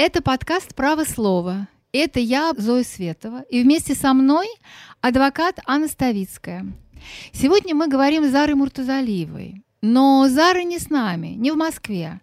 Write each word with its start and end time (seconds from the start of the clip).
Это 0.00 0.22
подкаст 0.22 0.76
«Право 0.76 1.02
слова». 1.02 1.66
Это 1.90 2.20
я, 2.20 2.52
Зоя 2.56 2.84
Светова, 2.84 3.42
и 3.50 3.64
вместе 3.64 3.96
со 3.96 4.14
мной 4.14 4.46
адвокат 5.00 5.58
Анна 5.66 5.88
Ставицкая. 5.88 6.66
Сегодня 7.32 7.74
мы 7.74 7.88
говорим 7.88 8.24
с 8.24 8.30
Зарой 8.30 8.54
Муртазалиевой. 8.54 9.64
Но 9.82 10.28
Зара 10.28 10.62
не 10.62 10.78
с 10.78 10.88
нами, 10.88 11.34
не 11.34 11.50
в 11.50 11.56
Москве. 11.56 12.20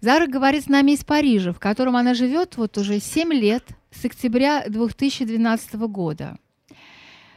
Зара 0.00 0.28
говорит 0.28 0.66
с 0.66 0.68
нами 0.68 0.92
из 0.92 1.02
Парижа, 1.02 1.52
в 1.52 1.58
котором 1.58 1.96
она 1.96 2.14
живет 2.14 2.56
вот 2.56 2.78
уже 2.78 3.00
7 3.00 3.32
лет, 3.32 3.64
с 3.90 4.04
октября 4.04 4.62
2012 4.68 5.74
года. 5.88 6.38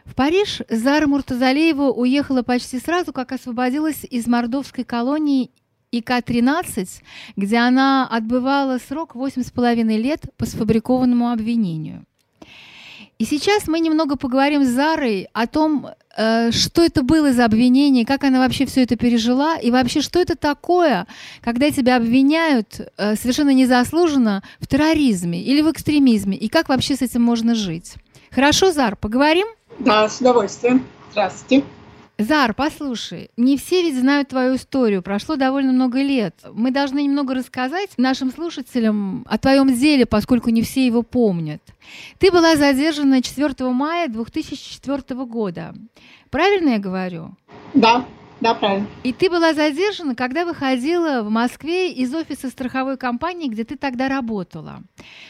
В 0.06 0.14
Париж 0.14 0.62
Зара 0.70 1.08
Муртазалиева 1.08 1.90
уехала 1.90 2.44
почти 2.44 2.80
сразу, 2.80 3.12
как 3.12 3.32
освободилась 3.32 4.04
из 4.04 4.28
мордовской 4.28 4.84
колонии 4.84 5.50
ИК-13, 5.92 6.88
где 7.36 7.58
она 7.58 8.08
отбывала 8.08 8.78
срок 8.78 9.16
8,5 9.16 9.98
лет 9.98 10.26
по 10.38 10.46
сфабрикованному 10.46 11.32
обвинению. 11.32 12.06
И 13.20 13.26
сейчас 13.26 13.68
мы 13.68 13.82
немного 13.82 14.16
поговорим 14.16 14.64
с 14.64 14.70
Зарой 14.70 15.28
о 15.34 15.46
том, 15.46 15.88
э, 16.16 16.52
что 16.52 16.82
это 16.82 17.04
было 17.04 17.34
за 17.34 17.44
обвинение, 17.44 18.06
как 18.06 18.24
она 18.24 18.40
вообще 18.40 18.66
все 18.66 18.84
это 18.84 18.96
пережила, 18.96 19.58
и 19.58 19.72
вообще, 19.72 20.00
что 20.00 20.20
это 20.20 20.38
такое, 20.38 21.06
когда 21.42 21.70
тебя 21.70 21.98
обвиняют 21.98 22.80
э, 22.98 23.16
совершенно 23.18 23.54
незаслуженно 23.54 24.42
в 24.62 24.68
терроризме 24.68 25.42
или 25.42 25.62
в 25.62 25.70
экстремизме, 25.70 26.38
и 26.38 26.48
как 26.48 26.70
вообще 26.70 26.96
с 26.96 27.02
этим 27.02 27.22
можно 27.22 27.56
жить. 27.56 27.96
Хорошо, 28.32 28.72
Зар, 28.72 28.96
поговорим? 28.96 29.48
Да, 29.80 30.08
с 30.08 30.22
удовольствием. 30.22 30.86
Здравствуйте. 31.12 31.66
Зар, 32.20 32.54
послушай, 32.54 33.32
не 33.38 33.56
все 33.56 33.82
ведь 33.82 33.98
знают 33.98 34.28
твою 34.28 34.58
историю, 34.58 35.02
прошло 35.02 35.38
довольно 35.38 35.72
много 35.72 36.02
лет. 36.02 36.36
Мы 36.52 36.70
должны 36.70 37.02
немного 37.04 37.34
рассказать 37.34 37.92
нашим 37.96 38.30
слушателям 38.34 39.26
о 39.26 39.38
твоем 39.38 39.74
деле, 39.74 40.06
поскольку 40.06 40.50
не 40.50 40.62
все 40.62 40.86
его 40.86 41.02
помнят. 41.02 41.62
Ты 42.18 42.30
была 42.30 42.58
задержана 42.58 43.22
4 43.22 43.54
мая 43.72 44.10
2004 44.10 45.24
года. 45.24 45.74
Правильно 46.30 46.72
я 46.72 46.80
говорю? 46.80 47.36
Да, 47.74 48.06
да, 48.42 48.54
правильно. 48.54 48.88
И 49.04 49.12
ты 49.12 49.30
была 49.30 49.54
задержана, 49.54 50.16
когда 50.16 50.46
выходила 50.46 51.24
в 51.24 51.30
Москве 51.30 51.92
из 51.92 52.14
офиса 52.14 52.50
страховой 52.50 52.98
компании, 52.98 53.50
где 53.50 53.66
ты 53.66 53.76
тогда 53.76 54.08
работала. 54.08 54.82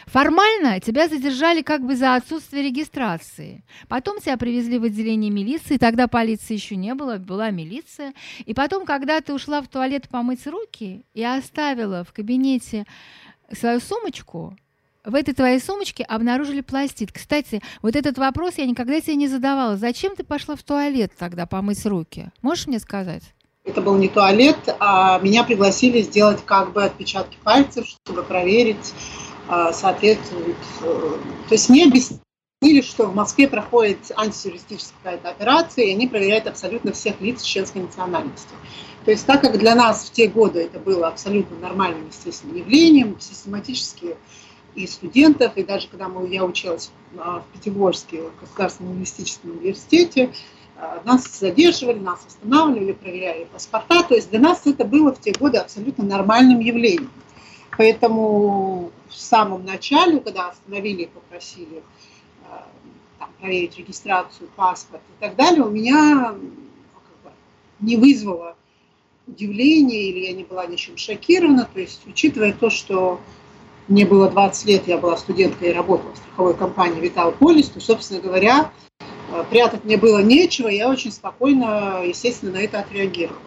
Формально 0.05 0.79
тебя 0.79 1.07
задержали 1.07 1.61
как 1.63 1.83
бы 1.83 1.95
за 1.95 2.15
отсутствие 2.15 2.63
регистрации. 2.63 3.63
Потом 3.87 4.19
тебя 4.19 4.37
привезли 4.37 4.77
в 4.77 4.83
отделение 4.83 5.31
милиции, 5.31 5.77
тогда 5.77 6.07
полиции 6.07 6.53
еще 6.53 6.75
не 6.75 6.93
было, 6.93 7.17
была 7.17 7.49
милиция. 7.49 8.13
И 8.45 8.53
потом, 8.53 8.85
когда 8.85 9.21
ты 9.21 9.33
ушла 9.33 9.61
в 9.61 9.67
туалет 9.67 10.07
помыть 10.09 10.45
руки 10.45 11.03
и 11.15 11.23
оставила 11.23 12.03
в 12.03 12.13
кабинете 12.13 12.85
свою 13.51 13.79
сумочку, 13.79 14.55
в 15.05 15.15
этой 15.15 15.33
твоей 15.33 15.59
сумочке 15.59 16.03
обнаружили 16.03 16.61
пластид. 16.61 17.11
Кстати, 17.11 17.61
вот 17.81 17.95
этот 17.95 18.17
вопрос 18.17 18.55
я 18.57 18.65
никогда 18.65 18.99
себе 19.01 19.15
не 19.15 19.27
задавала. 19.27 19.77
Зачем 19.77 20.15
ты 20.15 20.23
пошла 20.23 20.55
в 20.55 20.63
туалет 20.63 21.11
тогда 21.17 21.45
помыть 21.45 21.85
руки? 21.85 22.29
Можешь 22.41 22.67
мне 22.67 22.79
сказать? 22.79 23.23
Это 23.65 23.81
был 23.81 23.97
не 23.97 24.07
туалет, 24.07 24.57
а 24.79 25.19
меня 25.19 25.43
пригласили 25.43 26.01
сделать 26.01 26.43
как 26.45 26.73
бы 26.73 26.83
отпечатки 26.83 27.37
пальцев, 27.43 27.85
чтобы 27.85 28.23
проверить, 28.23 28.93
а, 29.47 29.73
соответствует. 29.73 30.57
Э, 30.81 31.17
то 31.47 31.53
есть 31.53 31.69
мне 31.69 31.85
объяснили, 31.85 32.81
что 32.81 33.05
в 33.05 33.15
Москве 33.15 33.47
проходит 33.47 34.11
антитеррористическая 34.15 35.19
операция, 35.23 35.85
и 35.85 35.91
они 35.91 36.07
проверяют 36.07 36.47
абсолютно 36.47 36.93
всех 36.93 37.19
лиц 37.21 37.41
чеченской 37.41 37.81
национальности. 37.81 38.49
То 39.05 39.11
есть 39.11 39.25
так 39.25 39.41
как 39.41 39.57
для 39.57 39.75
нас 39.75 40.05
в 40.05 40.11
те 40.11 40.27
годы 40.27 40.61
это 40.61 40.79
было 40.79 41.07
абсолютно 41.07 41.57
нормальным, 41.57 42.07
естественным 42.07 42.57
явлением, 42.57 43.19
систематически 43.19 44.15
и 44.75 44.87
студентов, 44.87 45.57
и 45.57 45.63
даже 45.63 45.87
когда 45.87 46.07
мы, 46.07 46.27
я 46.27 46.45
училась 46.45 46.91
в 47.13 47.43
Пятигорске 47.53 48.21
в 48.21 48.41
Государственном 48.41 48.93
лингвистическом 48.93 49.51
университете, 49.51 50.31
а, 50.81 51.01
нас 51.03 51.39
задерживали, 51.39 51.99
нас 51.99 52.25
останавливали, 52.25 52.93
проверяли 52.93 53.45
паспорта. 53.51 54.03
То 54.03 54.15
есть 54.15 54.29
для 54.29 54.39
нас 54.39 54.65
это 54.65 54.85
было 54.85 55.13
в 55.13 55.19
те 55.19 55.33
годы 55.33 55.57
абсолютно 55.57 56.05
нормальным 56.05 56.59
явлением. 56.59 57.11
Поэтому 57.77 58.91
в 59.09 59.15
самом 59.15 59.65
начале, 59.65 60.19
когда 60.19 60.49
остановили 60.49 61.03
и 61.03 61.07
попросили 61.07 61.83
а, 62.49 62.65
там, 63.19 63.29
проверить 63.39 63.77
регистрацию, 63.77 64.49
паспорт 64.55 65.01
и 65.17 65.21
так 65.21 65.35
далее, 65.35 65.63
у 65.63 65.69
меня 65.69 66.33
ну, 66.33 66.49
как 66.93 67.23
бы, 67.23 67.31
не 67.81 67.97
вызвало 67.97 68.55
удивления 69.27 70.09
или 70.09 70.25
я 70.25 70.33
не 70.33 70.43
была 70.45 70.65
ничем 70.65 70.95
шокирована. 70.95 71.67
То 71.73 71.81
есть, 71.81 72.01
учитывая 72.07 72.53
то, 72.53 72.69
что 72.69 73.19
мне 73.89 74.05
было 74.05 74.29
20 74.29 74.65
лет, 74.65 74.87
я 74.87 74.97
была 74.97 75.17
студенткой 75.17 75.69
и 75.69 75.73
работала 75.73 76.13
в 76.13 76.17
страховой 76.17 76.55
компании 76.55 77.01
Vital 77.01 77.35
Polis, 77.37 77.71
то, 77.73 77.79
собственно 77.79 78.21
говоря, 78.21 78.71
э, 78.99 79.43
прятать 79.49 79.83
мне 79.83 79.97
было 79.97 80.19
нечего, 80.19 80.67
я 80.67 80.89
очень 80.89 81.11
спокойно, 81.11 82.03
естественно, 82.05 82.53
на 82.53 82.57
это 82.57 82.79
отреагировала. 82.79 83.41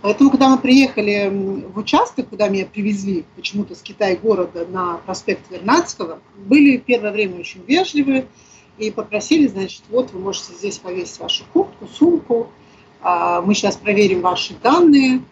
Поэтому, 0.00 0.30
когда 0.30 0.48
мы 0.48 0.58
приехали 0.58 1.30
в 1.72 1.78
участок, 1.78 2.30
куда 2.30 2.48
меня 2.48 2.66
привезли 2.66 3.24
почему-то 3.36 3.76
с 3.76 3.82
Китай-города 3.82 4.66
на 4.66 4.96
проспект 4.96 5.48
Вернадского, 5.48 6.18
были 6.36 6.78
первое 6.78 7.12
время 7.12 7.38
очень 7.38 7.62
вежливы 7.64 8.26
и 8.78 8.90
попросили, 8.90 9.46
значит, 9.46 9.82
вот 9.90 10.10
вы 10.12 10.18
можете 10.18 10.54
здесь 10.54 10.78
повесить 10.78 11.20
вашу 11.20 11.44
куртку, 11.52 11.86
сумку, 11.86 12.48
а, 13.00 13.42
мы 13.42 13.54
сейчас 13.54 13.76
проверим 13.76 14.22
ваши 14.22 14.54
данные, 14.60 15.22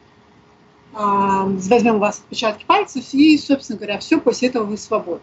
возьмем 0.93 1.97
у 1.97 1.99
вас 1.99 2.19
отпечатки 2.19 2.65
пальцев, 2.65 3.05
и, 3.13 3.39
собственно 3.39 3.79
говоря, 3.79 3.99
все, 3.99 4.21
после 4.21 4.49
этого 4.49 4.65
вы 4.65 4.77
свободны. 4.77 5.23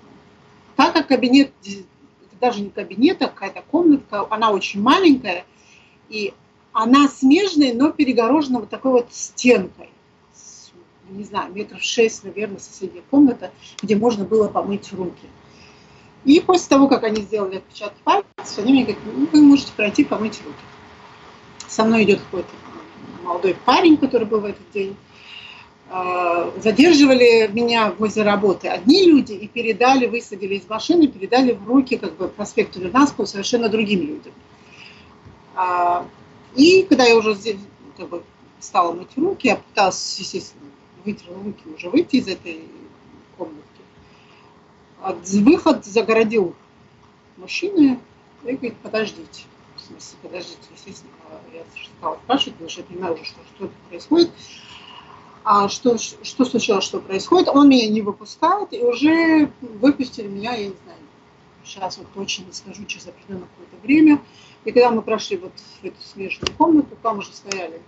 Так 0.76 0.94
как 0.94 1.08
кабинет, 1.08 1.52
это 1.66 2.40
даже 2.40 2.62
не 2.62 2.70
кабинет, 2.70 3.22
а 3.22 3.28
какая-то 3.28 3.64
комнатка, 3.70 4.26
она 4.30 4.52
очень 4.52 4.82
маленькая, 4.82 5.46
и 6.10 6.34
она 6.72 7.08
смежная, 7.08 7.74
но 7.74 7.92
перегорожена 7.92 8.60
вот 8.60 8.70
такой 8.70 8.92
вот 8.92 9.08
стенкой. 9.12 9.90
Не 11.10 11.24
знаю, 11.24 11.54
метров 11.54 11.82
шесть, 11.82 12.24
наверное, 12.24 12.60
соседняя 12.60 13.04
комната, 13.10 13.52
где 13.82 13.96
можно 13.96 14.26
было 14.26 14.50
помыть 14.50 14.92
руки. 14.94 15.28
И 16.26 16.42
после 16.42 16.68
того, 16.68 16.88
как 16.88 17.04
они 17.04 17.22
сделали 17.22 17.58
отпечатки 17.58 18.00
пальцев, 18.04 18.58
они 18.58 18.74
мне 18.74 18.84
говорят, 18.84 19.02
ну, 19.06 19.28
вы 19.32 19.42
можете 19.42 19.72
пройти 19.72 20.04
помыть 20.04 20.42
руки. 20.44 20.58
Со 21.68 21.86
мной 21.86 22.04
идет 22.04 22.20
какой-то 22.20 22.50
молодой 23.24 23.56
парень, 23.66 23.98
который 23.98 24.28
был 24.28 24.42
в 24.42 24.46
этот 24.46 24.70
день. 24.72 24.96
А, 25.90 26.52
задерживали 26.60 27.48
меня 27.48 27.94
возле 27.98 28.24
работы 28.24 28.68
одни 28.68 29.06
люди 29.06 29.32
и 29.32 29.48
передали, 29.48 30.06
высадили 30.06 30.56
из 30.56 30.68
машины, 30.68 31.08
передали 31.08 31.54
в 31.54 31.66
руки 31.66 31.98
как 31.98 32.18
бы 32.18 32.28
проспекту 32.28 32.82
Вернадского 32.82 33.26
совершенно 33.26 33.70
другим 33.70 34.02
людям. 34.02 34.34
А, 35.56 36.06
и 36.56 36.84
когда 36.84 37.06
я 37.06 37.16
уже 37.16 37.38
как 37.96 38.10
бы, 38.10 38.24
стала 38.60 38.92
мыть 38.92 39.16
руки, 39.16 39.48
я 39.48 39.56
пыталась, 39.56 40.20
естественно, 40.20 40.70
вытерла 41.06 41.36
руки, 41.42 41.64
уже 41.74 41.90
выйти 41.90 42.18
из 42.18 42.28
этой 42.28 42.64
комнатки. 43.38 43.64
Выход 45.40 45.86
загородил 45.86 46.54
мужчина 47.38 47.98
и 48.44 48.52
говорит, 48.52 48.76
подождите. 48.84 49.44
В 49.78 49.80
смысле, 49.80 50.18
подождите, 50.22 50.58
естественно, 50.76 51.14
я 51.54 51.64
стала 52.00 52.18
спрашивать, 52.26 52.56
потому 52.56 52.70
что 52.70 52.82
я 52.82 52.88
понимаю 52.88 53.14
уже, 53.14 53.24
что, 53.24 53.40
что 53.56 53.70
происходит 53.90 54.32
а 55.50 55.70
что, 55.70 55.98
что 55.98 56.44
случилось, 56.44 56.84
что 56.84 57.00
происходит. 57.00 57.48
Он 57.48 57.70
меня 57.70 57.88
не 57.88 58.02
выпускает, 58.02 58.74
и 58.74 58.84
уже 58.84 59.50
выпустили 59.62 60.28
меня, 60.28 60.52
я 60.52 60.68
не 60.68 60.76
знаю, 60.84 61.00
сейчас 61.64 61.98
вот 61.98 62.08
точно 62.14 62.44
не 62.44 62.52
скажу, 62.52 62.84
через 62.84 63.08
определенное 63.08 63.48
какое-то 63.48 63.78
время. 63.82 64.22
И 64.66 64.74
когда 64.74 64.92
мы 64.92 65.02
прошли 65.02 65.38
вот 65.38 65.54
в 65.82 65.86
эту 65.86 66.02
смежную 66.02 66.54
комнату, 66.58 66.98
там 67.02 67.20
уже 67.20 67.32
стояли 67.32 67.82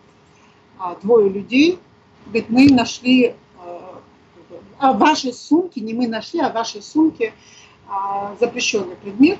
а, 0.77 0.95
двое 1.03 1.27
людей. 1.27 1.79
Говорит, 2.27 2.49
мы 2.49 2.69
нашли, 2.69 3.35
а, 3.57 3.99
а 4.77 4.93
вашей 4.93 5.33
сумке, 5.33 5.81
не 5.81 5.93
мы 5.93 6.07
нашли, 6.07 6.39
а 6.39 6.49
вашей 6.49 6.81
сумке 6.81 7.33
а, 7.89 8.37
запрещенный 8.39 8.95
предмет, 8.95 9.39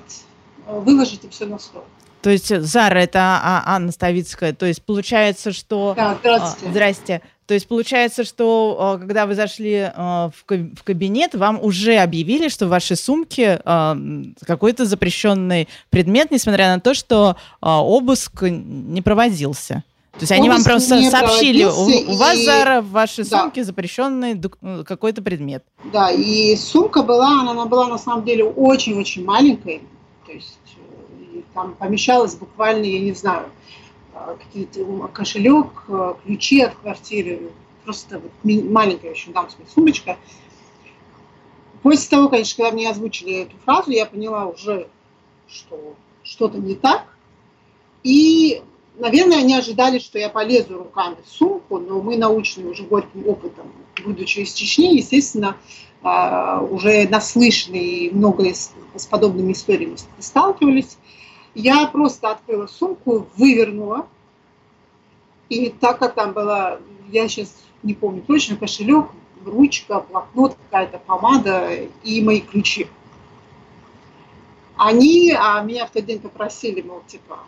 выложите 0.68 1.30
все 1.30 1.45
на 1.45 1.57
стол. 1.57 1.86
То 2.21 2.30
есть 2.30 2.54
Зара, 2.54 3.00
это 3.00 3.39
а, 3.42 3.63
Анна 3.66 3.94
Ставицкая. 3.94 4.51
То 4.51 4.66
есть 4.66 4.83
получается, 4.83 5.54
что... 5.54 5.94
Да. 5.95 6.18
А, 6.25 6.56
здрасте. 6.69 7.21
То 7.50 7.56
есть 7.56 7.68
получается, 7.68 8.24
что 8.24 8.78
а, 8.80 8.98
когда 9.00 9.25
вы 9.25 9.34
зашли 9.34 9.92
в 9.96 10.84
кабинет, 10.84 11.34
вам 11.34 11.60
уже 11.60 11.96
объявили, 11.96 12.48
что 12.48 12.68
в 12.68 12.69
вашей 12.69 12.96
сумке 12.96 13.60
какой-то 14.46 14.86
запрещенный 14.86 15.68
предмет, 15.90 16.30
несмотря 16.30 16.68
на 16.75 16.80
то, 16.80 16.94
что 16.94 17.38
обыск 17.60 18.44
не 18.44 19.01
проводился. 19.01 19.84
То 20.12 20.19
есть 20.19 20.31
они 20.31 20.48
вам 20.48 20.63
просто 20.63 21.01
сообщили, 21.10 21.63
у, 21.63 22.12
у 22.12 22.16
вас, 22.18 22.38
и... 22.38 22.46
Зара, 22.46 22.81
в 22.81 22.92
вашей 22.92 23.24
да. 23.24 23.42
сумке 23.42 23.63
запрещенный 23.63 24.40
какой-то 24.86 25.24
предмет. 25.24 25.63
Да, 25.92 26.12
и 26.12 26.56
сумка 26.56 27.02
была, 27.02 27.42
она 27.42 27.66
была 27.66 27.88
на 27.88 27.98
самом 27.98 28.25
деле 28.25 28.44
очень-очень 28.44 29.25
маленькой. 29.25 29.81
То 30.28 30.34
есть 30.34 30.60
там 31.56 31.74
помещалось 31.74 32.36
буквально, 32.36 32.84
я 32.86 33.00
не 33.00 33.13
знаю, 33.13 33.48
а, 33.48 33.50
какие-то 34.39 35.07
кошелек, 35.13 35.68
а, 35.88 36.18
ключи 36.24 36.62
от 36.62 36.75
квартиры, 36.75 37.51
просто 37.83 38.19
вот 38.19 38.31
маленькая 38.44 39.12
очень 39.12 39.33
дамская 39.33 39.66
сумочка. 39.74 40.18
После 41.81 42.10
того, 42.10 42.30
конечно, 42.30 42.63
когда 42.63 42.75
мне 42.75 42.89
озвучили 42.89 43.44
эту 43.44 43.56
фразу, 43.63 43.92
я 43.92 44.06
поняла 44.06 44.48
уже, 44.48 44.88
что 45.48 45.95
что-то 46.24 46.57
не 46.57 46.75
так. 46.75 47.06
И, 48.04 48.62
наверное, 48.98 49.39
они 49.39 49.56
ожидали, 49.56 50.00
что 50.00 50.19
я 50.19 50.30
полезу 50.30 50.77
руками 50.80 51.18
в 51.25 51.30
сумку, 51.30 51.80
но 51.80 52.01
мы, 52.01 52.18
научные 52.18 52.68
уже 52.68 52.83
горьким 52.83 53.27
опытом, 53.27 53.71
будучи 54.04 54.39
из 54.39 54.54
Чечни, 54.54 54.95
естественно, 54.95 55.57
а, 56.01 56.62
уже 56.62 57.07
наслышанные 57.10 58.12
много 58.12 58.54
с 58.54 59.06
подобными 59.10 59.54
историями 59.54 59.98
сталкивались. 60.19 60.98
Я 61.61 61.88
просто 61.88 62.31
открыла 62.31 62.67
сумку, 62.67 63.27
вывернула, 63.35 64.07
и 65.50 65.69
так 65.69 66.00
как 66.00 66.13
там 66.13 66.31
была, 66.31 66.79
я 67.09 67.27
сейчас 67.27 67.53
не 67.83 67.94
помню 67.94 68.21
точно, 68.25 68.56
кошелек, 68.56 69.07
ручка, 69.44 70.00
блокнот, 70.09 70.56
какая-то 70.56 71.00
помада 71.00 71.69
и 72.01 72.21
мои 72.23 72.39
ключи. 72.39 72.88
Они 74.77 75.35
а 75.38 75.61
меня 75.61 75.85
в 75.85 75.91
тот 75.91 76.06
день 76.06 76.21
попросили, 76.21 76.81
мол, 76.81 77.03
типа, 77.06 77.39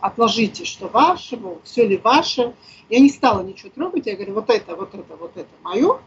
отложите, 0.00 0.64
что 0.64 0.88
ваше, 0.88 1.36
мол, 1.36 1.60
все 1.62 1.86
ли 1.86 1.98
ваше. 1.98 2.54
Я 2.88 3.00
не 3.00 3.10
стала 3.10 3.42
ничего 3.42 3.68
трогать, 3.68 4.06
я 4.06 4.16
говорю, 4.16 4.32
вот 4.32 4.48
это, 4.48 4.74
вот 4.74 4.94
это, 4.94 5.16
вот 5.16 5.32
это 5.36 5.50
мое. 5.62 6.00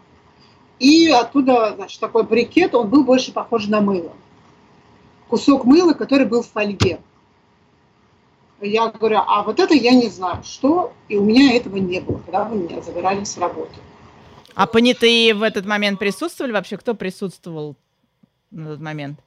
И 0.80 1.12
оттуда, 1.12 1.74
значит, 1.76 2.00
такой 2.00 2.24
брикет, 2.24 2.74
он 2.74 2.90
был 2.90 3.04
больше 3.04 3.32
похож 3.32 3.68
на 3.68 3.82
мыло. 3.82 4.14
Кусок 5.34 5.66
мыла, 5.66 5.94
который 5.94 6.28
был 6.28 6.44
в 6.44 6.48
фольге. 6.48 7.00
Я 8.62 8.90
говорю, 8.90 9.18
а 9.26 9.42
вот 9.42 9.60
это 9.60 9.74
я 9.74 9.96
не 9.96 10.08
знаю, 10.08 10.44
что, 10.44 10.94
и 11.10 11.18
у 11.18 11.24
меня 11.24 11.56
этого 11.56 11.78
не 11.78 12.02
было, 12.02 12.20
когда 12.20 12.44
вы 12.44 12.58
меня 12.58 12.84
забирали 12.84 13.24
с 13.24 13.36
работы. 13.40 13.74
А 14.54 14.68
понятые 14.68 15.34
в 15.34 15.42
этот 15.42 15.66
момент 15.66 15.98
присутствовали 15.98 16.52
вообще? 16.52 16.78
Кто 16.78 16.94
присутствовал 16.94 17.76
на 18.52 18.74
тот 18.74 18.80
момент? 18.80 19.18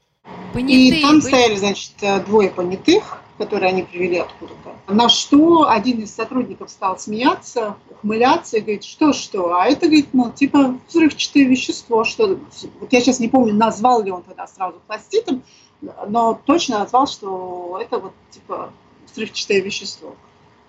Понятые 0.55 1.01
и 1.01 1.03
там 1.03 1.19
были... 1.19 1.21
стояли, 1.23 1.57
значит, 1.57 1.95
двое 2.27 2.51
понятых, 2.51 3.21
которые 3.37 3.71
они 3.71 3.83
привели 3.83 4.19
откуда-то. 4.19 4.77
На 4.87 5.09
что 5.09 5.69
один 5.69 5.99
из 6.03 6.15
сотрудников 6.15 6.71
стал 6.71 7.01
смеяться, 7.01 7.75
ухмыляться 7.91 8.59
и 8.59 8.61
говорит, 8.61 8.85
что-что, 8.85 9.57
а 9.57 9.67
это, 9.67 9.87
говорит, 9.87 10.11
ну, 10.13 10.31
типа 10.31 10.79
взрывчатое 10.89 11.47
вещество, 11.47 12.05
что... 12.05 12.39
Вот 12.79 12.93
я 12.93 13.01
сейчас 13.01 13.19
не 13.19 13.27
помню, 13.27 13.55
назвал 13.55 14.05
ли 14.05 14.13
он 14.13 14.23
тогда 14.23 14.47
сразу 14.47 14.81
пластитом, 14.87 15.43
но 15.81 16.41
точно 16.45 16.81
назвал, 16.81 17.07
что 17.07 17.79
это 17.81 17.99
вот, 17.99 18.13
типа, 18.31 18.73
взрывчатое 19.11 19.61
вещество. 19.61 20.15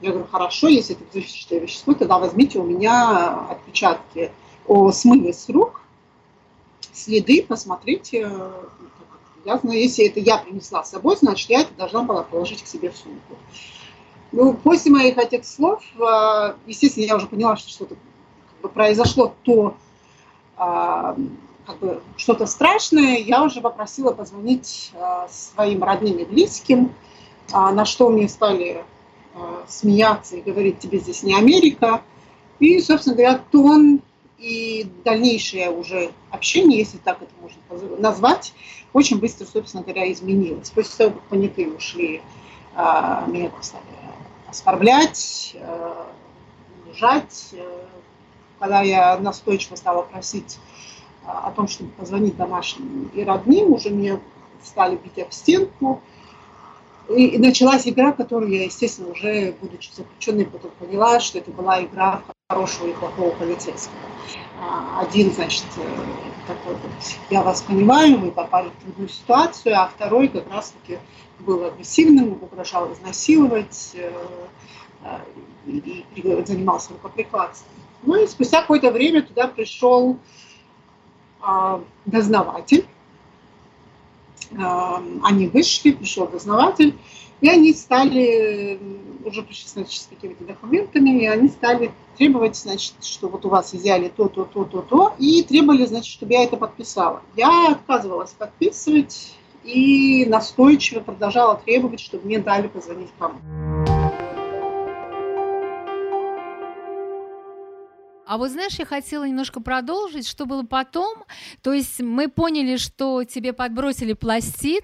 Я 0.01 0.11
говорю, 0.11 0.27
хорошо, 0.31 0.67
если 0.67 0.95
это 0.95 1.03
взрывчатое 1.09 1.59
вещество, 1.59 1.93
тогда 1.93 2.19
возьмите 2.19 2.59
у 2.59 2.63
меня 2.63 3.47
отпечатки 3.49 4.31
о 4.67 4.91
смыве 4.91 5.33
с 5.33 5.49
рук, 5.49 5.81
следы, 6.93 7.43
посмотрите. 7.47 8.31
Я 9.45 9.57
знаю, 9.57 9.79
если 9.79 10.05
это 10.05 10.19
я 10.19 10.37
принесла 10.37 10.83
с 10.83 10.91
собой, 10.91 11.15
значит, 11.15 11.49
я 11.49 11.61
это 11.61 11.73
должна 11.73 12.03
была 12.03 12.23
положить 12.23 12.63
к 12.63 12.67
себе 12.67 12.91
в 12.91 12.97
сумку. 12.97 13.37
Ну, 14.31 14.53
после 14.53 14.91
моих 14.91 15.17
этих 15.17 15.45
слов, 15.45 15.81
э, 15.97 16.53
естественно, 16.65 17.05
я 17.05 17.15
уже 17.15 17.27
поняла, 17.27 17.55
что 17.55 17.69
что-то 17.69 17.95
произошло 18.73 19.33
то, 19.43 19.75
э, 20.57 21.15
как 21.67 21.77
бы 21.79 22.01
что-то 22.15 22.47
страшное, 22.47 23.17
я 23.17 23.43
уже 23.43 23.61
попросила 23.61 24.13
позвонить 24.13 24.91
э, 24.93 25.27
своим 25.29 25.83
родным 25.83 26.17
и 26.17 26.25
близким, 26.25 26.95
на 27.53 27.85
что 27.85 28.09
мне 28.09 28.27
стали 28.27 28.83
смеяться 29.69 30.35
и 30.35 30.41
говорить, 30.41 30.79
тебе 30.79 30.99
здесь 30.99 31.23
не 31.23 31.33
Америка. 31.33 32.01
И, 32.59 32.81
собственно 32.81 33.15
говоря, 33.15 33.41
тон 33.51 34.01
и 34.37 34.85
дальнейшее 35.03 35.69
уже 35.71 36.11
общение, 36.31 36.79
если 36.79 36.97
так 36.97 37.21
это 37.21 37.31
можно 37.41 37.97
назвать, 37.97 38.53
очень 38.93 39.19
быстро, 39.19 39.45
собственно 39.45 39.83
говоря, 39.83 40.11
изменилось. 40.11 40.69
После 40.69 40.97
того, 40.97 41.19
как 41.19 41.29
понятые 41.29 41.69
ушли, 41.69 42.21
а, 42.75 43.25
меня 43.27 43.51
стали 43.61 43.83
оскорблять, 44.47 45.55
а, 45.59 46.07
унижать. 46.85 47.49
Э, 47.53 47.85
когда 48.59 48.81
я 48.81 49.17
настойчиво 49.17 49.75
стала 49.75 50.01
просить 50.01 50.57
о 51.27 51.51
том, 51.51 51.67
чтобы 51.67 51.91
позвонить 51.91 52.37
домашним 52.37 53.11
и 53.13 53.23
родным, 53.23 53.73
уже 53.73 53.89
меня 53.89 54.19
стали 54.63 54.95
бить 54.95 55.19
об 55.23 55.31
стенку. 55.31 56.01
И, 57.09 57.27
и 57.27 57.37
началась 57.37 57.87
игра, 57.87 58.11
которую 58.11 58.51
я, 58.51 58.65
естественно, 58.65 59.09
уже, 59.09 59.55
будучи 59.61 59.89
заключенной, 59.93 60.45
потом 60.45 60.71
поняла, 60.79 61.19
что 61.19 61.37
это 61.37 61.51
была 61.51 61.83
игра 61.83 62.21
хорошего 62.49 62.87
и 62.87 62.93
плохого 62.93 63.31
полицейского. 63.31 63.95
А, 64.59 65.01
один, 65.01 65.31
значит, 65.31 65.65
э, 65.77 65.81
такой 66.47 66.73
вот, 66.73 66.91
я 67.29 67.43
вас 67.43 67.61
понимаю, 67.61 68.19
вы 68.19 68.31
попали 68.31 68.69
в 68.69 68.83
трудную 68.83 69.09
ситуацию, 69.09 69.79
а 69.79 69.87
второй 69.87 70.27
как 70.29 70.49
раз-таки 70.51 70.97
был 71.39 71.63
агрессивным, 71.65 72.39
угрожал 72.41 72.91
изнасиловать 72.93 73.91
э, 73.93 74.11
э, 75.03 75.19
и, 75.67 76.05
занимался 76.45 76.93
рукоприкладством. 76.93 77.71
Ну 78.03 78.15
и 78.21 78.27
спустя 78.27 78.61
какое-то 78.61 78.91
время 78.91 79.21
туда 79.21 79.47
пришел 79.47 80.17
дознаватель. 82.05 82.85
А, 84.57 85.01
они 85.23 85.47
вышли, 85.47 85.91
пришел 85.91 86.27
дознаватель, 86.27 86.95
и 87.41 87.49
они 87.49 87.73
стали, 87.73 88.79
уже 89.25 89.43
пришли 89.43 89.67
значит, 89.67 90.01
с 90.01 90.07
какими-то 90.07 90.45
документами, 90.45 91.21
и 91.21 91.25
они 91.25 91.49
стали 91.49 91.91
требовать, 92.17 92.55
значит, 92.55 93.03
что 93.03 93.27
вот 93.27 93.45
у 93.45 93.49
вас 93.49 93.75
изъяли 93.75 94.11
то, 94.15 94.27
то, 94.27 94.45
то, 94.45 94.63
то, 94.63 94.81
то, 94.81 95.13
и 95.19 95.43
требовали, 95.43 95.85
значит, 95.85 96.11
чтобы 96.11 96.33
я 96.33 96.43
это 96.43 96.57
подписала. 96.57 97.21
Я 97.35 97.71
отказывалась 97.71 98.31
подписывать 98.31 99.33
и 99.63 100.25
настойчиво 100.27 101.01
продолжала 101.01 101.55
требовать, 101.63 101.99
чтобы 101.99 102.25
мне 102.25 102.39
дали 102.39 102.67
позвонить 102.67 103.09
кому. 103.19 103.76
А 108.27 108.37
вот 108.37 108.51
знаешь, 108.51 108.73
я 108.77 108.85
хотела 108.85 109.23
немножко 109.23 109.61
продолжить, 109.61 110.27
что 110.27 110.45
было 110.45 110.63
потом. 110.63 111.23
То 111.61 111.71
есть 111.71 112.01
мы 112.01 112.27
поняли, 112.27 112.75
что 112.75 113.23
тебе 113.23 113.53
подбросили 113.53 114.11
пластид, 114.11 114.83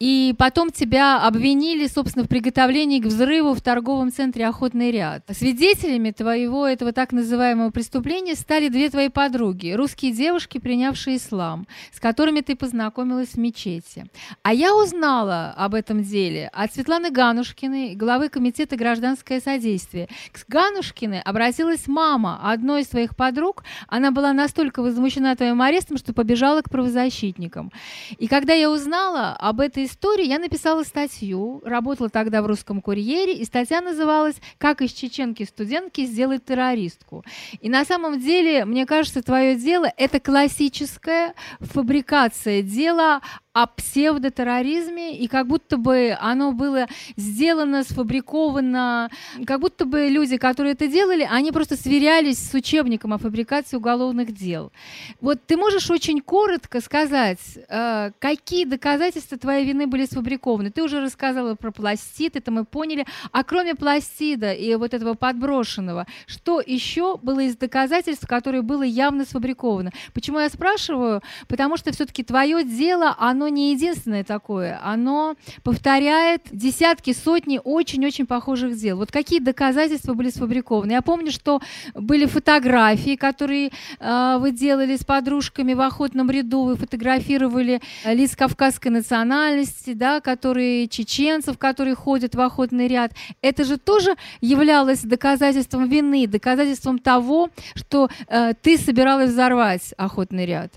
и 0.00 0.34
потом 0.38 0.70
тебя 0.70 1.22
обвинили, 1.22 1.86
собственно, 1.86 2.24
в 2.24 2.28
приготовлении 2.28 2.98
к 2.98 3.06
взрыву 3.06 3.54
в 3.54 3.62
торговом 3.62 4.10
центре 4.10 4.46
«Охотный 4.46 4.90
ряд». 4.90 5.24
Свидетелями 5.30 6.10
твоего 6.10 6.66
этого 6.66 6.92
так 6.92 7.12
называемого 7.12 7.70
преступления 7.70 8.34
стали 8.34 8.68
две 8.68 8.90
твои 8.90 9.08
подруги, 9.08 9.70
русские 9.70 10.10
девушки, 10.10 10.58
принявшие 10.58 11.18
ислам, 11.18 11.68
с 11.92 12.00
которыми 12.00 12.40
ты 12.40 12.56
познакомилась 12.56 13.30
в 13.30 13.38
мечети. 13.38 14.06
А 14.42 14.52
я 14.52 14.74
узнала 14.74 15.54
об 15.56 15.74
этом 15.74 16.02
деле 16.02 16.50
от 16.52 16.74
Светланы 16.74 17.10
Ганушкиной, 17.12 17.94
главы 17.94 18.30
Комитета 18.30 18.76
гражданское 18.76 19.40
содействие. 19.40 20.08
К 20.32 20.44
Ганушкиной 20.48 21.20
обратилась 21.22 21.86
мама 21.86 22.40
из 22.78 22.88
своих 22.88 23.16
подруг, 23.16 23.64
она 23.88 24.10
была 24.10 24.32
настолько 24.32 24.82
возмущена 24.82 25.34
твоим 25.36 25.60
арестом, 25.62 25.98
что 25.98 26.12
побежала 26.12 26.62
к 26.62 26.70
правозащитникам. 26.70 27.70
И 28.18 28.26
когда 28.26 28.52
я 28.52 28.70
узнала 28.70 29.36
об 29.38 29.60
этой 29.60 29.84
истории, 29.84 30.26
я 30.26 30.38
написала 30.38 30.82
статью, 30.82 31.60
работала 31.64 32.08
тогда 32.08 32.42
в 32.42 32.46
«Русском 32.46 32.80
курьере», 32.80 33.34
и 33.34 33.44
статья 33.44 33.80
называлась 33.80 34.36
«Как 34.58 34.82
из 34.82 34.92
чеченки-студентки 34.92 36.04
сделать 36.04 36.44
террористку». 36.44 37.24
И 37.60 37.68
на 37.68 37.84
самом 37.84 38.20
деле, 38.20 38.64
мне 38.64 38.86
кажется, 38.86 39.22
твое 39.22 39.56
дело– 39.56 39.92
это 39.96 40.20
классическая 40.20 41.34
фабрикация 41.60 42.62
дела 42.62 43.20
о 43.54 43.68
псевдотерроризме, 43.68 45.16
и 45.16 45.28
как 45.28 45.46
будто 45.46 45.76
бы 45.76 46.16
оно 46.20 46.50
было 46.50 46.88
сделано, 47.16 47.84
сфабриковано, 47.84 49.10
как 49.46 49.60
будто 49.60 49.84
бы 49.84 50.08
люди, 50.08 50.36
которые 50.38 50.72
это 50.72 50.88
делали, 50.88 51.26
они 51.30 51.52
просто 51.52 51.76
сверялись 51.76 52.50
с 52.50 52.52
учебником 52.52 53.12
о 53.12 53.18
фабрикации 53.18 53.76
уголовных 53.76 54.32
дел. 54.32 54.72
Вот 55.20 55.38
ты 55.46 55.56
можешь 55.56 55.88
очень 55.88 56.20
коротко 56.20 56.80
сказать, 56.80 57.38
э, 57.68 58.10
какие 58.18 58.64
доказательства 58.64 59.38
твоей 59.38 59.64
вины 59.64 59.86
были 59.86 60.04
сфабрикованы? 60.04 60.72
Ты 60.72 60.82
уже 60.82 61.00
рассказала 61.00 61.54
про 61.54 61.70
пластид, 61.70 62.34
это 62.34 62.50
мы 62.50 62.64
поняли. 62.64 63.06
А 63.30 63.44
кроме 63.44 63.76
пластида 63.76 64.52
и 64.52 64.74
вот 64.74 64.94
этого 64.94 65.14
подброшенного, 65.14 66.06
что 66.26 66.60
еще 66.60 67.18
было 67.18 67.38
из 67.38 67.56
доказательств, 67.56 68.26
которые 68.26 68.62
было 68.62 68.82
явно 68.82 69.24
сфабриковано? 69.24 69.92
Почему 70.12 70.40
я 70.40 70.48
спрашиваю? 70.48 71.22
Потому 71.46 71.76
что 71.76 71.92
все-таки 71.92 72.24
твое 72.24 72.64
дело, 72.64 73.14
оно 73.16 73.43
оно 73.44 73.48
не 73.48 73.72
единственное 73.72 74.24
такое, 74.24 74.80
оно 74.82 75.36
повторяет 75.62 76.42
десятки, 76.50 77.12
сотни 77.12 77.60
очень-очень 77.62 78.26
похожих 78.26 78.76
дел. 78.76 78.96
Вот 78.96 79.12
какие 79.12 79.38
доказательства 79.38 80.14
были 80.14 80.30
сфабрикованы? 80.30 80.92
Я 80.92 81.02
помню, 81.02 81.30
что 81.30 81.60
были 81.94 82.24
фотографии, 82.24 83.16
которые 83.16 83.70
э, 84.00 84.36
вы 84.40 84.50
делали 84.50 84.96
с 84.96 85.04
подружками 85.04 85.74
в 85.74 85.80
охотном 85.82 86.30
ряду, 86.30 86.62
вы 86.62 86.76
фотографировали 86.76 87.82
лиц 88.06 88.34
кавказской 88.34 88.88
национальности, 88.88 89.92
да, 89.92 90.20
которые 90.20 90.88
чеченцев, 90.88 91.58
которые 91.58 91.94
ходят 91.94 92.34
в 92.34 92.40
охотный 92.40 92.88
ряд. 92.88 93.12
Это 93.42 93.64
же 93.64 93.76
тоже 93.76 94.14
являлось 94.40 95.02
доказательством 95.02 95.86
вины, 95.86 96.26
доказательством 96.26 96.98
того, 96.98 97.50
что 97.74 98.08
э, 98.26 98.54
ты 98.62 98.78
собиралась 98.78 99.30
взорвать 99.30 99.92
охотный 99.98 100.46
ряд. 100.46 100.72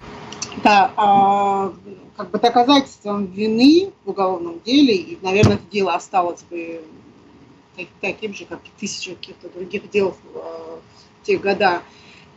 Да, 0.64 0.92
а, 0.98 1.72
как 2.18 2.32
бы 2.32 2.40
доказательством 2.40 3.28
вины 3.28 3.92
в 4.04 4.10
уголовном 4.10 4.60
деле, 4.66 4.96
и, 4.96 5.18
наверное, 5.22 5.56
это 5.56 5.64
дело 5.72 5.94
осталось 5.94 6.42
бы 6.44 6.84
таким 8.02 8.34
же, 8.34 8.46
как 8.46 8.60
и 8.66 8.80
тысячи 8.80 9.14
каких-то 9.14 9.50
других 9.50 9.90
дел 9.92 10.16
в 10.34 10.82
те 11.24 11.38
года, 11.38 11.84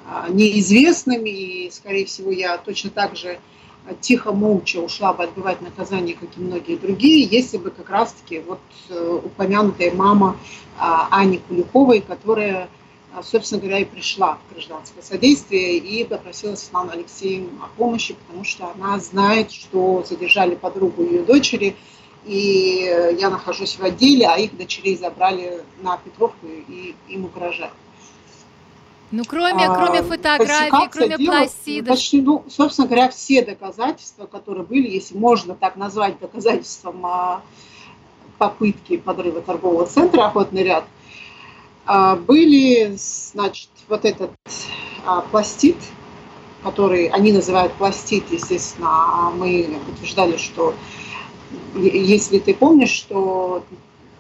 а, 0.07 0.29
неизвестными, 0.29 1.31
и, 1.31 1.71
скорее 1.71 2.05
всего, 2.05 2.31
я 2.31 2.59
точно 2.59 2.91
так 2.91 3.17
же 3.17 3.39
тихо, 4.01 4.33
молча 4.33 4.79
ушла 4.79 5.13
бы 5.13 5.25
отбывать 5.25 5.61
наказание, 5.63 6.15
как 6.15 6.29
и 6.37 6.41
многие 6.41 6.77
другие, 6.77 7.25
если 7.25 7.57
бы 7.57 7.71
как 7.71 7.89
раз-таки 7.89 8.41
вот 8.41 8.61
э, 8.91 9.21
упомянутая 9.25 9.93
мама 9.93 10.37
а, 10.79 11.09
Ани 11.11 11.39
Куликовой, 11.39 12.01
которая, 12.01 12.65
а, 12.65 12.69
собственно 13.23 13.61
говоря, 13.61 13.81
и 13.81 13.85
пришла 13.85 14.38
в 14.38 14.52
гражданское 14.52 15.02
содействие 15.02 15.79
и 15.79 16.05
попросила 16.05 16.55
Светлану 16.55 16.93
Алексеевну 16.93 17.62
о 17.62 17.69
помощи, 17.76 18.14
потому 18.14 18.45
что 18.45 18.71
она 18.73 18.99
знает, 18.99 19.50
что 19.50 20.05
задержали 20.09 20.55
подругу 20.55 21.02
ее 21.02 21.23
дочери, 21.23 21.76
и 22.25 23.14
я 23.19 23.31
нахожусь 23.31 23.79
в 23.79 23.83
отделе, 23.83 24.26
а 24.26 24.37
их 24.37 24.57
дочерей 24.57 24.97
забрали 24.97 25.62
на 25.83 25.97
Петровку 25.97 26.47
и 26.47 26.95
им 27.09 27.25
угрожают. 27.25 27.75
Ну, 29.11 29.25
кроме, 29.26 29.67
а, 29.67 29.75
кроме 29.75 30.02
фотографий, 30.02 30.88
кроме 30.90 31.19
пластидов. 31.19 31.88
Почти, 31.88 32.21
ну, 32.21 32.45
собственно 32.49 32.87
говоря, 32.87 33.09
все 33.09 33.45
доказательства, 33.45 34.26
которые 34.26 34.64
были, 34.64 34.88
если 34.88 35.19
можно 35.19 35.57
так 35.57 35.75
назвать 35.75 36.21
доказательством 36.21 37.05
а, 37.05 37.43
попытки 38.38 38.99
подрыва 38.99 39.43
торгового 39.43 39.87
центра 39.87 40.26
«Охотный 40.26 40.62
ряд», 40.62 40.85
а, 40.85 41.00
были, 42.16 42.94
значит, 42.97 43.70
вот 43.88 44.04
этот 44.04 44.30
а, 45.04 45.23
пластид, 45.23 45.76
который 46.62 47.06
они 47.09 47.32
называют 47.32 47.73
пластид, 47.75 48.30
естественно, 48.30 48.88
а 48.90 49.30
мы 49.30 49.78
утверждали, 49.88 50.37
что 50.37 50.75
если 51.75 52.38
ты 52.38 52.54
помнишь, 52.54 52.90
что 52.90 53.64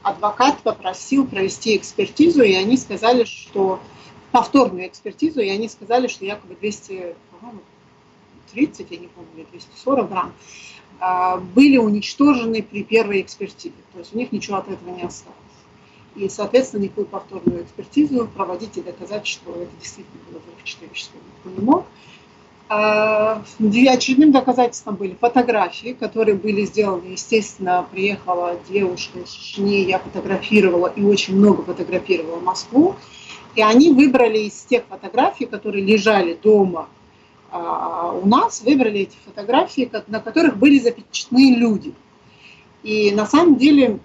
адвокат 0.02 0.62
попросил 0.62 1.26
провести 1.26 1.76
экспертизу, 1.76 2.42
и 2.42 2.54
они 2.54 2.76
сказали, 2.76 3.24
что 3.24 3.80
повторную 4.32 4.86
экспертизу, 4.86 5.40
и 5.40 5.48
они 5.48 5.68
сказали, 5.68 6.08
что 6.08 6.24
якобы 6.24 6.54
200, 6.54 7.14
по-моему, 7.30 7.60
30, 8.52 8.90
я 8.90 8.96
не 8.96 9.08
помню, 9.08 9.46
240 9.50 10.08
грамм, 10.08 10.32
а, 10.98 11.36
были 11.36 11.76
уничтожены 11.76 12.62
при 12.62 12.82
первой 12.82 13.20
экспертизе. 13.20 13.74
То 13.92 14.00
есть 14.00 14.14
у 14.14 14.18
них 14.18 14.32
ничего 14.32 14.56
от 14.56 14.68
этого 14.68 14.90
не 14.90 15.02
осталось. 15.02 15.36
И, 16.16 16.28
соответственно, 16.28 16.82
никакую 16.82 17.06
повторную 17.06 17.62
экспертизу 17.62 18.28
проводить 18.34 18.76
и 18.76 18.82
доказать, 18.82 19.26
что 19.26 19.52
это 19.52 19.70
действительно 19.80 20.20
было 20.28 20.40
взрыв 20.40 20.64
человеческого 20.64 21.20
никто 21.44 21.60
не 21.60 21.66
мог. 21.66 21.86
А, 22.72 23.42
очередным 23.58 24.30
доказательством 24.30 24.94
были 24.94 25.16
фотографии, 25.20 25.92
которые 25.92 26.36
были 26.36 26.64
сделаны. 26.64 27.06
Естественно, 27.06 27.84
приехала 27.90 28.56
девушка 28.68 29.18
из 29.18 29.30
Чечни, 29.30 29.84
я 29.88 29.98
фотографировала 29.98 30.86
и 30.86 31.02
очень 31.02 31.36
много 31.36 31.64
фотографировала 31.64 32.38
Москву. 32.38 32.94
И 33.56 33.62
они 33.62 33.92
выбрали 33.92 34.38
из 34.38 34.62
тех 34.62 34.84
фотографий, 34.88 35.46
которые 35.46 35.84
лежали 35.84 36.38
дома 36.40 36.88
а, 37.50 38.12
у 38.12 38.26
нас, 38.26 38.60
выбрали 38.60 39.00
эти 39.00 39.16
фотографии, 39.24 39.90
на 40.06 40.20
которых 40.20 40.56
были 40.56 40.78
запечатлены 40.78 41.56
люди. 41.56 41.92
И 42.84 43.10
на 43.10 43.26
самом 43.26 43.56
деле 43.56 43.98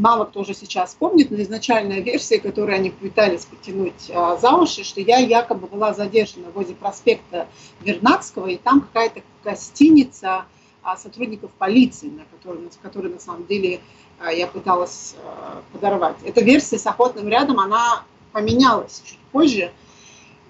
мало 0.00 0.24
кто 0.24 0.40
уже 0.40 0.54
сейчас 0.54 0.94
помнит, 0.98 1.30
но 1.30 1.40
изначальная 1.42 2.00
версия, 2.00 2.40
которую 2.40 2.74
они 2.74 2.90
пытались 2.90 3.44
потянуть 3.44 4.10
а, 4.10 4.36
за 4.36 4.52
уши, 4.52 4.82
что 4.82 5.00
я 5.00 5.18
якобы 5.18 5.66
была 5.66 5.92
задержана 5.92 6.50
возле 6.54 6.74
проспекта 6.74 7.46
Вернадского, 7.82 8.46
и 8.48 8.56
там 8.56 8.80
какая-то 8.80 9.22
гостиница 9.44 10.46
а, 10.82 10.96
сотрудников 10.96 11.50
полиции, 11.52 12.08
на 12.08 12.24
которой, 12.24 12.68
которой 12.82 13.12
на 13.12 13.20
самом 13.20 13.46
деле 13.46 13.80
а, 14.18 14.32
я 14.32 14.46
пыталась 14.46 15.14
а, 15.22 15.62
подорвать. 15.72 16.16
Эта 16.24 16.40
версия 16.40 16.78
с 16.78 16.86
охотным 16.86 17.28
рядом, 17.28 17.60
она 17.60 18.02
поменялась 18.32 19.02
чуть 19.04 19.18
позже 19.32 19.70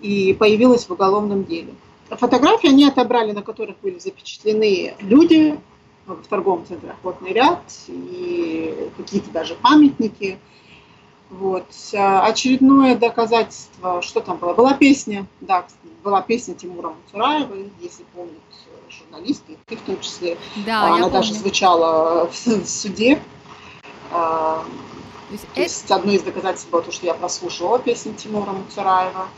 и 0.01 0.35
появилась 0.35 0.87
в 0.87 0.91
уголовном 0.91 1.45
деле. 1.45 1.75
Фотографии 2.09 2.69
они 2.69 2.87
отобрали, 2.87 3.33
на 3.33 3.43
которых 3.43 3.77
были 3.81 3.99
запечатлены 3.99 4.95
люди 5.01 5.59
в 6.07 6.27
торговом 6.29 6.67
центре 6.67 6.91
«Охотный 6.91 7.33
ряд» 7.33 7.63
и 7.89 8.91
какие-то 8.97 9.31
даже 9.31 9.55
памятники. 9.55 10.39
Вот. 11.31 11.67
Очередное 11.93 12.97
доказательство, 12.97 14.03
что 14.03 14.21
там 14.21 14.39
было? 14.39 14.53
Была 14.55 14.75
песня, 14.75 15.27
да, 15.41 15.65
была 16.03 16.23
песня 16.23 16.55
Тимура 16.55 16.91
Муцураева, 16.91 17.55
если 17.81 18.05
помнят 18.15 18.41
журналисты, 18.89 19.57
и 19.69 19.77
в 19.77 19.81
том 19.83 20.01
числе. 20.01 20.37
Да, 20.67 20.95
Она 20.95 21.09
даже 21.09 21.29
помню. 21.29 21.43
звучала 21.43 22.29
в 22.29 22.35
суде. 22.67 23.23
То 24.11 24.65
есть, 25.31 25.47
то 25.55 25.61
есть 25.61 25.85
это... 25.85 25.95
одно 25.95 26.13
из 26.13 26.23
доказательств 26.23 26.71
было 26.71 26.83
то, 26.83 26.91
что 26.91 27.07
я 27.07 27.15
прослушивала 27.15 27.79
песню 27.79 28.15
Тимура 28.15 28.51
Муцараева. 28.51 29.29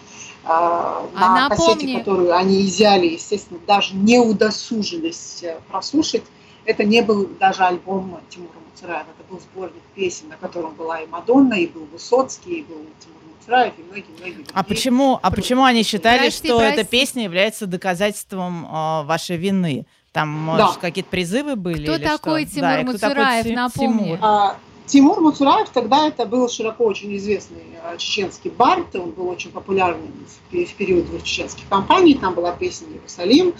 А 0.45 1.07
на 1.15 1.49
кассете, 1.51 1.71
напомни... 1.73 1.99
которую 1.99 2.35
они 2.35 2.63
изъяли, 2.63 3.07
естественно, 3.07 3.61
даже 3.67 3.95
не 3.95 4.19
удосужились 4.19 5.41
э, 5.43 5.61
прослушать. 5.71 6.25
Это 6.65 6.85
не 6.85 7.03
был 7.03 7.29
даже 7.41 7.65
альбом 7.65 8.19
Тимура 8.29 8.53
Муцараева, 8.71 9.07
это 9.19 9.29
был 9.31 9.41
сборник 9.41 9.83
песен, 9.95 10.29
на 10.29 10.37
котором 10.37 10.75
была 10.75 11.01
и 11.01 11.07
Мадонна, 11.07 11.55
и 11.55 11.67
был 11.67 11.87
Высоцкий, 11.87 12.61
и 12.61 12.63
был 12.63 12.87
Тимур 13.01 13.21
Муцараев, 13.37 13.75
и 13.79 13.83
многие-многие 13.83 14.47
А 14.53 14.63
почему, 14.63 15.19
а 15.21 15.31
почему 15.31 15.65
они 15.65 15.83
считали, 15.83 16.21
прости, 16.21 16.49
что 16.49 16.59
прости. 16.59 16.81
эта 16.81 16.89
песня 16.89 17.25
является 17.25 17.67
доказательством 17.67 18.65
э, 18.65 19.03
вашей 19.05 19.37
вины? 19.37 19.87
Там, 20.13 20.29
может, 20.29 20.75
да. 20.75 20.81
какие-то 20.81 21.11
призывы 21.11 21.57
были? 21.57 21.85
Кто 21.85 21.99
такой 21.99 22.47
что? 22.47 22.57
Тимур 22.57 22.71
да, 22.71 22.83
Муцараев, 22.83 23.47
напомни? 23.47 24.05
Тимур? 24.05 24.19
А, 24.21 24.57
Тимур 24.87 25.21
Муцураев 25.21 25.69
тогда 25.71 26.07
это 26.07 26.27
был 26.27 26.49
широко 26.49 26.85
очень 26.85 27.17
известный 27.17 27.63
э, 27.83 27.97
чеченский 27.97 28.51
бард, 28.51 28.95
он 28.95 29.11
был 29.11 29.29
очень 29.29 29.51
популярным 29.51 30.13
в 30.51 30.75
период 30.75 31.07
двух 31.07 31.23
чеченских 31.23 31.67
кампаний, 31.69 32.15
там 32.15 32.35
была 32.35 32.53
песня 32.53 32.89
«Иерусалим». 32.89 33.55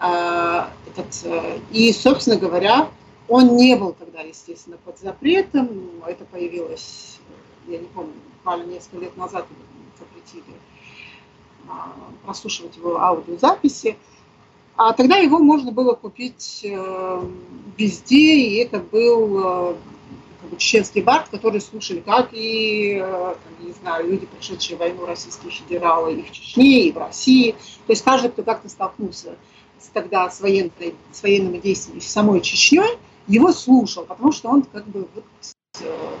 Э, 0.00 0.66
этот, 0.86 1.24
э, 1.24 1.58
и, 1.72 1.92
собственно 1.92 2.36
говоря, 2.36 2.88
он 3.28 3.56
не 3.56 3.74
был 3.76 3.92
тогда, 3.92 4.20
естественно, 4.20 4.76
под 4.84 4.98
запретом, 4.98 5.68
это 6.06 6.24
появилось, 6.24 7.18
я 7.66 7.78
не 7.78 7.86
помню, 7.86 8.12
буквально 8.36 8.70
несколько 8.70 8.98
лет 8.98 9.16
назад 9.16 9.46
запретили 9.98 10.56
прослушивать 12.24 12.76
его 12.76 12.98
аудиозаписи. 12.98 13.98
А 14.76 14.94
тогда 14.94 15.16
его 15.16 15.38
можно 15.38 15.70
было 15.72 15.92
купить 15.94 16.64
везде, 17.76 18.36
и 18.36 18.54
это 18.64 18.78
был 18.78 19.76
как 20.40 20.50
бы, 20.50 20.56
чеченский 20.56 21.02
бард, 21.02 21.28
который 21.28 21.60
слушали, 21.60 22.00
как 22.00 22.30
и, 22.32 23.00
э, 23.02 23.34
там, 23.34 23.66
не 23.66 23.72
знаю, 23.72 24.08
люди, 24.08 24.26
прошедшие 24.26 24.76
войну, 24.76 25.04
российские 25.04 25.50
федералы 25.50 26.14
и 26.14 26.22
в 26.22 26.30
Чечне, 26.30 26.86
и 26.86 26.92
в 26.92 26.98
России. 26.98 27.52
То 27.86 27.92
есть 27.92 28.04
каждый, 28.04 28.30
кто 28.30 28.42
как-то 28.42 28.68
столкнулся 28.68 29.36
тогда 29.92 30.30
с, 30.30 30.40
военной, 30.40 30.94
с 31.12 31.22
военными 31.22 31.58
действиями 31.58 32.00
в 32.00 32.04
самой 32.04 32.40
Чечней, 32.40 32.98
его 33.26 33.52
слушал, 33.52 34.04
потому 34.04 34.32
что 34.32 34.48
он 34.48 34.62
как 34.62 34.86
бы 34.86 35.06
вот 35.14 35.24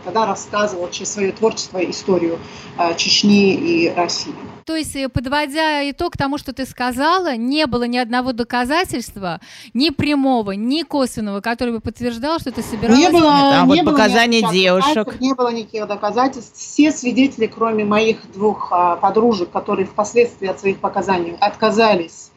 тогда 0.04 0.26
рассказывал 0.26 0.88
через 0.90 1.12
свое 1.12 1.32
творчество 1.32 1.78
историю 1.78 2.38
э, 2.78 2.94
Чечни 2.96 3.54
и 3.54 3.88
России. 3.90 4.34
То 4.64 4.76
есть, 4.76 4.94
э, 4.96 5.08
подводя 5.08 5.88
итог 5.90 6.16
тому, 6.16 6.38
что 6.38 6.52
ты 6.52 6.66
сказала, 6.66 7.36
не 7.36 7.66
было 7.66 7.84
ни 7.84 7.96
одного 7.96 8.32
доказательства, 8.32 9.40
ни 9.74 9.90
прямого, 9.90 10.52
ни 10.52 10.82
косвенного, 10.82 11.40
который 11.40 11.72
бы 11.74 11.80
подтверждал, 11.80 12.38
что 12.38 12.52
ты 12.52 12.62
собиралась... 12.62 13.00
Не 13.00 13.10
было, 13.10 13.30
Там 13.30 13.68
не 13.68 13.82
вот 13.82 13.92
показания 13.92 14.42
девушек. 14.50 15.20
Не 15.20 15.34
было 15.34 15.52
никаких 15.52 15.86
доказательств. 15.86 16.56
Все 16.56 16.92
свидетели, 16.92 17.46
кроме 17.46 17.84
моих 17.84 18.18
двух 18.32 18.68
а, 18.70 18.96
подружек, 18.96 19.50
которые 19.50 19.86
впоследствии 19.86 20.48
от 20.48 20.60
своих 20.60 20.78
показаний 20.78 21.36
отказались 21.40 22.27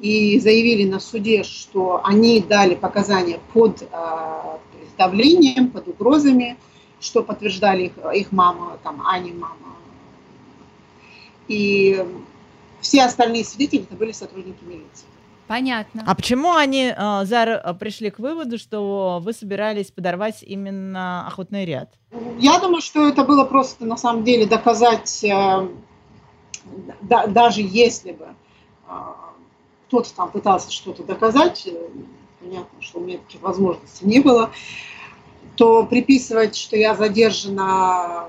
и 0.00 0.38
заявили 0.40 0.88
на 0.88 0.98
суде, 0.98 1.42
что 1.42 2.00
они 2.04 2.40
дали 2.40 2.74
показания 2.74 3.38
под 3.52 3.86
а, 3.92 4.58
давлением, 4.96 5.70
под 5.70 5.88
угрозами, 5.88 6.56
что 7.00 7.22
подтверждали 7.22 7.84
их, 7.84 7.92
их 8.14 8.32
мама, 8.32 8.78
там, 8.82 9.02
Ани 9.06 9.32
мама. 9.32 9.76
И 11.48 12.04
все 12.80 13.04
остальные 13.04 13.44
свидетели 13.44 13.82
это 13.82 13.94
были 13.94 14.12
сотрудники 14.12 14.62
милиции. 14.64 15.06
Понятно. 15.46 16.04
А 16.06 16.14
почему 16.14 16.54
они, 16.54 16.94
э, 16.96 17.24
Зара, 17.24 17.76
пришли 17.78 18.10
к 18.10 18.20
выводу, 18.20 18.56
что 18.56 19.20
вы 19.20 19.32
собирались 19.32 19.90
подорвать 19.90 20.44
именно 20.44 21.26
охотный 21.26 21.64
ряд? 21.64 21.92
Я 22.38 22.60
думаю, 22.60 22.80
что 22.80 23.08
это 23.08 23.24
было 23.24 23.44
просто 23.44 23.84
на 23.84 23.96
самом 23.96 24.22
деле 24.22 24.46
доказать, 24.46 25.24
э, 25.24 25.68
да, 27.02 27.26
даже 27.26 27.62
если 27.62 28.12
бы 28.12 28.28
э, 28.88 28.92
кто-то 29.90 30.14
там 30.14 30.30
пытался 30.30 30.70
что-то 30.70 31.02
доказать, 31.02 31.68
понятно, 32.38 32.80
что 32.80 33.00
у 33.00 33.02
меня 33.02 33.18
таких 33.18 33.42
возможностей 33.42 34.06
не 34.06 34.20
было, 34.20 34.52
то 35.56 35.84
приписывать, 35.84 36.54
что 36.54 36.76
я 36.76 36.94
задержана 36.94 38.28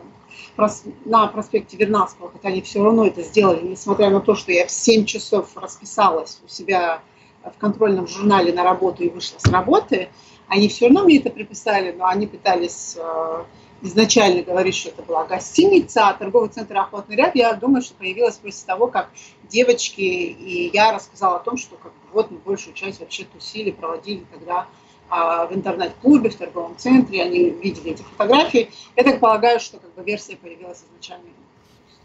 на 1.06 1.28
проспекте 1.28 1.78
Вернадского, 1.78 2.32
хотя 2.32 2.48
они 2.48 2.64
все 2.64 2.84
равно 2.84 3.06
это 3.06 3.22
сделали, 3.22 3.68
несмотря 3.68 4.10
на 4.10 4.22
то, 4.22 4.34
что 4.34 4.52
я 4.52 4.66
в 4.66 4.72
7 4.72 5.06
часов 5.06 5.56
расписалась 5.56 6.40
у 6.44 6.50
себя 6.50 7.04
в 7.44 7.60
контрольном 7.60 8.08
журнале 8.08 8.52
на 8.52 8.64
работу 8.64 9.04
и 9.04 9.10
вышла 9.10 9.38
с 9.38 9.46
работы, 9.46 10.10
они 10.48 10.68
все 10.68 10.88
равно 10.88 11.04
мне 11.04 11.20
это 11.20 11.30
приписали, 11.30 11.92
но 11.92 12.08
они 12.08 12.26
пытались 12.26 12.98
э, 12.98 13.44
изначально 13.82 14.44
говорить, 14.44 14.76
что 14.76 14.90
это 14.90 15.02
была 15.02 15.26
гостиница, 15.26 16.10
а 16.10 16.14
торговый 16.14 16.50
центр 16.50 16.78
«Охотный 16.78 17.16
ряд», 17.16 17.36
я 17.36 17.54
думаю, 17.54 17.82
что 17.82 17.94
появилась 17.96 18.38
после 18.38 18.66
того, 18.66 18.88
как 18.88 19.10
девочки 19.44 20.02
и 20.02 20.70
я 20.74 20.94
рассказала 20.94 21.38
о 21.38 21.40
том, 21.40 21.58
что 21.58 21.76
как, 21.76 21.92
вот 22.14 22.32
мы 22.32 22.38
большую 22.38 22.74
часть 22.74 23.00
вообще 23.00 23.26
тусили, 23.26 23.72
проводили 23.72 24.26
тогда 24.32 24.68
а, 25.10 25.46
в 25.46 25.54
интернет-клубе, 25.54 26.30
в 26.30 26.36
торговом 26.36 26.78
центре, 26.78 27.24
они 27.24 27.50
видели 27.50 27.92
эти 27.92 28.02
фотографии. 28.02 28.72
Я 28.96 29.04
так 29.04 29.20
полагаю, 29.20 29.60
что 29.60 29.78
как 29.78 29.94
бы 29.94 30.04
версия 30.04 30.38
появилась 30.38 30.84
изначально 30.90 31.26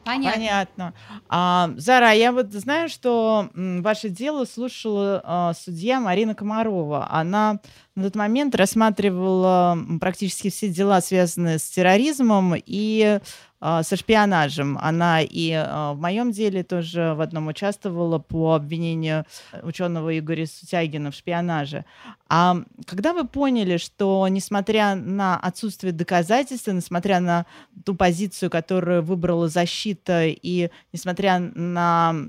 Понятно. 0.07 0.33
Понятно. 0.33 0.95
А, 1.29 1.71
Зара, 1.77 2.13
я 2.13 2.31
вот 2.31 2.53
знаю, 2.53 2.89
что 2.89 3.49
ваше 3.55 4.09
дело 4.09 4.45
слушала 4.45 5.21
а, 5.25 5.53
судья 5.53 5.99
Марина 5.99 6.37
Комарова. 6.37 7.09
Она 7.11 7.59
на 7.97 8.05
тот 8.05 8.15
момент 8.15 8.55
рассматривала 8.55 9.77
практически 10.01 10.51
все 10.51 10.69
дела, 10.69 11.01
связанные 11.01 11.59
с 11.59 11.69
терроризмом 11.71 12.55
и 12.55 13.21
а, 13.59 13.83
со 13.83 13.97
шпионажем. 13.97 14.79
Она 14.83 15.23
и 15.23 15.51
а, 15.53 15.95
в 15.95 16.01
моем 16.01 16.31
деле 16.31 16.63
тоже 16.63 17.15
в 17.15 17.23
одном 17.23 17.47
участвовала 17.47 18.19
по 18.19 18.55
обвинению 18.55 19.25
ученого 19.63 20.17
Игоря 20.19 20.47
Сутягина 20.47 21.11
в 21.11 21.15
шпионаже. 21.15 21.87
А 22.29 22.59
когда 22.85 23.15
вы 23.15 23.27
поняли, 23.27 23.79
что 23.79 24.29
несмотря 24.29 24.95
на 24.95 25.39
отсутствие 25.39 25.95
доказательств, 25.95 26.69
несмотря 26.69 27.19
на 27.19 27.47
ту 27.85 27.95
позицию, 27.95 28.51
которую 28.51 29.03
выбрала 29.03 29.49
защита, 29.49 30.27
и 30.27 30.71
несмотря 30.93 31.39
на 31.39 32.29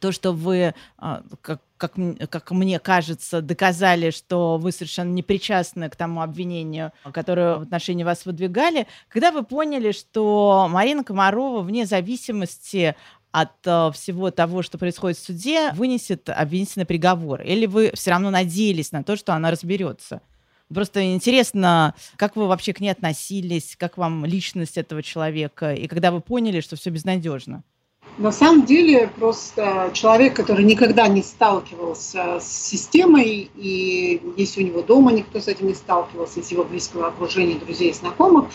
то, 0.00 0.12
что 0.12 0.32
вы, 0.32 0.74
а, 0.98 1.22
как, 1.40 1.60
как, 1.76 1.92
как 2.30 2.50
мне 2.50 2.78
кажется, 2.78 3.40
доказали, 3.40 4.10
что 4.10 4.58
вы 4.58 4.72
совершенно 4.72 5.10
не 5.10 5.22
причастны 5.22 5.88
к 5.88 5.96
тому 5.96 6.20
обвинению, 6.20 6.92
которое 7.12 7.56
в 7.56 7.62
отношении 7.62 8.04
вас 8.04 8.26
выдвигали, 8.26 8.86
когда 9.08 9.30
вы 9.30 9.44
поняли, 9.44 9.92
что 9.92 10.66
Марина 10.70 11.04
Комарова, 11.04 11.60
вне 11.60 11.86
зависимости 11.86 12.96
от 13.30 13.66
uh, 13.66 13.92
всего 13.92 14.30
того, 14.30 14.62
что 14.62 14.78
происходит 14.78 15.18
в 15.18 15.24
суде, 15.24 15.72
вынесет 15.72 16.30
обвинительный 16.30 16.86
приговор? 16.86 17.42
Или 17.42 17.66
вы 17.66 17.90
все 17.94 18.12
равно 18.12 18.30
надеялись 18.30 18.92
на 18.92 19.02
то, 19.02 19.16
что 19.16 19.34
она 19.34 19.50
разберется? 19.50 20.20
Просто 20.72 21.12
интересно, 21.12 21.94
как 22.16 22.36
вы 22.36 22.46
вообще 22.46 22.72
к 22.72 22.80
ней 22.80 22.90
относились, 22.90 23.76
как 23.76 23.98
вам 23.98 24.24
личность 24.24 24.78
этого 24.78 25.02
человека, 25.02 25.74
и 25.74 25.88
когда 25.88 26.12
вы 26.12 26.20
поняли, 26.20 26.60
что 26.60 26.76
все 26.76 26.90
безнадежно? 26.90 27.64
На 28.16 28.30
самом 28.30 28.64
деле 28.64 29.08
просто 29.08 29.90
человек, 29.92 30.36
который 30.36 30.64
никогда 30.64 31.08
не 31.08 31.22
сталкивался 31.22 32.38
с 32.40 32.46
системой, 32.46 33.50
и 33.56 34.22
если 34.36 34.62
у 34.62 34.66
него 34.66 34.82
дома 34.82 35.12
никто 35.12 35.40
с 35.40 35.48
этим 35.48 35.66
не 35.66 35.74
сталкивался, 35.74 36.38
из 36.38 36.50
его 36.52 36.62
близкого 36.62 37.08
окружения, 37.08 37.56
друзей, 37.56 37.92
знакомых, 37.92 38.46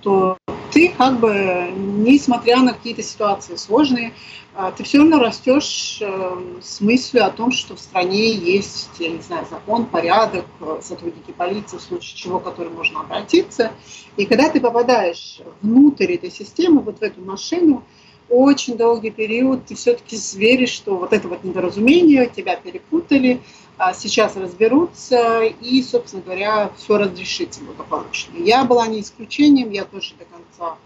то 0.00 0.38
ты 0.72 0.88
как 0.88 1.20
бы, 1.20 1.70
несмотря 1.76 2.62
на 2.62 2.72
какие-то 2.72 3.02
ситуации 3.02 3.56
сложные, 3.56 4.14
а, 4.54 4.72
ты 4.72 4.82
все 4.84 4.98
равно 4.98 5.18
растешь 5.18 5.98
э, 6.00 6.58
с 6.62 6.80
мыслью 6.80 7.24
о 7.24 7.30
том, 7.30 7.52
что 7.52 7.74
в 7.74 7.80
стране 7.80 8.32
есть, 8.32 8.90
я 8.98 9.08
не 9.08 9.20
знаю, 9.22 9.46
закон, 9.50 9.86
порядок, 9.86 10.44
э, 10.60 10.80
сотрудники 10.82 11.30
полиции, 11.30 11.78
в 11.78 11.82
случае 11.82 12.16
чего, 12.16 12.38
к 12.38 12.44
которым 12.44 12.74
можно 12.74 13.00
обратиться. 13.00 13.72
И 14.16 14.26
когда 14.26 14.50
ты 14.50 14.60
попадаешь 14.60 15.40
внутрь 15.62 16.12
этой 16.12 16.30
системы, 16.30 16.80
вот 16.80 16.98
в 16.98 17.02
эту 17.02 17.22
машину, 17.22 17.84
очень 18.32 18.78
долгий 18.78 19.10
период 19.10 19.66
ты 19.66 19.74
все-таки 19.74 20.16
веришь, 20.38 20.70
что 20.70 20.96
вот 20.96 21.12
это 21.12 21.28
вот 21.28 21.44
недоразумение, 21.44 22.26
тебя 22.26 22.56
перепутали, 22.56 23.42
а 23.76 23.92
сейчас 23.92 24.36
разберутся 24.36 25.42
и, 25.42 25.82
собственно 25.82 26.22
говоря, 26.22 26.70
все 26.78 26.96
разрешится 26.96 27.62
благополучно. 27.62 28.38
Я 28.38 28.64
была 28.64 28.86
не 28.86 29.02
исключением, 29.02 29.70
я 29.70 29.84
тоже 29.84 30.14
до 30.18 30.24
конца 30.24 30.78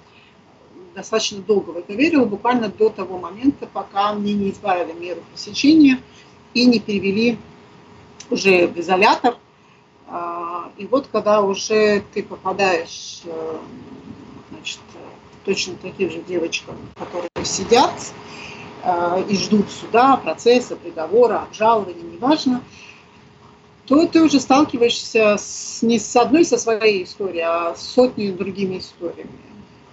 достаточно 0.96 1.38
долго 1.38 1.70
в 1.70 1.76
это 1.76 1.92
верила, 1.92 2.24
буквально 2.24 2.68
до 2.68 2.88
того 2.88 3.18
момента, 3.18 3.68
пока 3.72 4.12
мне 4.12 4.34
не 4.34 4.50
избавили 4.50 4.92
меру 4.92 5.20
пресечения 5.32 6.00
и 6.52 6.66
не 6.66 6.80
перевели 6.80 7.38
уже 8.28 8.66
в 8.66 8.76
изолятор. 8.80 9.36
А, 10.08 10.70
и 10.78 10.86
вот 10.86 11.06
когда 11.12 11.42
уже 11.42 12.02
ты 12.12 12.24
попадаешь 12.24 13.22
э, 13.24 13.58
значит, 14.50 14.80
точно 15.46 15.76
таким 15.80 16.10
же 16.10 16.18
девочкам, 16.18 16.76
которые 16.98 17.30
сидят 17.44 17.92
э, 18.82 19.24
и 19.28 19.36
ждут 19.36 19.70
суда, 19.70 20.16
процесса, 20.16 20.74
приговора, 20.76 21.42
обжалования, 21.42 22.02
неважно, 22.02 22.62
то 23.86 24.04
ты 24.06 24.22
уже 24.22 24.40
сталкиваешься 24.40 25.36
с, 25.38 25.80
не 25.82 26.00
с 26.00 26.16
одной 26.16 26.44
со 26.44 26.58
своей 26.58 27.04
историей, 27.04 27.44
а 27.46 27.74
с 27.76 27.82
сотней 27.82 28.32
другими 28.32 28.78
историями. 28.78 29.30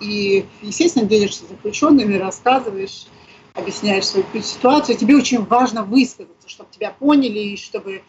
И, 0.02 0.46
естественно, 0.64 1.06
делишься 1.06 1.46
заключенными, 1.48 2.16
рассказываешь, 2.16 3.06
объясняешь 3.54 4.08
свою 4.08 4.26
ситуацию. 4.42 4.98
Тебе 4.98 5.16
очень 5.16 5.46
важно 5.46 5.84
высказаться, 5.84 6.50
чтобы 6.50 6.70
тебя 6.72 6.96
поняли, 6.98 7.40
и 7.40 7.58
чтобы 7.58 8.02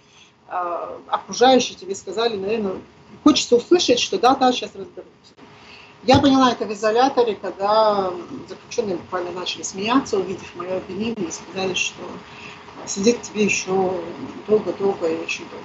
э, 0.49 0.99
окружающие 1.09 1.77
тебе 1.77 1.95
сказали, 1.95 2.37
наверное, 2.37 2.77
хочется 3.23 3.57
услышать, 3.57 4.01
что 4.01 4.19
да, 4.19 4.35
да, 4.35 4.51
сейчас 4.51 4.71
разберемся. 4.75 5.35
Я 6.07 6.19
поняла 6.19 6.53
это 6.53 6.67
в 6.67 6.73
изоляторе, 6.73 7.35
когда 7.35 8.13
заключенные 8.49 8.97
буквально 8.97 9.31
начали 9.33 9.63
смеяться, 9.63 10.19
увидев 10.19 10.55
мое 10.55 10.77
обвинение, 10.77 11.29
и 11.29 11.31
сказали, 11.31 11.75
что 11.75 12.03
сидеть 12.87 13.23
тебе 13.23 13.45
еще 13.45 14.01
долго-долго 14.47 15.07
и 15.07 15.17
очень 15.17 15.45
долго. 15.49 15.65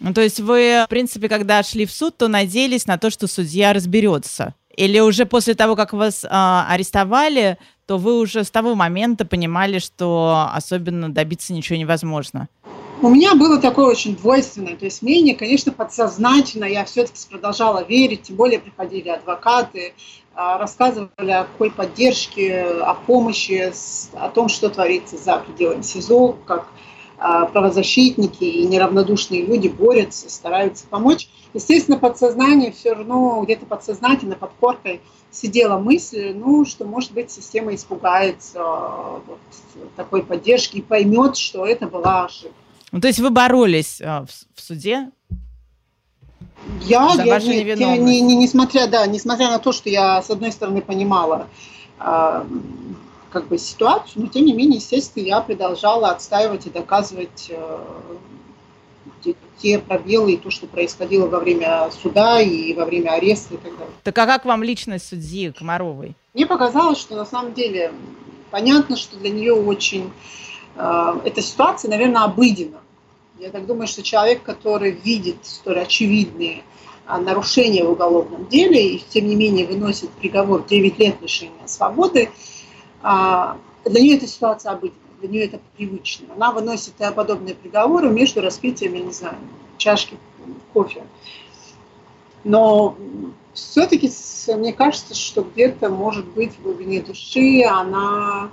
Ну, 0.00 0.14
то 0.14 0.22
есть 0.22 0.40
вы, 0.40 0.82
в 0.86 0.88
принципе, 0.88 1.28
когда 1.28 1.62
шли 1.62 1.86
в 1.86 1.92
суд, 1.92 2.16
то 2.16 2.28
надеялись 2.28 2.86
на 2.86 2.98
то, 2.98 3.10
что 3.10 3.26
судья 3.26 3.72
разберется? 3.72 4.54
Или 4.74 4.98
уже 5.00 5.26
после 5.26 5.54
того, 5.54 5.76
как 5.76 5.92
вас 5.92 6.24
э, 6.24 6.28
арестовали, 6.30 7.58
то 7.86 7.98
вы 7.98 8.18
уже 8.18 8.42
с 8.44 8.50
того 8.50 8.74
момента 8.74 9.26
понимали, 9.26 9.78
что 9.78 10.48
особенно 10.52 11.12
добиться 11.12 11.52
ничего 11.52 11.78
невозможно? 11.78 12.48
У 13.02 13.08
меня 13.08 13.34
было 13.34 13.58
такое 13.58 13.86
очень 13.86 14.14
двойственное, 14.14 14.76
то 14.76 14.84
есть 14.84 15.02
мнение, 15.02 15.34
конечно, 15.34 15.72
подсознательно 15.72 16.66
я 16.66 16.84
все-таки 16.84 17.18
продолжала 17.28 17.82
верить, 17.82 18.22
тем 18.22 18.36
более 18.36 18.60
приходили 18.60 19.08
адвокаты, 19.08 19.94
а, 20.36 20.56
рассказывали 20.56 21.32
о 21.32 21.42
какой 21.42 21.72
поддержке, 21.72 22.62
о 22.62 22.94
помощи, 22.94 23.72
о 24.12 24.28
том, 24.28 24.48
что 24.48 24.70
творится 24.70 25.16
за 25.16 25.38
пределами 25.38 25.82
СИЗО, 25.82 26.36
как 26.46 26.68
а, 27.18 27.46
правозащитники 27.46 28.44
и 28.44 28.68
неравнодушные 28.68 29.46
люди 29.46 29.66
борются, 29.66 30.30
стараются 30.30 30.86
помочь. 30.86 31.28
Естественно, 31.54 31.98
подсознание 31.98 32.70
все 32.70 32.92
равно 32.92 33.42
где-то 33.42 33.66
подсознательно, 33.66 34.36
под 34.36 34.52
коркой 34.60 35.00
сидела 35.32 35.76
мысль, 35.76 36.32
ну, 36.36 36.64
что, 36.64 36.84
может 36.84 37.10
быть, 37.10 37.32
система 37.32 37.74
испугается 37.74 38.60
а, 38.60 39.20
вот, 39.26 39.40
такой 39.96 40.22
поддержки 40.22 40.76
и 40.76 40.82
поймет, 40.82 41.36
что 41.36 41.66
это 41.66 41.88
была 41.88 42.26
ошибка. 42.26 42.54
Ну, 42.92 43.00
то 43.00 43.08
есть 43.08 43.20
вы 43.20 43.30
боролись 43.30 44.00
а, 44.02 44.24
в, 44.26 44.30
в 44.54 44.60
суде? 44.60 45.10
Я, 46.82 47.08
за 47.16 47.24
я, 47.24 47.34
вашу 47.34 47.48
не, 47.48 47.60
невиновность. 47.60 48.02
Не, 48.02 48.20
не, 48.20 48.36
несмотря, 48.36 48.86
да, 48.86 49.06
несмотря 49.06 49.48
на 49.48 49.58
то, 49.58 49.72
что 49.72 49.88
я, 49.88 50.22
с 50.22 50.30
одной 50.30 50.52
стороны, 50.52 50.82
понимала 50.82 51.48
э, 51.98 52.44
как 53.30 53.48
бы 53.48 53.58
ситуацию, 53.58 54.24
но 54.24 54.28
тем 54.28 54.44
не 54.44 54.52
менее, 54.52 54.76
естественно, 54.76 55.24
я 55.24 55.40
продолжала 55.40 56.10
отстаивать 56.10 56.66
и 56.66 56.70
доказывать 56.70 57.48
э, 57.48 57.78
те, 59.24 59.34
те 59.58 59.78
пробелы 59.78 60.32
и 60.32 60.36
то, 60.36 60.50
что 60.50 60.66
происходило 60.66 61.26
во 61.26 61.40
время 61.40 61.90
суда 62.02 62.40
и 62.40 62.74
во 62.74 62.84
время 62.84 63.12
ареста 63.12 63.54
и 63.54 63.56
так 63.56 63.72
далее. 63.72 63.94
Так 64.02 64.18
а 64.18 64.26
как 64.26 64.44
вам 64.44 64.62
личность 64.62 65.08
судьи 65.08 65.50
Комаровой? 65.50 66.14
Мне 66.34 66.46
показалось, 66.46 66.98
что 66.98 67.16
на 67.16 67.24
самом 67.24 67.54
деле 67.54 67.92
понятно, 68.50 68.96
что 68.96 69.16
для 69.16 69.30
нее 69.30 69.54
очень 69.54 70.12
эта 70.76 71.42
ситуация, 71.42 71.90
наверное, 71.90 72.22
обыденна. 72.22 72.80
Я 73.38 73.50
так 73.50 73.66
думаю, 73.66 73.86
что 73.86 74.02
человек, 74.02 74.42
который 74.42 74.92
видит 74.92 75.36
столь 75.42 75.80
очевидные 75.80 76.62
а, 77.06 77.18
нарушения 77.18 77.84
в 77.84 77.90
уголовном 77.90 78.46
деле 78.46 78.94
и, 78.94 79.04
тем 79.08 79.26
не 79.26 79.34
менее, 79.34 79.66
выносит 79.66 80.10
приговор 80.10 80.64
9 80.64 80.98
лет 80.98 81.20
лишения 81.20 81.66
свободы, 81.66 82.30
а, 83.02 83.58
для 83.84 84.00
нее 84.00 84.16
эта 84.16 84.28
ситуация 84.28 84.72
обыденная, 84.72 85.00
для 85.20 85.28
нее 85.28 85.44
это 85.46 85.60
привычно. 85.76 86.34
Она 86.34 86.52
выносит 86.52 86.94
подобные 87.16 87.56
приговоры 87.56 88.10
между 88.10 88.40
распитием, 88.40 88.94
я 88.94 89.00
не 89.00 89.12
знаю, 89.12 89.36
чашки 89.76 90.16
кофе. 90.72 91.02
Но 92.44 92.96
все-таки 93.52 94.10
мне 94.56 94.72
кажется, 94.72 95.14
что 95.14 95.42
где-то, 95.42 95.88
может 95.88 96.26
быть, 96.26 96.52
в 96.52 96.62
глубине 96.62 97.02
души 97.02 97.64
она 97.64 98.50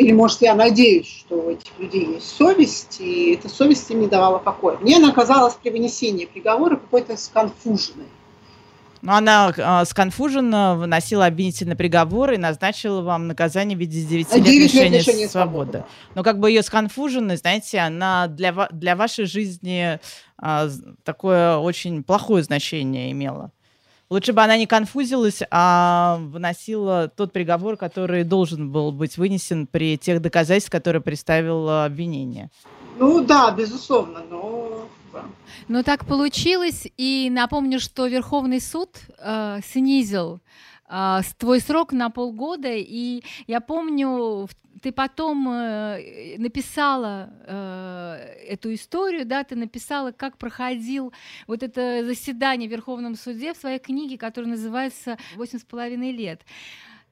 или, 0.00 0.12
может, 0.12 0.40
я 0.40 0.54
надеюсь, 0.54 1.06
что 1.06 1.34
у 1.36 1.50
этих 1.50 1.78
людей 1.78 2.14
есть 2.14 2.34
совесть, 2.34 2.96
и 3.00 3.34
эта 3.34 3.50
совесть 3.50 3.90
им 3.90 4.00
не 4.00 4.06
давала 4.06 4.38
покоя. 4.38 4.78
Мне 4.78 4.96
она 4.96 5.12
казалась 5.12 5.52
при 5.62 5.68
вынесении 5.68 6.24
приговора 6.24 6.76
какой-то 6.76 7.18
сконфуженной. 7.18 8.06
Но 9.02 9.16
она 9.16 9.52
э, 9.54 9.84
сконфуженно 9.84 10.76
выносила 10.76 11.26
обвинительный 11.26 11.76
приговор 11.76 12.32
и 12.32 12.38
назначила 12.38 13.02
вам 13.02 13.26
наказание 13.26 13.76
в 13.76 13.80
виде 13.80 14.02
9 14.02 14.36
лет 14.36 14.46
лишения, 14.46 15.02
свободы. 15.02 15.28
свободы. 15.28 15.84
Но 16.14 16.22
как 16.22 16.38
бы 16.38 16.48
ее 16.48 16.62
сконфуженность, 16.62 17.42
знаете, 17.42 17.80
она 17.80 18.26
для, 18.26 18.68
для 18.72 18.96
вашей 18.96 19.26
жизни 19.26 19.98
э, 20.42 20.70
такое 21.04 21.58
очень 21.58 22.02
плохое 22.02 22.42
значение 22.42 23.12
имела. 23.12 23.52
Лучше 24.10 24.32
бы 24.32 24.42
она 24.42 24.56
не 24.56 24.66
конфузилась, 24.66 25.40
а 25.52 26.18
выносила 26.20 27.08
тот 27.08 27.32
приговор, 27.32 27.76
который 27.76 28.24
должен 28.24 28.72
был 28.72 28.90
быть 28.90 29.16
вынесен 29.16 29.68
при 29.68 29.96
тех 29.96 30.20
доказательствах, 30.20 30.72
которые 30.72 31.00
представило 31.00 31.84
обвинение. 31.84 32.50
Ну 32.98 33.24
да, 33.24 33.52
безусловно, 33.52 34.22
но 34.28 34.88
но 35.68 35.82
так 35.82 36.06
получилось, 36.06 36.86
и 36.96 37.28
напомню, 37.30 37.80
что 37.80 38.06
Верховный 38.06 38.60
суд 38.60 38.90
э, 39.18 39.60
снизил 39.64 40.40
э, 40.88 41.20
твой 41.38 41.60
срок 41.60 41.92
на 41.92 42.10
полгода, 42.10 42.72
и 42.72 43.22
я 43.46 43.60
помню, 43.60 44.48
ты 44.80 44.92
потом 44.92 45.48
э, 45.48 46.36
написала 46.38 47.30
э, 47.46 48.44
эту 48.48 48.72
историю, 48.74 49.26
да, 49.26 49.44
ты 49.44 49.56
написала, 49.56 50.12
как 50.12 50.38
проходил 50.38 51.12
вот 51.46 51.62
это 51.62 52.04
заседание 52.04 52.68
в 52.68 52.72
Верховном 52.72 53.14
суде 53.14 53.52
в 53.52 53.56
своей 53.56 53.78
книге, 53.78 54.18
которая 54.18 54.50
называется 54.50 55.18
«Восемь 55.36 55.58
с 55.58 55.64
половиной 55.64 56.12
лет». 56.12 56.42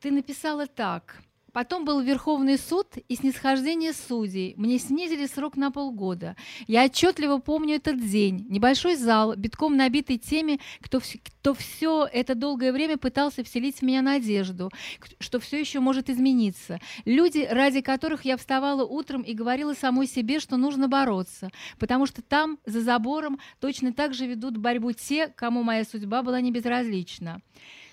Ты 0.01 0.11
написала 0.11 0.67
так– 0.67 1.23
Потом 1.53 1.85
был 1.85 2.01
Верховный 2.01 2.59
суд 2.59 2.87
и 3.09 3.15
снисхождение 3.15 3.93
судей. 3.93 4.55
Мне 4.57 4.79
снизили 4.79 5.27
срок 5.27 5.57
на 5.57 5.71
полгода. 5.71 6.37
Я 6.67 6.85
отчетливо 6.85 7.39
помню 7.39 7.77
этот 7.77 8.01
день. 8.01 8.47
Небольшой 8.49 8.97
зал, 8.97 9.35
битком 9.35 9.77
набитый 9.77 10.19
теми, 10.19 10.61
кто, 10.81 11.01
кто 11.01 11.55
все 11.55 12.07
это 12.13 12.35
долгое 12.35 12.73
время 12.73 12.99
пытался 12.99 13.43
вселить 13.45 13.79
в 13.79 13.83
меня 13.83 14.03
надежду, 14.03 14.71
что 15.19 15.41
все 15.41 15.59
еще 15.59 15.81
может 15.81 16.11
измениться. 16.11 16.81
Люди, 17.05 17.49
ради 17.51 17.81
которых 17.81 18.25
я 18.25 18.37
вставала 18.37 18.85
утром 18.85 19.23
и 19.23 19.33
говорила 19.33 19.75
самой 19.75 20.07
себе, 20.07 20.41
что 20.41 20.57
нужно 20.57 20.89
бороться, 20.89 21.51
потому 21.79 22.07
что 22.07 22.23
там, 22.23 22.59
за 22.67 22.81
забором, 22.81 23.39
точно 23.61 23.93
так 23.93 24.15
же 24.15 24.27
ведут 24.27 24.57
борьбу 24.59 24.93
те, 24.93 25.29
кому 25.29 25.63
моя 25.63 25.85
судьба 25.85 26.23
была 26.23 26.41
не 26.41 26.53
безразлична. 26.53 27.41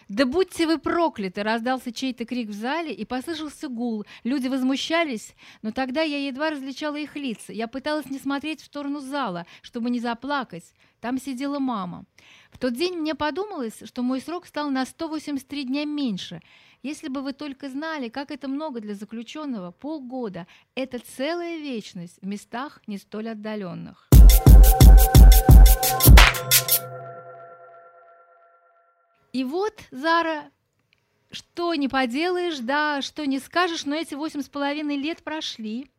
«Да 0.08 0.26
будьте 0.26 0.68
вы 0.68 0.78
прокляты!»— 0.78 1.42
раздался 1.44 1.92
чей-то 1.92 2.26
крик 2.26 2.50
в 2.50 2.54
зале, 2.54 2.94
и 2.94 3.06
послышался 3.06 3.68
гул. 3.70 4.06
Люди 4.24 4.48
возмущались, 4.48 5.34
но 5.64 5.72
тогда 5.72 6.02
я 6.02 6.28
едва 6.28 6.52
различала 6.52 6.98
их 6.98 7.16
лица. 7.16 7.52
Я 7.52 7.68
пыталась 7.68 8.06
не 8.10 8.20
смотреть 8.20 8.62
в 8.62 8.66
сторону 8.66 9.00
зала, 9.00 9.48
чтобы 9.64 9.90
не 9.90 10.00
заплакать. 10.00 10.74
Там 11.02 11.18
сидела 11.18 11.60
мама. 11.60 12.06
В 12.52 12.60
тот 12.60 12.74
день 12.74 12.98
мне 12.98 13.16
подумалось, 13.16 13.82
что 13.84 14.04
мой 14.04 14.22
срок 14.22 14.46
стал 14.46 14.70
на 14.70 14.86
183 14.86 15.64
дня 15.64 15.86
меньше. 15.86 16.42
Если 16.84 17.08
бы 17.08 17.22
вы 17.22 17.34
только 17.34 17.68
знали, 17.68 18.10
как 18.10 18.30
это 18.30 18.48
много 18.48 18.82
для 18.82 18.94
заключенного, 18.94 19.72
полгода– 19.72 20.46
это 20.76 21.00
целая 21.00 21.58
вечность 21.58 22.20
в 22.22 22.28
местах 22.28 22.80
не 22.86 23.00
столь 23.00 23.30
отдаленных. 23.30 24.08
И 29.36 29.44
вот, 29.44 29.74
Зара, 29.92 30.50
что 31.30 31.76
не 31.76 31.90
поделаешь, 31.90 32.60
да, 32.60 33.02
что 33.02 33.28
не 33.28 33.40
скажешь, 33.40 33.84
но 33.84 33.94
эти 33.94 34.16
восемь 34.16 34.42
с 34.42 34.48
половиной 34.48 34.96
лет 34.96 35.22
прошли, 35.24 35.92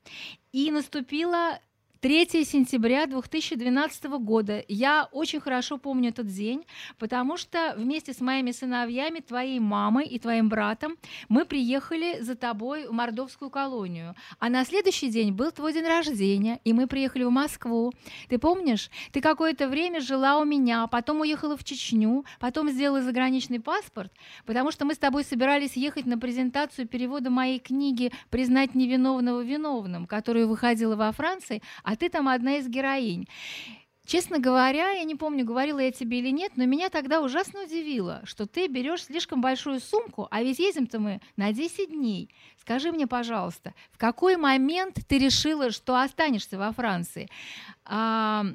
и 0.53 0.71
наступила 0.71 1.61
3 2.01 2.45
сентября 2.45 3.07
2012 3.07 4.05
года. 4.21 4.63
Я 4.69 5.09
очень 5.13 5.41
хорошо 5.41 5.79
помню 5.79 6.11
этот 6.11 6.27
день, 6.27 6.67
потому 6.99 7.39
что 7.39 7.75
вместе 7.77 8.13
с 8.13 8.21
моими 8.21 8.51
сыновьями, 8.51 9.21
твоей 9.21 9.59
мамой 9.61 10.05
и 10.05 10.19
твоим 10.19 10.51
братом 10.51 10.97
мы 11.31 11.47
приехали 11.47 12.21
за 12.21 12.35
тобой 12.35 12.87
в 12.87 12.93
Мордовскую 12.93 13.51
колонию. 13.51 14.15
А 14.39 14.51
на 14.51 14.65
следующий 14.67 15.09
день 15.09 15.33
был 15.33 15.51
твой 15.53 15.73
день 15.73 15.87
рождения, 15.87 16.61
и 16.65 16.75
мы 16.75 16.87
приехали 16.87 17.25
в 17.25 17.31
Москву. 17.31 17.95
Ты 18.29 18.39
помнишь? 18.39 18.91
Ты 19.13 19.23
какое-то 19.23 19.67
время 19.67 20.01
жила 20.01 20.37
у 20.39 20.45
меня, 20.45 20.87
потом 20.89 21.21
уехала 21.21 21.57
в 21.57 21.65
Чечню, 21.65 22.27
потом 22.39 22.69
сделала 22.71 23.01
заграничный 23.01 23.59
паспорт, 23.59 24.13
потому 24.45 24.71
что 24.71 24.85
мы 24.85 24.93
с 24.93 24.99
тобой 24.99 25.25
собирались 25.25 25.77
ехать 25.77 26.05
на 26.05 26.19
презентацию 26.19 26.87
перевода 26.87 27.31
моей 27.31 27.59
книги 27.59 28.13
«Признать 28.29 28.75
невиновного 28.75 29.41
виновным», 29.41 30.07
которая 30.07 30.47
выходила 30.47 30.95
во 30.95 31.11
Франции, 31.13 31.63
а 31.87 31.95
ты 31.95 32.09
там 32.09 32.29
одна 32.29 32.57
из 32.57 32.69
героинь. 32.69 33.29
Честно 34.05 34.39
говоря, 34.41 34.91
я 34.91 35.05
не 35.05 35.15
помню, 35.15 35.45
говорила 35.45 35.79
я 35.79 35.93
тебе 35.93 36.19
или 36.19 36.31
нет, 36.31 36.53
но 36.57 36.65
меня 36.65 36.91
тогда 36.91 37.21
ужасно 37.21 37.63
удивило, 37.63 38.23
что 38.25 38.47
ты 38.47 38.67
берешь 38.67 39.05
слишком 39.05 39.41
большую 39.41 39.81
сумку, 39.81 40.27
а 40.31 40.43
ведь 40.43 40.59
едем-то 40.59 40.99
мы 40.99 41.21
на 41.37 41.53
10 41.53 41.91
дней. 41.91 42.31
Скажи 42.61 42.91
мне, 42.91 43.07
пожалуйста, 43.07 43.73
в 43.93 43.99
какой 43.99 44.37
момент 44.37 44.99
ты 45.09 45.19
решила, 45.19 45.71
что 45.71 46.01
останешься 46.01 46.59
во 46.59 46.73
Франции? 46.73 47.29
А, 47.85 48.47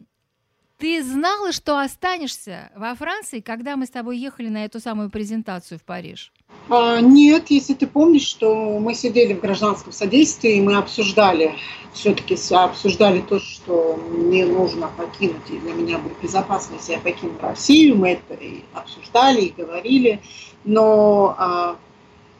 ты 0.77 1.01
знала, 1.03 1.53
что 1.53 1.79
останешься 1.79 2.71
во 2.75 2.95
Франции, 2.95 3.39
когда 3.39 3.77
мы 3.77 3.85
с 3.85 3.89
тобой 3.89 4.17
ехали 4.17 4.49
на 4.49 4.65
эту 4.65 4.81
самую 4.81 5.09
презентацию 5.09 5.79
в 5.79 5.83
Париж? 5.83 6.33
А, 6.69 7.01
нет, 7.01 7.49
если 7.49 7.73
ты 7.73 7.85
помнишь, 7.85 8.27
что 8.27 8.79
мы 8.79 8.93
сидели 8.93 9.33
в 9.33 9.41
гражданском 9.41 9.91
содействии, 9.91 10.55
и 10.55 10.61
мы 10.61 10.77
обсуждали, 10.77 11.55
все-таки 11.93 12.37
обсуждали 12.51 13.19
то, 13.19 13.39
что 13.39 13.99
мне 14.09 14.45
нужно 14.45 14.89
покинуть, 14.95 15.49
и 15.49 15.57
для 15.57 15.73
меня 15.73 15.97
будет 15.97 16.19
безопасно, 16.21 16.75
если 16.75 16.93
я 16.93 16.99
покину 16.99 17.33
Россию, 17.41 17.97
мы 17.97 18.11
это 18.11 18.35
и 18.35 18.61
обсуждали, 18.73 19.41
и 19.41 19.53
говорили, 19.61 20.21
но 20.63 21.35
а, 21.37 21.75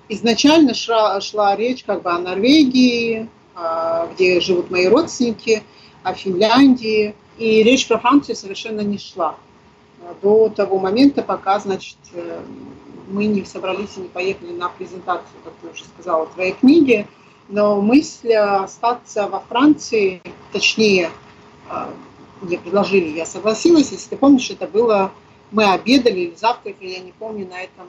изначально 0.08 0.74
шла, 0.74 1.20
шла 1.20 1.56
речь 1.56 1.84
как 1.84 2.04
бы 2.04 2.12
о 2.12 2.20
Норвегии, 2.20 3.28
а, 3.56 4.08
где 4.14 4.40
живут 4.40 4.72
мои 4.72 4.88
родственники, 4.88 5.64
о 6.04 6.14
Финляндии, 6.14 7.16
и 7.38 7.64
речь 7.64 7.88
про 7.88 8.00
Францию 8.00 8.36
совершенно 8.36 8.82
не 8.82 8.98
шла. 8.98 9.36
До 10.22 10.50
того 10.50 10.80
момента, 10.80 11.22
пока, 11.22 11.60
значит, 11.60 11.98
э, 12.14 12.42
мы 13.12 13.26
не 13.26 13.46
собрались 13.46 13.98
и 13.98 14.02
не 14.02 14.08
поехали 14.08 14.52
на 14.52 14.70
презентацию, 14.70 15.42
как 15.44 15.54
ты 15.62 15.70
уже 15.70 15.84
сказала, 15.86 16.28
твоей 16.28 16.54
книги, 16.54 17.08
но 17.50 17.82
мысль 17.82 18.34
остаться 18.34 19.28
во 19.28 19.42
Франции, 19.42 20.22
точнее, 20.52 21.10
а, 21.70 21.94
мне 22.42 22.58
предложили, 22.58 23.10
я 23.10 23.26
согласилась, 23.26 23.92
если 23.92 24.10
ты 24.10 24.18
помнишь, 24.18 24.50
это 24.50 24.68
было, 24.68 25.12
мы 25.52 25.72
обедали 25.72 26.22
или 26.22 26.36
завтракали, 26.36 26.90
я 26.90 27.00
не 27.00 27.12
помню, 27.12 27.48
на 27.48 27.62
этом, 27.62 27.88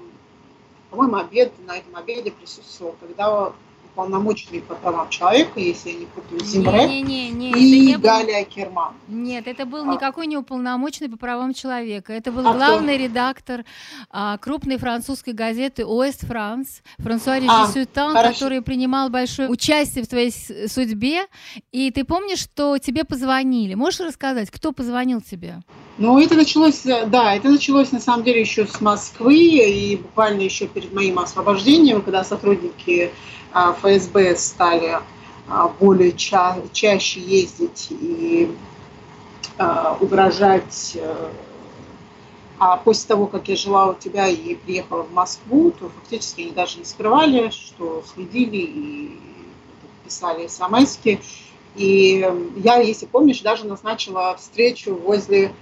по-моему, 0.91 1.17
обед, 1.17 1.53
на 1.67 1.77
этом 1.77 1.97
обеде 1.97 2.31
присутствовал, 2.31 2.97
когда 3.01 3.53
уполномоченный 3.93 4.61
по 4.61 4.75
правам 4.75 5.09
человека, 5.11 5.61
если 5.61 5.91
я 5.91 5.99
не 6.01 6.07
путаю, 6.07 6.41
Зимре 6.45 6.87
не, 6.87 7.03
не, 7.03 7.31
не, 7.31 7.51
и 7.51 7.87
не 7.87 7.97
Галя 7.97 8.41
был... 8.41 8.51
Керман. 8.51 8.95
Нет, 9.09 9.47
это 9.47 9.67
был 9.67 9.89
а. 9.89 9.95
никакой 9.95 10.27
не 10.27 10.37
уполномоченный 10.37 11.11
по 11.11 11.17
правам 11.17 11.53
человека. 11.53 12.13
Это 12.13 12.33
был 12.33 12.47
а 12.47 12.55
главный 12.55 12.95
кто? 12.95 13.05
редактор 13.05 13.65
а, 14.11 14.39
крупной 14.39 14.79
французской 14.79 15.35
газеты 15.35 15.85
«Уэст 15.85 16.27
Франс», 16.27 16.83
Франсуа 16.99 17.39
Режисютан, 17.39 18.17
а, 18.17 18.23
который 18.23 18.63
принимал 18.63 19.11
большое 19.11 19.49
участие 19.49 20.05
в 20.05 20.09
твоей 20.09 20.33
судьбе. 20.69 21.27
И 21.71 21.91
ты 21.91 22.05
помнишь, 22.05 22.41
что 22.41 22.79
тебе 22.79 23.05
позвонили? 23.05 23.75
Можешь 23.75 24.01
рассказать, 24.01 24.51
кто 24.51 24.73
позвонил 24.73 25.21
тебе? 25.21 25.63
Ну, 25.99 26.19
это 26.19 26.35
началось, 26.35 26.83
да, 26.85 27.35
это 27.35 27.51
началось 27.51 27.93
на 27.93 28.01
самом 28.01 28.25
деле 28.25 28.41
еще 28.41 28.67
с 28.67 28.81
Москвы 28.81 29.37
и 29.37 29.97
буквально 29.97 30.41
еще 30.41 30.67
перед 30.67 30.93
моим 30.95 31.19
освобождением, 31.19 32.01
когда 32.01 32.25
сотрудники 32.25 33.11
а, 33.11 33.11
ФСБ 33.55 34.37
стали 34.37 34.99
а, 35.49 35.69
более 35.69 36.13
ча 36.13 36.57
чаще 36.73 37.21
ездить 37.21 37.89
и 37.91 38.55
а, 39.59 39.97
угрожать. 40.01 40.93
Э, 40.95 41.31
а 42.59 42.77
после 42.77 43.09
того, 43.09 43.27
как 43.27 43.49
я 43.49 43.57
жила 43.57 43.89
у 43.89 43.95
тебя 43.95 44.29
и 44.29 44.55
приехала 44.55 45.03
в 45.03 45.13
Москву, 45.13 45.73
то 45.73 45.91
фактически 45.91 46.43
они 46.43 46.53
даже 46.53 46.79
не 46.79 46.85
скрывали, 46.85 47.51
что 47.51 48.05
следили 48.15 48.57
и 48.57 49.19
писали 50.05 50.47
смс 50.47 50.99
-ки. 51.03 51.21
И 51.75 52.29
я, 52.57 52.77
если 52.77 53.07
помнишь, 53.07 53.41
даже 53.41 53.67
назначила 53.67 54.37
встречу 54.37 54.95
возле 54.95 55.53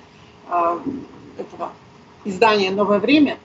э, 0.49 0.79
этого 1.39 1.73
издания 2.25 2.71
«Новое 2.71 2.99
время». 2.99 3.39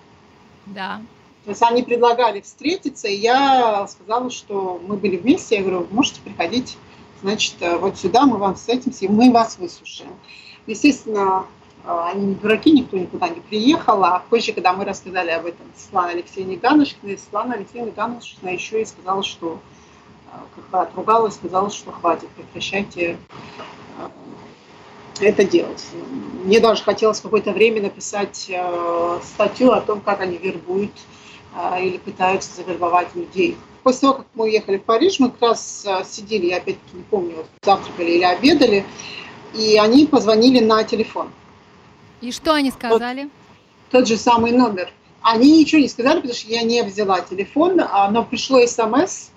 Да. 0.65 1.01
То 1.45 1.51
есть 1.51 1.61
они 1.61 1.83
предлагали 1.83 2.41
встретиться, 2.41 3.07
и 3.07 3.15
я 3.15 3.87
сказала, 3.87 4.31
что 4.31 4.81
мы 4.85 4.97
были 4.97 5.15
вместе. 5.15 5.57
Я 5.57 5.61
говорю, 5.61 5.87
можете 5.91 6.19
приходить, 6.21 6.75
значит, 7.21 7.53
э, 7.59 7.77
вот 7.77 7.99
сюда 7.99 8.25
мы 8.25 8.37
вам 8.37 8.55
встретимся, 8.55 9.05
и 9.05 9.09
мы 9.09 9.31
вас 9.31 9.59
выслушаем. 9.59 10.09
Естественно, 10.65 11.45
э, 11.85 12.01
они 12.11 12.25
не 12.25 12.35
дураки, 12.35 12.71
никто 12.71 12.97
никуда 12.97 13.29
не 13.29 13.41
приехал, 13.41 14.03
а 14.03 14.23
позже, 14.27 14.53
когда 14.53 14.73
мы 14.73 14.85
рассказали 14.85 15.29
об 15.29 15.45
этом 15.45 15.67
Светлане 15.77 16.13
Алексеевне 16.13 16.55
Ганушкиной, 16.55 17.19
Светлана 17.19 17.53
Алексеевна 17.53 17.91
Ганушкина 17.95 18.49
еще 18.49 18.81
и 18.81 18.85
сказала, 18.85 19.21
что 19.21 19.59
э, 20.33 20.37
как 20.55 20.69
бы 20.69 20.79
отругалась, 20.79 21.35
сказала, 21.35 21.69
что 21.69 21.91
хватит, 21.91 22.29
прекращайте 22.29 23.19
это 25.21 25.43
делать. 25.43 25.85
Мне 26.43 26.59
даже 26.59 26.83
хотелось 26.83 27.21
какое-то 27.21 27.51
время 27.51 27.83
написать 27.83 28.51
статью 29.23 29.71
о 29.71 29.79
том, 29.79 30.01
как 30.01 30.19
они 30.19 30.35
вербуют 30.37 30.91
или 31.79 31.97
пытаются 31.97 32.55
завербовать 32.55 33.15
людей. 33.15 33.57
После 33.83 34.01
того, 34.01 34.13
как 34.15 34.27
мы 34.33 34.45
уехали 34.45 34.77
в 34.77 34.83
Париж, 34.83 35.19
мы 35.19 35.29
как 35.29 35.41
раз 35.41 35.85
э, 35.87 36.03
сидели, 36.03 36.47
я 36.47 36.57
опять-таки 36.57 36.97
не 36.97 37.03
помню, 37.03 37.45
завтракали 37.61 38.11
или 38.11 38.23
обедали, 38.23 38.83
и 39.53 39.77
они 39.77 40.07
позвонили 40.07 40.59
на 40.59 40.83
телефон. 40.83 41.29
И 42.21 42.31
что 42.31 42.53
они 42.53 42.71
сказали? 42.71 43.23
Вот, 43.23 43.31
тот 43.91 44.07
же 44.07 44.17
самый 44.17 44.51
номер. 44.51 44.91
Они 45.21 45.59
ничего 45.59 45.81
не 45.81 45.87
сказали, 45.87 46.15
потому 46.15 46.33
что 46.33 46.49
я 46.49 46.63
не 46.63 46.81
взяла 46.83 47.21
телефон, 47.21 47.79
а, 47.79 48.09
но 48.09 48.23
пришло 48.23 48.65
смс, 48.65 49.29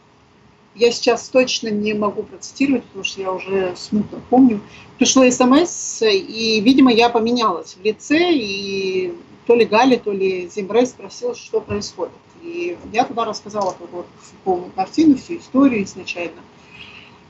я 0.74 0.92
сейчас 0.92 1.28
точно 1.28 1.68
не 1.68 1.92
могу 1.92 2.22
процитировать, 2.22 2.85
потому 2.85 3.04
что 3.04 3.20
я 3.20 3.33
уже 3.33 3.74
смутно 3.76 4.20
помню. 4.31 4.61
Пришло 4.96 5.28
смс, 5.31 6.02
и, 6.02 6.61
видимо, 6.61 6.92
я 6.92 7.09
поменялась 7.09 7.74
в 7.74 7.83
лице, 7.83 8.33
и 8.33 9.14
то 9.49 9.57
ли 9.57 9.65
Галя, 9.65 9.99
то 9.99 10.13
ли 10.13 10.49
Зимбрей 10.49 10.87
спросил, 10.87 11.35
что 11.35 11.61
происходит. 11.61 12.13
И 12.41 12.79
я 12.93 13.05
тогда 13.05 13.25
рассказала 13.25 13.75
вот, 13.91 14.07
полную 14.45 14.71
картину, 14.71 15.17
всю 15.17 15.39
историю 15.39 15.83
изначально. 15.83 16.41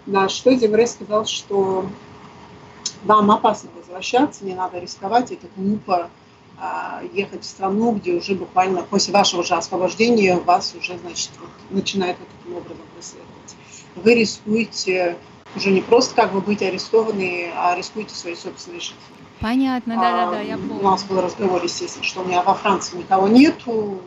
На 0.05 0.29
что 0.29 0.55
Зимбрей 0.55 0.87
сказал, 0.87 1.25
что 1.25 1.87
вам 3.05 3.31
опасно 3.31 3.71
возвращаться, 3.75 4.45
не 4.45 4.55
надо 4.55 4.79
рисковать, 4.79 5.33
это 5.33 5.47
глупо 5.57 6.11
а, 6.61 7.03
ехать 7.15 7.45
в 7.45 7.47
страну, 7.47 7.93
где 7.93 8.13
уже 8.13 8.35
буквально 8.35 8.83
после 8.83 9.15
вашего 9.15 9.43
же 9.43 9.55
освобождения 9.55 10.37
вас 10.37 10.75
уже, 10.79 10.99
значит, 10.99 11.31
вот, 11.41 11.51
начинают 11.71 12.19
вот 12.19 12.29
таким 12.37 12.57
образом 12.57 12.85
преследовать 12.95 13.55
вы 14.03 14.15
рискуете 14.15 15.17
уже 15.57 15.71
не 15.71 15.81
просто 15.81 16.15
как 16.15 16.33
бы 16.33 16.41
быть 16.41 16.63
арестованы, 16.63 17.51
а 17.55 17.75
рискуете 17.77 18.15
своей 18.15 18.37
собственной 18.37 18.81
жизнью. 18.81 18.99
Понятно, 19.41 19.97
да-да-да, 19.97 20.41
я 20.41 20.57
помню. 20.57 20.81
У 20.81 20.83
нас 20.83 21.05
был 21.05 21.21
разговор, 21.21 21.63
естественно, 21.63 22.05
что 22.05 22.21
у 22.23 22.25
меня 22.25 22.43
во 22.43 22.55
Франции 22.55 22.99
никого 22.99 23.29
нету, 23.29 24.01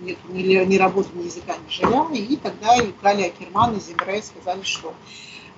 нет 0.00 0.18
ни, 0.28 0.42
ни 0.42 0.76
работы, 0.76 1.10
ни 1.14 1.24
языка, 1.24 1.54
ни 1.56 1.70
жилья, 1.70 2.06
и 2.12 2.36
тогда 2.36 2.76
и 2.76 2.92
Галя 3.02 3.26
Акерман, 3.26 3.76
и 3.76 3.80
Зимбрей 3.80 4.22
сказали, 4.22 4.62
что 4.62 4.94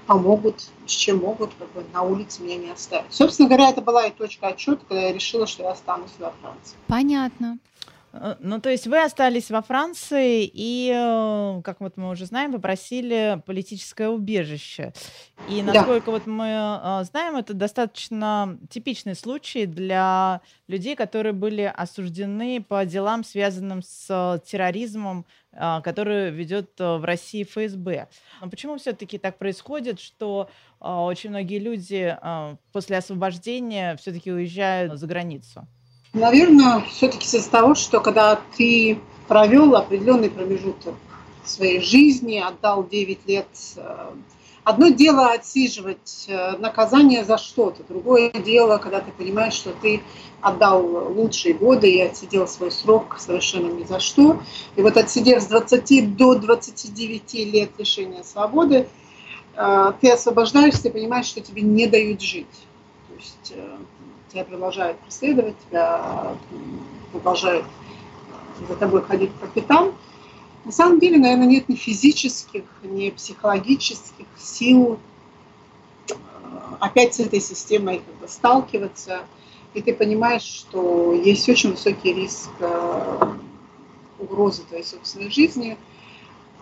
помогут, 0.07 0.69
с 0.87 0.91
чем 0.91 1.19
могут, 1.19 1.51
как 1.59 1.71
бы 1.73 1.85
на 1.93 2.03
улице 2.03 2.43
меня 2.43 2.57
не 2.57 2.71
оставить. 2.71 3.13
Собственно 3.13 3.49
говоря, 3.49 3.71
это 3.71 3.81
была 3.81 4.07
и 4.07 4.11
точка 4.11 4.49
отчета, 4.49 4.85
когда 4.89 5.03
я 5.03 5.13
решила, 5.13 5.47
что 5.47 5.65
я 5.65 5.71
останусь 5.71 6.13
во 6.19 6.33
Франции. 6.43 6.77
Понятно. 6.87 7.59
Э, 8.21 8.37
ну, 8.41 8.61
то 8.61 8.71
есть 8.71 8.87
вы 8.87 9.03
остались 9.03 9.51
во 9.51 9.63
Франции 9.63 10.51
и, 10.53 10.91
э, 10.95 11.61
как 11.63 11.81
вот 11.81 11.97
мы 11.97 12.11
уже 12.11 12.27
знаем, 12.27 12.53
попросили 12.53 13.43
политическое 13.47 14.09
убежище. 14.09 14.93
И 15.49 15.63
насколько 15.63 16.07
да. 16.07 16.13
вот 16.13 16.27
мы 16.27 16.47
э, 16.47 17.05
знаем, 17.05 17.37
это 17.37 17.55
достаточно 17.55 18.59
типичный 18.71 19.15
случай 19.15 19.67
для 19.67 20.41
людей, 20.69 20.97
которые 20.97 21.33
были 21.33 21.73
осуждены 21.75 22.63
по 22.63 22.85
делам, 22.85 23.25
связанным 23.25 23.83
с 23.83 24.41
терроризмом, 24.47 25.27
который 25.53 26.31
ведет 26.31 26.73
в 26.79 27.03
России 27.05 27.45
ФСБ. 27.45 28.09
Но 28.43 28.51
почему 28.51 28.77
все-таки 28.77 29.17
так 29.17 29.39
происходит, 29.39 30.01
что 30.01 30.51
очень 30.81 31.31
многие 31.31 31.59
люди 31.59 32.17
после 32.73 32.99
освобождения 32.99 33.97
все-таки 33.97 34.31
уезжают 34.31 34.99
за 34.99 35.07
границу? 35.07 35.67
Наверное, 36.17 36.81
все-таки 36.81 37.27
из-за 37.27 37.51
того, 37.51 37.75
что 37.75 38.01
когда 38.01 38.41
ты 38.57 38.99
провел 39.29 39.77
определенный 39.77 40.31
промежуток 40.31 40.95
своей 41.45 41.79
жизни, 41.83 42.39
отдал 42.39 42.89
9 42.89 43.19
лет. 43.27 43.47
Э, 43.77 44.13
одно 44.65 44.89
дело 44.89 45.31
отсиживать 45.33 46.25
э, 46.27 46.57
наказание 46.57 47.23
за 47.23 47.37
что-то, 47.37 47.85
другое 47.87 48.31
дело, 48.31 48.79
когда 48.79 49.01
ты 49.01 49.13
понимаешь, 49.13 49.53
что 49.53 49.73
ты 49.83 50.01
отдал 50.41 51.13
лучшие 51.13 51.53
годы 51.53 51.91
и 51.91 52.01
отсидел 52.01 52.49
свой 52.49 52.73
срок 52.73 53.17
совершенно 53.19 53.71
ни 53.71 53.85
за 53.85 54.01
что. 54.01 54.41
И 54.77 54.81
вот 54.81 54.97
отсидев 54.97 55.43
с 55.43 55.47
20 55.49 56.17
до 56.17 56.35
29 56.35 57.35
лет 57.53 57.71
лишения 57.77 58.23
свободы, 58.23 58.89
э, 59.55 59.93
ты 60.01 60.13
освобождаешься 60.13 60.89
и 60.89 60.93
понимаешь, 60.93 61.27
что 61.27 61.43
тебе 61.43 61.61
не 61.61 61.87
дают 61.87 62.23
жить. 62.23 62.47
То 63.09 63.15
есть 63.17 63.53
тебя 64.31 64.45
продолжают 64.45 64.99
преследовать, 65.01 65.55
тебя 65.69 66.37
продолжают 67.13 67.65
э, 67.65 68.67
за 68.67 68.77
тобой 68.77 69.03
ходить 69.03 69.33
по 69.35 69.47
пятам. 69.47 69.95
На 70.65 70.73
самом 70.73 70.99
деле, 70.99 71.19
наверное, 71.19 71.47
нет 71.47 71.69
ни 71.69 71.77
физических, 71.77 72.65
ни 72.83 73.11
психологических 73.11 74.27
сил 74.37 74.99
э, 76.09 76.15
опять 76.81 77.15
с 77.15 77.21
этой 77.21 77.41
системой 77.41 78.03
как 78.05 78.15
бы 78.17 78.29
сталкиваться. 78.29 79.21
И 79.75 79.83
ты 79.83 79.95
понимаешь, 79.95 80.43
что 80.43 81.13
есть 81.13 81.49
очень 81.49 81.73
высокий 81.73 82.13
риск 82.13 82.51
э, 82.61 83.37
угрозы 84.19 84.63
твоей 84.63 84.85
собственной 84.85 85.31
жизни. 85.31 85.77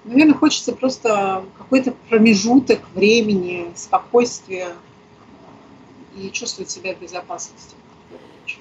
Наверное, 0.04 0.34
хочется 0.34 0.72
просто 0.72 1.44
какой-то 1.56 1.94
промежуток 2.08 2.80
времени, 2.94 3.72
спокойствия, 3.74 4.74
и 6.16 6.30
чувствовать 6.30 6.70
себя 6.70 6.94
в 6.94 7.00
безопасности. 7.00 7.74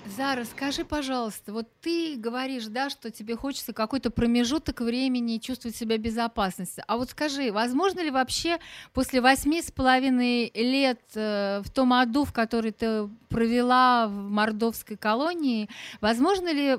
Зара, 0.06 0.46
скажи, 0.46 0.86
пожалуйста, 0.86 1.54
вот 1.54 1.68
ты 1.82 2.16
говоришь, 2.18 2.66
да, 2.66 2.90
что 2.90 3.12
тебе 3.12 3.36
хочется 3.36 3.74
какой-то 3.74 4.12
промежуток 4.12 4.82
времени 4.82 5.38
чувствовать 5.38 5.76
себя 5.76 5.98
в 5.98 6.00
безопасности. 6.00 6.84
А 6.88 6.98
вот 6.98 7.10
скажи, 7.10 7.52
возможно 7.52 8.02
ли 8.02 8.12
вообще 8.12 8.60
после 8.94 9.22
восьми 9.22 9.62
с 9.62 9.72
половиной 9.72 10.52
лет 10.54 11.02
э, 11.16 11.62
в 11.64 11.70
том 11.72 11.94
аду, 11.94 12.24
в 12.26 12.34
который 12.34 12.72
ты 12.72 13.10
провела 13.30 14.08
в 14.08 14.30
мордовской 14.30 14.98
колонии, 14.98 15.70
возможно 16.00 16.52
ли 16.52 16.78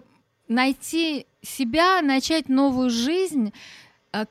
найти 0.49 1.27
себя, 1.43 2.03
начать 2.03 2.49
новую 2.49 2.91
жизнь 2.91 3.53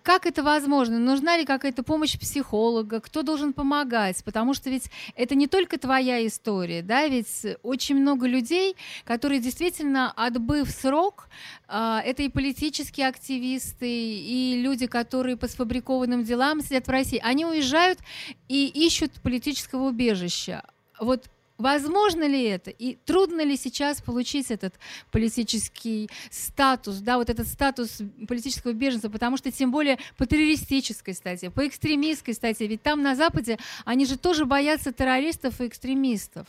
как 0.04 0.26
это 0.26 0.43
возможно? 0.43 1.00
Нужна 1.00 1.38
ли 1.38 1.46
какая-то 1.46 1.84
помощь 1.84 2.17
психолога? 2.17 3.00
Кто 3.00 3.22
должен 3.22 3.54
помогать? 3.54 4.24
Потому 4.24 4.54
что 4.54 4.69
ведь 4.69 4.89
это 5.15 5.36
не 5.36 5.48
только 5.48 5.78
твоя 5.78 6.26
история, 6.26 6.82
да, 6.82 7.08
ведь 7.08 7.46
очень 7.63 7.96
много 7.96 8.28
людей, 8.28 8.76
которые 9.04 9.39
действительно, 9.39 10.12
отбыв 10.12 10.69
срок, 10.69 11.28
а, 11.67 12.02
это 12.06 12.24
и 12.24 12.30
политические 12.30 13.08
активисты, 13.08 13.88
и 13.89 14.62
люди, 14.62 14.88
которые 14.88 15.38
по 15.38 15.48
сфабрикованным 15.48 16.24
делам 16.24 16.62
сидят 16.62 16.88
в 16.88 16.91
России, 16.91 17.19
они 17.24 17.46
уезжают 17.46 18.00
и 18.48 18.67
ищут 18.67 19.12
политического 19.22 19.88
убежища. 19.88 20.63
Вот 21.00 21.26
Возможно 21.63 22.28
ли 22.28 22.43
это? 22.43 22.71
И 22.71 22.95
трудно 23.06 23.39
ли 23.39 23.56
сейчас 23.56 24.02
получить 24.02 24.52
этот 24.52 24.73
политический 25.12 26.10
статус, 26.30 26.97
да, 26.97 27.17
вот 27.17 27.30
этот 27.30 27.47
статус 27.47 28.02
политического 28.28 28.73
беженца, 28.73 29.10
потому 29.10 29.38
что 29.38 29.49
тем 29.49 29.71
более 29.71 29.97
по 30.17 30.26
террористической 30.26 31.13
статье, 31.13 31.49
по 31.49 31.65
экстремистской 31.65 32.34
статье, 32.34 32.67
ведь 32.67 32.84
там 32.84 33.02
на 33.02 33.15
Западе 33.15 33.58
они 33.86 34.06
же 34.06 34.17
тоже 34.17 34.43
боятся 34.45 34.91
террористов 34.91 35.62
и 35.62 35.67
экстремистов. 35.67 36.47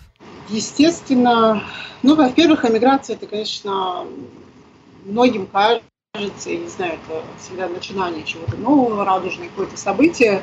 Естественно, 0.48 1.62
ну, 2.03 2.16
во-первых, 2.16 2.64
эмиграция, 2.64 3.14
это, 3.14 3.29
конечно, 3.29 4.09
многим 5.05 5.46
кажется, 6.12 6.50
я 6.50 6.59
не 6.59 6.68
знаю, 6.68 6.94
это 6.94 7.22
всегда 7.40 7.68
начинание 7.68 8.24
чего-то 8.24 8.57
нового, 8.57 9.05
радужное 9.05 9.48
какое-то 9.48 9.77
событие, 9.77 10.42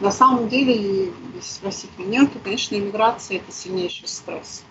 на 0.00 0.10
самом 0.10 0.48
деле, 0.48 1.12
если 1.34 1.52
спросить 1.54 1.90
меня, 1.96 2.26
то, 2.26 2.38
конечно, 2.42 2.74
иммиграция– 2.76 3.36
это 3.38 3.50
сильнейший 3.50 4.08
стресс. 4.08 4.62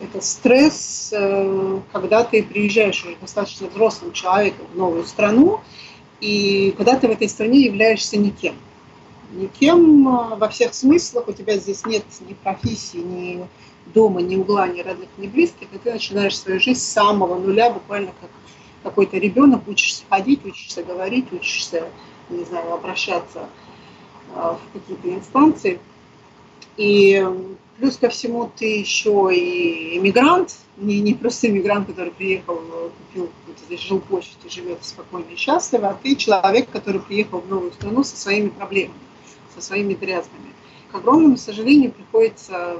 Это 0.00 0.20
стресс, 0.20 1.10
э, 1.12 1.80
когда 1.92 2.24
ты 2.24 2.42
приезжаешь 2.42 3.04
уже 3.04 3.16
достаточно 3.20 3.68
взрослым 3.68 4.12
человеком 4.12 4.66
в 4.72 4.76
новую 4.76 5.04
страну, 5.04 5.60
и 6.20 6.74
когда 6.76 6.96
ты 6.96 7.08
в 7.08 7.10
этой 7.10 7.28
стране 7.28 7.60
являешься 7.60 8.16
никем. 8.16 8.56
Никем 9.32 10.08
э, 10.08 10.36
во 10.36 10.48
всех 10.48 10.74
смыслах, 10.74 11.28
у 11.28 11.32
тебя 11.32 11.56
здесь 11.58 11.86
нет 11.86 12.04
ни 12.20 12.34
профессии, 12.34 12.98
ни 12.98 13.46
дома, 13.86 14.20
ни 14.20 14.36
угла, 14.36 14.66
ни 14.68 14.80
родных, 14.80 15.08
ни 15.16 15.26
близких, 15.26 15.68
и 15.72 15.78
ты 15.78 15.92
начинаешь 15.92 16.38
свою 16.38 16.60
жизнь 16.60 16.80
с 16.80 16.86
самого 16.86 17.38
нуля, 17.38 17.70
буквально 17.70 18.12
как 18.20 18.30
какой-то 18.82 19.16
ребенок, 19.18 19.66
учишься 19.68 20.02
ходить, 20.08 20.44
учишься 20.44 20.82
говорить, 20.82 21.32
учишься, 21.32 21.88
не 22.30 22.44
знаю, 22.44 22.72
обращаться 22.72 23.48
в 24.34 24.60
какие-то 24.72 25.14
инстанции. 25.14 25.80
И 26.76 27.24
плюс 27.78 27.96
ко 27.96 28.08
всему 28.08 28.50
ты 28.56 28.78
еще 28.78 29.30
и 29.32 29.98
иммигрант, 29.98 30.56
не, 30.76 31.00
не 31.00 31.14
просто 31.14 31.48
иммигрант, 31.48 31.88
который 31.88 32.12
приехал, 32.12 32.60
купил 33.08 33.30
здесь 33.66 33.80
жилплощадь 33.80 34.38
и 34.44 34.48
живет 34.48 34.78
спокойно 34.82 35.26
и 35.30 35.36
счастливо, 35.36 35.90
а 35.90 35.94
ты 35.94 36.16
человек, 36.16 36.70
который 36.70 37.00
приехал 37.00 37.40
в 37.40 37.48
новую 37.48 37.72
страну 37.72 38.04
со 38.04 38.16
своими 38.16 38.48
проблемами, 38.48 38.98
со 39.54 39.60
своими 39.60 39.94
дрязгами. 39.94 40.52
К 40.90 40.96
огромному 40.96 41.36
сожалению, 41.36 41.92
приходится, 41.92 42.76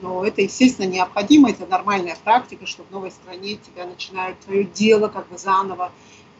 но 0.00 0.24
это, 0.24 0.42
естественно, 0.42 0.86
необходимо, 0.86 1.50
это 1.50 1.66
нормальная 1.66 2.16
практика, 2.22 2.66
что 2.66 2.82
в 2.82 2.90
новой 2.90 3.10
стране 3.10 3.56
тебя 3.56 3.86
начинают 3.86 4.38
твое 4.40 4.64
дело 4.64 5.08
как 5.08 5.28
бы 5.28 5.38
заново 5.38 5.92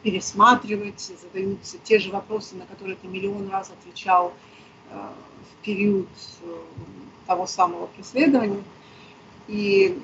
пересматривать, 0.02 1.12
задаются 1.20 1.78
те 1.82 1.98
же 1.98 2.10
вопросы, 2.10 2.56
на 2.56 2.66
которые 2.66 2.96
ты 2.96 3.06
миллион 3.06 3.48
раз 3.50 3.70
отвечал 3.70 4.32
э, 4.90 4.94
в 4.94 5.64
период 5.64 6.08
э, 6.42 6.56
того 7.26 7.46
самого 7.46 7.86
преследования. 7.86 8.62
И 9.48 9.98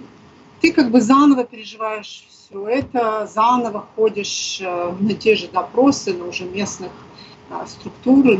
ты 0.61 0.73
как 0.73 0.91
бы 0.91 1.01
заново 1.01 1.45
переживаешь 1.45 2.27
все 2.29 2.69
это, 2.69 3.27
заново 3.27 3.87
ходишь 3.97 4.59
э, 4.61 4.95
на 5.01 5.15
те 5.15 5.35
же 5.35 5.49
допросы, 5.49 6.15
на 6.15 6.27
уже 6.27 6.45
местных 6.45 6.93
структур, 7.67 8.39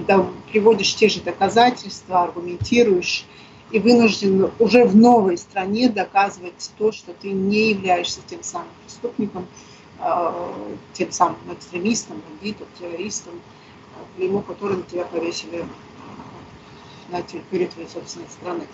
приводишь 0.53 0.95
те 0.95 1.09
же 1.09 1.23
доказательства, 1.23 2.25
аргументируешь 2.25 3.25
и 3.71 3.79
вынужден 3.79 4.51
уже 4.59 4.85
в 4.85 4.95
новой 4.95 5.39
стране 5.39 5.89
доказывать 5.89 6.71
то, 6.77 6.93
что 6.93 7.15
ты 7.15 7.31
не 7.31 7.71
являешься 7.71 8.21
тем 8.27 8.43
самым 8.43 8.69
преступником, 8.85 9.47
тем 10.93 11.11
самым 11.13 11.39
экстремистом, 11.53 12.21
бандитом, 12.21 12.69
террористом, 12.79 13.41
клеймо 14.17 14.43
которым 14.43 14.85
тебя 14.85 15.05
повесили 15.05 15.67
на 17.09 17.23
территории 17.23 17.67
твоей 17.67 17.89
собственной 17.89 18.29
страны. 18.29 18.67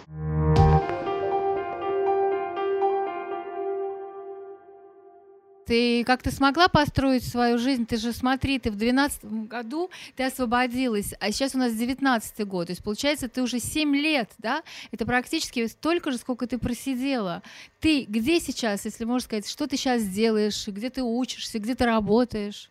Ты 5.66 6.04
как-то 6.04 6.30
смогла 6.30 6.68
построить 6.68 7.26
свою 7.26 7.58
жизнь? 7.58 7.86
Ты 7.86 7.96
же 7.96 8.12
смотри, 8.12 8.58
ты 8.58 8.70
в 8.70 8.76
2012 8.76 9.24
году 9.48 9.90
ты 10.16 10.24
освободилась, 10.24 11.14
а 11.20 11.32
сейчас 11.32 11.54
у 11.54 11.58
нас 11.58 11.72
19 11.72 12.46
год. 12.46 12.66
То 12.66 12.72
есть, 12.72 12.82
получается, 12.82 13.28
ты 13.28 13.42
уже 13.42 13.60
7 13.60 13.94
лет, 13.96 14.30
да? 14.38 14.62
Это 14.92 15.06
практически 15.06 15.66
столько 15.66 16.10
же, 16.10 16.18
сколько 16.18 16.46
ты 16.46 16.58
просидела. 16.58 17.42
Ты 17.80 18.04
где 18.04 18.40
сейчас, 18.40 18.84
если 18.84 19.04
можно 19.04 19.24
сказать, 19.24 19.48
что 19.48 19.66
ты 19.66 19.76
сейчас 19.76 20.02
делаешь, 20.02 20.66
где 20.68 20.90
ты 20.90 21.02
учишься, 21.02 21.58
где 21.58 21.74
ты 21.74 21.84
работаешь? 21.84 22.68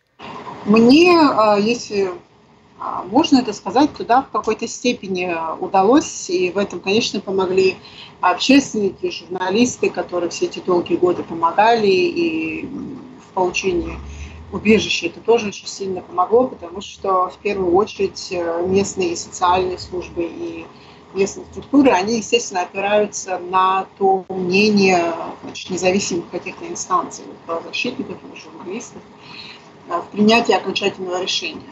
Мне, 0.66 1.18
а, 1.18 1.58
если 1.58 2.12
а, 2.78 3.04
можно 3.04 3.38
это 3.38 3.52
сказать, 3.52 3.94
туда 3.94 4.22
в 4.22 4.30
какой-то 4.30 4.66
степени 4.66 5.34
удалось, 5.60 6.28
и 6.28 6.50
в 6.50 6.58
этом, 6.58 6.80
конечно, 6.80 7.20
помогли 7.20 7.76
общественники, 8.20 9.10
журналисты, 9.10 9.90
которые 9.90 10.30
все 10.30 10.46
эти 10.46 10.58
долгие 10.60 10.96
годы 10.96 11.22
помогали, 11.22 11.86
и 11.86 12.68
получении 13.34 13.98
убежища 14.52 15.06
это 15.06 15.20
тоже 15.20 15.48
очень 15.48 15.66
сильно 15.66 16.00
помогло, 16.00 16.46
потому 16.46 16.80
что 16.80 17.28
в 17.28 17.38
первую 17.38 17.74
очередь 17.74 18.28
э, 18.30 18.64
местные 18.66 19.16
социальные 19.16 19.78
службы 19.78 20.24
и 20.24 20.66
местные 21.14 21.46
структуры, 21.46 21.90
они, 21.90 22.18
естественно, 22.18 22.62
опираются 22.62 23.38
на 23.38 23.86
то 23.98 24.24
мнение 24.28 25.14
значит, 25.42 25.70
независимых 25.70 26.30
каких-то 26.30 26.66
инстанций, 26.68 27.24
правозащитников 27.46 28.16
или 28.24 28.40
журналистов 28.40 29.02
э, 29.88 30.00
в 30.00 30.06
принятии 30.08 30.52
окончательного 30.52 31.20
решения. 31.22 31.62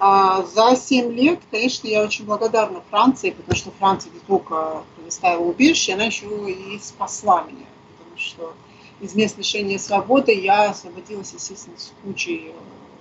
А 0.00 0.42
за 0.44 0.76
7 0.76 1.12
лет, 1.12 1.40
конечно, 1.50 1.88
я 1.88 2.04
очень 2.04 2.24
благодарна 2.24 2.82
Франции, 2.88 3.30
потому 3.30 3.56
что 3.56 3.72
Франция 3.78 4.12
не 4.12 4.20
только 4.20 4.84
предоставила 4.96 5.42
убежище, 5.42 5.94
она 5.94 6.04
еще 6.04 6.26
и 6.48 6.78
спасла 6.78 7.42
меня, 7.42 7.66
потому 7.98 8.16
что 8.16 8.54
из 9.00 9.14
мест 9.14 9.38
лишения 9.38 9.78
свободы 9.78 10.32
я 10.32 10.70
освободилась, 10.70 11.32
естественно, 11.32 11.78
с 11.78 11.92
кучей 12.02 12.52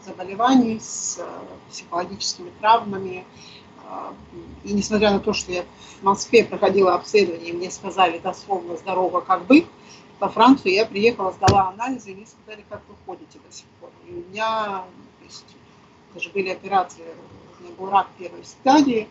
заболеваний, 0.05 0.79
с 0.79 1.17
э, 1.19 1.25
психологическими 1.69 2.51
травмами. 2.59 3.25
А, 3.85 4.13
и 4.63 4.73
несмотря 4.73 5.11
на 5.11 5.19
то, 5.19 5.33
что 5.33 5.51
я 5.51 5.65
в 5.99 6.03
Москве 6.03 6.43
проходила 6.43 6.93
обследование, 6.93 7.53
мне 7.53 7.71
сказали 7.71 8.19
дословно 8.19 8.77
здорово, 8.77 9.21
как 9.21 9.45
бы, 9.45 9.65
во 10.19 10.29
Францию 10.29 10.73
я 10.73 10.85
приехала, 10.85 11.31
сдала 11.31 11.69
анализы, 11.69 12.11
и 12.11 12.15
мне 12.15 12.25
сказали, 12.25 12.63
как 12.69 12.81
вы 12.87 12.95
ходите 13.05 13.39
до 13.45 13.55
сих 13.55 13.65
пор. 13.79 13.89
И 14.07 14.11
у 14.11 14.29
меня 14.29 14.83
есть 15.23 15.45
даже 16.13 16.29
были 16.29 16.49
операции, 16.49 17.03
у 17.59 17.63
меня 17.63 17.73
был 17.77 17.89
рак 17.89 18.07
первой 18.17 18.43
стадии, 18.43 19.07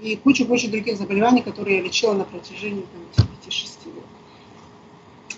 и 0.00 0.16
куча-куча 0.16 0.70
других 0.70 0.98
заболеваний, 0.98 1.42
которые 1.42 1.78
я 1.78 1.82
лечила 1.82 2.12
на 2.12 2.24
протяжении 2.24 2.86
5-6 3.16 3.86
лет. 3.86 4.04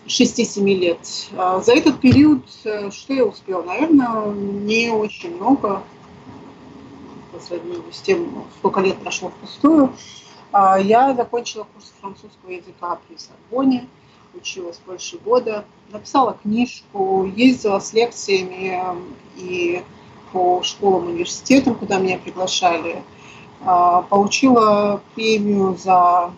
6-7 0.09 0.65
лет. 0.75 0.99
А 1.37 1.61
за 1.61 1.75
этот 1.75 2.01
период 2.01 2.43
э, 2.65 2.91
что 2.91 3.13
я 3.13 3.25
успела? 3.25 3.63
Наверное, 3.63 4.33
не 4.33 4.91
очень 4.91 5.37
много 5.37 5.83
по 7.33 7.41
сравнению 7.41 7.93
с 7.93 8.01
тем, 8.01 8.45
сколько 8.59 8.81
лет 8.81 8.97
прошло 8.99 9.29
впустую. 9.31 9.93
А 10.51 10.79
я 10.79 11.15
закончила 11.15 11.67
курс 11.75 11.93
французского 12.01 12.51
языка 12.51 12.99
при 13.07 13.17
Сорбоне, 13.17 13.87
училась 14.35 14.81
больше 14.87 15.19
года, 15.19 15.65
написала 15.93 16.37
книжку, 16.43 17.31
ездила 17.37 17.79
с 17.81 17.93
лекциями 17.93 18.81
и 19.37 19.83
по 20.33 20.63
школам, 20.63 21.09
университетам, 21.09 21.75
куда 21.75 21.99
меня 21.99 22.19
приглашали. 22.19 23.03
А, 23.65 24.03
получила 24.03 25.03
премию 25.15 25.77
за 25.77 26.31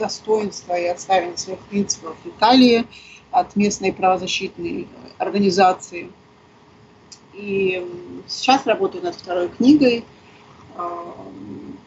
а, 0.00 0.04
достоинство 0.04 0.74
и 0.78 0.86
отставление 0.86 1.36
своих 1.36 1.60
принципов 1.60 2.16
в 2.24 2.28
Италии 2.28 2.86
от 3.30 3.56
местной 3.56 3.92
правозащитной 3.92 4.88
организации. 5.18 6.10
И 7.34 7.86
сейчас 8.26 8.66
работаю 8.66 9.04
над 9.04 9.14
второй 9.14 9.48
книгой, 9.48 10.04
а, 10.76 11.14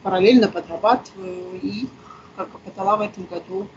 параллельно 0.04 0.47
подрабатываю 0.47 1.60
и, 1.62 1.88
как 2.36 2.49
подала 2.62 2.97
в 2.97 3.02
этом 3.02 3.26
году 3.26 3.67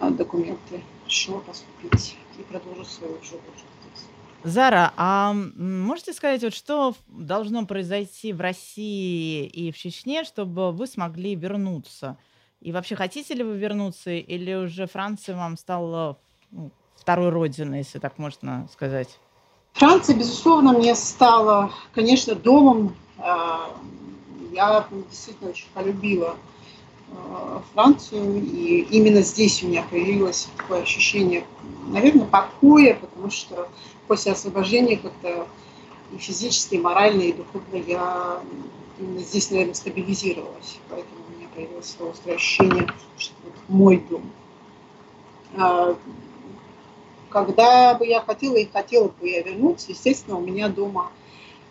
документы, 0.00 0.82
решила 1.06 1.40
поступить 1.40 2.16
и 2.38 2.42
продолжить 2.42 2.88
свою 2.88 3.14
учебу. 3.14 3.42
Зара, 4.42 4.94
а 4.96 5.34
можете 5.34 6.14
сказать, 6.14 6.42
вот 6.42 6.54
что 6.54 6.94
должно 7.08 7.66
произойти 7.66 8.32
в 8.32 8.40
России 8.40 9.44
и 9.44 9.70
в 9.70 9.76
Чечне, 9.76 10.24
чтобы 10.24 10.72
вы 10.72 10.86
смогли 10.86 11.34
вернуться? 11.34 12.16
И 12.60 12.72
вообще, 12.72 12.94
хотите 12.94 13.34
ли 13.34 13.42
вы 13.42 13.56
вернуться, 13.56 14.10
или 14.10 14.54
уже 14.54 14.86
Франция 14.86 15.34
вам 15.34 15.56
стала 15.56 16.18
ну, 16.50 16.70
второй 16.94 17.30
родиной, 17.30 17.78
если 17.78 17.98
так 17.98 18.18
можно 18.18 18.68
сказать? 18.72 19.18
Франция, 19.72 20.16
безусловно, 20.16 20.72
мне 20.72 20.94
стала, 20.94 21.72
конечно, 21.94 22.34
домом. 22.34 22.94
А, 23.18 23.70
я 24.52 24.86
действительно 25.08 25.50
очень 25.50 25.68
полюбила 25.72 26.36
а, 27.12 27.62
Францию, 27.72 28.42
и 28.42 28.80
именно 28.90 29.22
здесь 29.22 29.62
у 29.62 29.68
меня 29.68 29.82
появилось 29.82 30.48
такое 30.58 30.82
ощущение, 30.82 31.44
наверное, 31.86 32.26
покоя, 32.26 32.94
потому 32.94 33.30
что 33.30 33.68
после 34.06 34.32
освобождения 34.32 34.98
как-то 34.98 35.46
и 36.12 36.18
физически, 36.18 36.74
и 36.74 36.78
морально, 36.78 37.22
и 37.22 37.32
духовно 37.32 37.76
я 37.76 38.40
именно 38.98 39.20
здесь, 39.20 39.50
наверное, 39.50 39.74
стабилизировалась. 39.74 40.78
Поэтому 40.90 41.19
появилось 41.60 41.96
острое 42.00 42.36
ощущение, 42.36 42.88
что 43.18 43.34
вот 43.44 43.54
мой 43.68 44.02
дом. 44.08 44.30
А, 45.56 45.96
когда 47.28 47.94
бы 47.94 48.06
я 48.06 48.20
хотела 48.20 48.56
и 48.56 48.70
хотела 48.70 49.08
бы 49.08 49.28
я 49.28 49.42
вернуться, 49.42 49.90
естественно, 49.90 50.36
у 50.36 50.40
меня 50.40 50.68
дома 50.68 51.10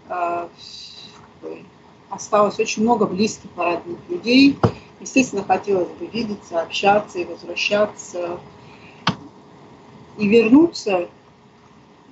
а, 0.08 0.50
осталось 2.10 2.60
очень 2.60 2.84
много 2.84 3.06
близких, 3.06 3.50
родных 3.56 4.00
людей. 4.10 4.58
Естественно, 5.00 5.44
хотелось 5.44 5.90
бы 5.90 6.06
видеться, 6.08 6.62
общаться 6.62 7.20
и 7.20 7.26
возвращаться. 7.26 8.40
И 10.18 10.28
вернуться 10.28 11.08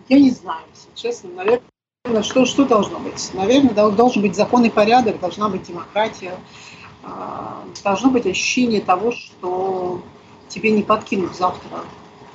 я 0.07 0.19
не 0.19 0.31
знаю, 0.31 0.63
если 0.73 0.89
честно, 0.95 1.29
наверное, 1.31 2.23
что, 2.23 2.45
что 2.45 2.63
должно 2.63 2.99
быть? 2.99 3.33
Наверное, 3.33 3.73
должен 3.91 4.21
быть 4.21 4.37
закон 4.37 4.63
и 4.63 4.69
порядок, 4.69 5.19
должна 5.19 5.49
быть 5.49 5.63
демократия, 5.63 6.39
должно 7.83 8.09
быть 8.09 8.25
ощущение 8.25 8.81
того, 8.81 9.11
что 9.11 10.01
тебе 10.49 10.71
не 10.71 10.83
подкинут 10.83 11.35
завтра 11.35 11.79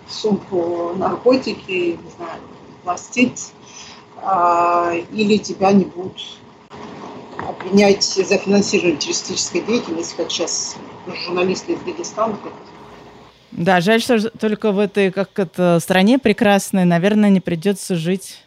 сумку 0.09 0.93
наркотики, 0.97 1.99
не 2.03 2.11
знаю, 2.17 2.41
пластить, 2.85 3.53
а, 4.17 4.93
или 5.13 5.37
тебя 5.39 5.73
не 5.73 5.85
будут 5.85 6.39
обвинять 7.39 8.05
за 8.05 8.39
финансирование 8.39 8.97
террористической 8.97 9.63
деятельности, 9.63 10.15
как 10.17 10.31
сейчас 10.31 10.77
журналисты 11.25 11.73
из 11.73 11.81
Дагестана 11.81 12.37
да, 13.53 13.83
жаль, 13.83 14.01
что 14.01 14.31
только 14.31 14.73
в 14.73 14.79
этой 14.79 15.13
как 15.13 15.39
это, 15.39 15.79
стране 15.79 16.19
прекрасной, 16.19 16.87
наверное, 16.87 17.29
не 17.29 17.41
придется 17.41 17.97
жить 17.97 18.39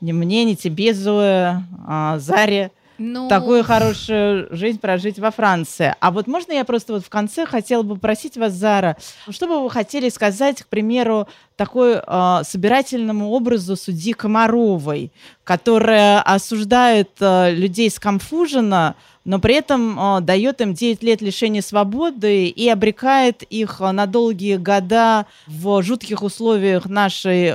ни 0.00 0.10
мне, 0.10 0.44
ни 0.44 0.54
тебе, 0.54 0.94
Зоя, 0.94 1.64
а 1.86 2.18
Заре. 2.18 2.72
Ну... 3.02 3.28
Такую 3.28 3.64
хорошую 3.64 4.46
жизнь 4.54 4.78
прожить 4.78 5.18
во 5.18 5.32
Франции. 5.32 5.94
А 5.98 6.12
вот 6.12 6.28
можно 6.28 6.52
я 6.52 6.64
просто 6.64 6.92
вот 6.92 7.04
в 7.04 7.08
конце 7.08 7.46
хотела 7.46 7.82
бы 7.82 7.96
попросить 7.96 8.36
вас, 8.36 8.52
Зара, 8.52 8.96
что 9.28 9.48
бы 9.48 9.60
вы 9.60 9.70
хотели 9.70 10.08
сказать, 10.08 10.62
к 10.62 10.68
примеру, 10.68 11.26
такой 11.56 11.94
э, 11.96 12.40
собирательному 12.44 13.30
образу 13.30 13.74
судьи 13.74 14.12
Комаровой, 14.12 15.10
которая 15.42 16.22
осуждает 16.22 17.10
э, 17.20 17.52
людей 17.52 17.90
с 17.90 17.98
Камфужина, 17.98 18.94
но 19.24 19.40
при 19.40 19.56
этом 19.56 19.98
э, 19.98 20.20
дает 20.20 20.60
им 20.60 20.72
9 20.72 21.02
лет 21.02 21.22
лишения 21.22 21.60
свободы 21.60 22.46
и 22.46 22.68
обрекает 22.68 23.42
их 23.42 23.80
на 23.80 24.06
долгие 24.06 24.58
года 24.58 25.26
в 25.48 25.82
жутких 25.82 26.22
условиях 26.22 26.86
нашей 26.86 27.52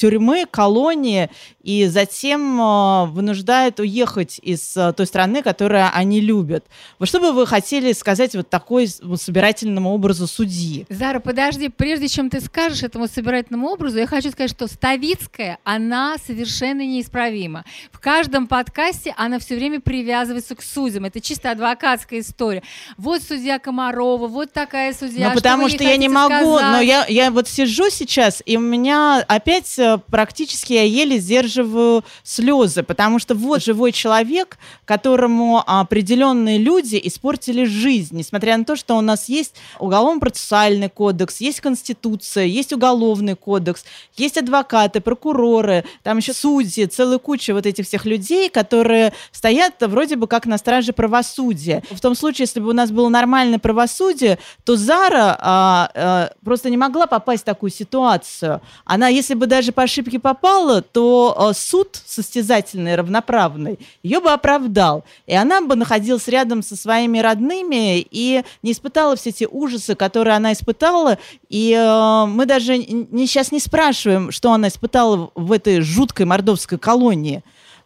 тюрьмы, 0.00 0.46
колонии, 0.50 1.28
и 1.62 1.86
затем 1.86 2.58
э, 2.58 3.06
вынуждает 3.06 3.80
уехать 3.80 4.40
из 4.42 4.74
э, 4.76 4.94
той 4.94 5.06
страны, 5.06 5.42
которую 5.42 5.86
они 5.92 6.22
любят. 6.22 6.64
Вот 6.98 7.06
что 7.06 7.20
бы 7.20 7.32
вы 7.32 7.46
хотели 7.46 7.92
сказать 7.92 8.34
вот 8.34 8.48
такой 8.48 8.88
вот, 9.02 9.20
собирательному 9.20 9.92
образу 9.92 10.26
судьи? 10.26 10.86
Зара, 10.88 11.20
подожди, 11.20 11.68
прежде 11.68 12.08
чем 12.08 12.30
ты 12.30 12.40
скажешь 12.40 12.82
этому 12.82 13.08
собирательному 13.08 13.68
образу, 13.68 13.98
я 13.98 14.06
хочу 14.06 14.30
сказать, 14.30 14.50
что 14.50 14.68
Ставицкая, 14.68 15.58
она 15.64 16.16
совершенно 16.24 16.80
неисправима. 16.80 17.66
В 17.92 18.00
каждом 18.00 18.46
подкасте 18.46 19.12
она 19.18 19.38
все 19.38 19.54
время 19.54 19.80
привязывается 19.80 20.54
к 20.54 20.62
судьям. 20.62 21.04
Это 21.04 21.20
чисто 21.20 21.50
адвокатская 21.50 22.20
история. 22.20 22.62
Вот 22.96 23.22
судья 23.22 23.58
Комарова, 23.58 24.28
вот 24.28 24.50
такая 24.52 24.94
судья. 24.94 25.28
Ну, 25.28 25.34
потому 25.34 25.68
что, 25.68 25.76
что 25.76 25.84
я 25.84 25.98
не 25.98 26.08
могу, 26.08 26.56
сказать? 26.56 26.72
но 26.72 26.80
я, 26.80 27.04
я 27.06 27.30
вот 27.30 27.48
сижу 27.48 27.90
сейчас, 27.90 28.42
и 28.46 28.56
у 28.56 28.60
меня 28.60 29.22
опять 29.28 29.78
э, 29.78 29.89
практически 29.98 30.72
я 30.72 30.82
еле 30.82 31.18
сдерживаю 31.18 32.04
слезы, 32.22 32.82
потому 32.82 33.18
что 33.18 33.34
вот 33.34 33.62
живой 33.62 33.92
человек, 33.92 34.58
которому 34.84 35.62
определенные 35.66 36.58
люди 36.58 37.00
испортили 37.02 37.64
жизнь, 37.64 38.16
несмотря 38.16 38.56
на 38.56 38.64
то, 38.64 38.76
что 38.76 38.96
у 38.96 39.00
нас 39.00 39.28
есть 39.28 39.54
уголовно-процессуальный 39.78 40.88
кодекс, 40.88 41.40
есть 41.40 41.60
конституция, 41.60 42.44
есть 42.44 42.72
уголовный 42.72 43.36
кодекс, 43.36 43.84
есть 44.16 44.38
адвокаты, 44.38 45.00
прокуроры, 45.00 45.84
там 46.02 46.18
еще 46.18 46.32
судьи, 46.32 46.86
целая 46.86 47.18
куча 47.18 47.54
вот 47.54 47.66
этих 47.66 47.86
всех 47.86 48.04
людей, 48.04 48.48
которые 48.48 49.12
стоят 49.32 49.74
вроде 49.80 50.16
бы 50.16 50.26
как 50.26 50.46
на 50.46 50.58
страже 50.58 50.92
правосудия. 50.92 51.82
В 51.90 52.00
том 52.00 52.14
случае, 52.14 52.44
если 52.44 52.60
бы 52.60 52.70
у 52.70 52.72
нас 52.72 52.90
было 52.90 53.08
нормальное 53.08 53.58
правосудие, 53.58 54.38
то 54.64 54.76
Зара 54.76 55.36
а, 55.40 55.90
а, 55.94 56.32
просто 56.44 56.70
не 56.70 56.76
могла 56.76 57.06
попасть 57.06 57.42
в 57.42 57.46
такую 57.46 57.70
ситуацию. 57.70 58.60
Она, 58.84 59.08
если 59.08 59.34
бы 59.34 59.46
даже 59.46 59.69
по 59.70 59.82
ошибке 59.82 60.18
попала, 60.18 60.82
то 60.82 61.34
а, 61.36 61.54
суд 61.54 62.00
состязательный, 62.06 62.94
равноправный, 62.96 63.78
ее 64.02 64.20
бы 64.20 64.30
оправдал. 64.30 65.04
И 65.26 65.34
она 65.34 65.60
бы 65.60 65.76
находилась 65.76 66.28
рядом 66.28 66.62
со 66.62 66.76
своими 66.76 67.18
родными 67.18 68.00
и 68.00 68.42
не 68.62 68.72
испытала 68.72 69.16
все 69.16 69.30
эти 69.30 69.46
ужасы, 69.50 69.94
которые 69.94 70.36
она 70.36 70.52
испытала. 70.52 71.18
И 71.48 71.74
а, 71.76 72.26
мы 72.26 72.46
даже 72.46 72.76
сейчас 72.76 73.52
не 73.52 73.60
спрашиваем, 73.60 74.30
что 74.30 74.52
она 74.52 74.68
испытала 74.68 75.30
в 75.34 75.52
этой 75.52 75.80
жуткой 75.80 76.26
мордовской 76.26 76.78
колонии. 76.78 77.42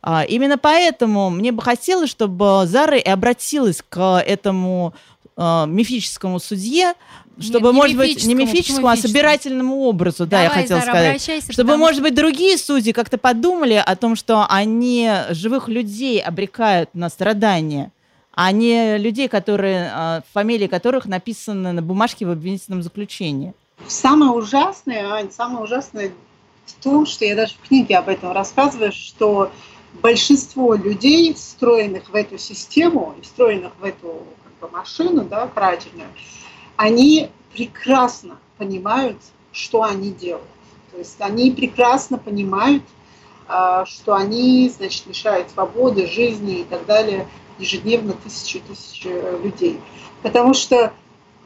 А, 0.06 0.22
именно 0.22 0.58
поэтому 0.58 1.30
мне 1.30 1.50
бы 1.50 1.62
хотелось, 1.62 2.10
чтобы 2.10 2.64
Зара 2.66 2.98
и 2.98 3.08
обратилась 3.08 3.82
к 3.88 4.22
этому 4.26 4.92
э, 5.36 5.66
мифическому 5.66 6.38
судье, 6.40 6.94
чтобы, 7.38 7.68
не, 7.68 7.72
может 7.74 7.96
быть, 7.96 8.24
не 8.24 8.34
мифическому, 8.34 8.88
а 8.88 8.96
собирательному 8.96 9.82
образу, 9.82 10.26
Давай, 10.26 10.48
да, 10.48 10.54
я 10.54 10.62
хотела 10.62 10.80
Зара, 10.80 11.18
сказать. 11.18 11.22
Чтобы, 11.50 11.68
потому... 11.68 11.78
может 11.78 12.02
быть, 12.02 12.14
другие 12.14 12.56
судьи 12.56 12.92
как-то 12.92 13.18
подумали 13.18 13.82
о 13.84 13.96
том, 13.96 14.16
что 14.16 14.46
они 14.48 15.10
живых 15.30 15.68
людей 15.68 16.20
обрекают 16.20 16.90
на 16.94 17.08
страдания, 17.08 17.90
а 18.32 18.52
не 18.52 18.98
людей, 18.98 19.28
которые, 19.28 19.90
э, 19.94 20.20
фамилии 20.32 20.66
которых 20.66 21.06
написаны 21.06 21.72
на 21.72 21.82
бумажке 21.82 22.26
в 22.26 22.30
обвинительном 22.30 22.82
заключении. 22.82 23.52
Самое 23.88 24.30
ужасное, 24.30 25.12
Ань, 25.12 25.30
самое 25.30 25.64
ужасное 25.64 26.12
в 26.66 26.82
том, 26.82 27.06
что 27.06 27.24
я 27.24 27.34
даже 27.34 27.54
в 27.54 27.68
книге 27.68 27.96
об 27.98 28.08
этом 28.08 28.32
рассказываю, 28.32 28.92
что 28.92 29.50
большинство 30.02 30.74
людей, 30.74 31.34
встроенных 31.34 32.10
в 32.10 32.14
эту 32.14 32.38
систему, 32.38 33.14
встроенных 33.22 33.72
в 33.80 33.84
эту 33.84 34.22
машину 34.68 35.24
да, 35.24 35.46
краденую, 35.48 36.08
они 36.76 37.30
прекрасно 37.52 38.38
понимают, 38.58 39.18
что 39.52 39.82
они 39.82 40.10
делают. 40.10 40.46
То 40.90 40.98
есть 40.98 41.20
они 41.20 41.50
прекрасно 41.50 42.18
понимают, 42.18 42.82
а, 43.46 43.84
что 43.86 44.14
они, 44.14 44.68
значит, 44.68 45.06
лишают 45.06 45.50
свободы, 45.50 46.06
жизни 46.06 46.60
и 46.60 46.64
так 46.64 46.86
далее 46.86 47.28
ежедневно 47.58 48.14
тысячи 48.14 48.60
тысячи 48.60 49.08
людей. 49.42 49.80
Потому 50.22 50.54
что 50.54 50.92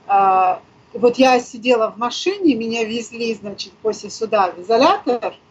а, 0.06 0.60
вот 0.92 1.18
я 1.18 1.38
сидела 1.40 1.90
в 1.90 1.98
машине, 1.98 2.54
меня 2.54 2.84
везли, 2.84 3.34
значит, 3.34 3.72
после 3.82 4.10
суда 4.10 4.52
в 4.52 4.60
изолятор– 4.62 5.34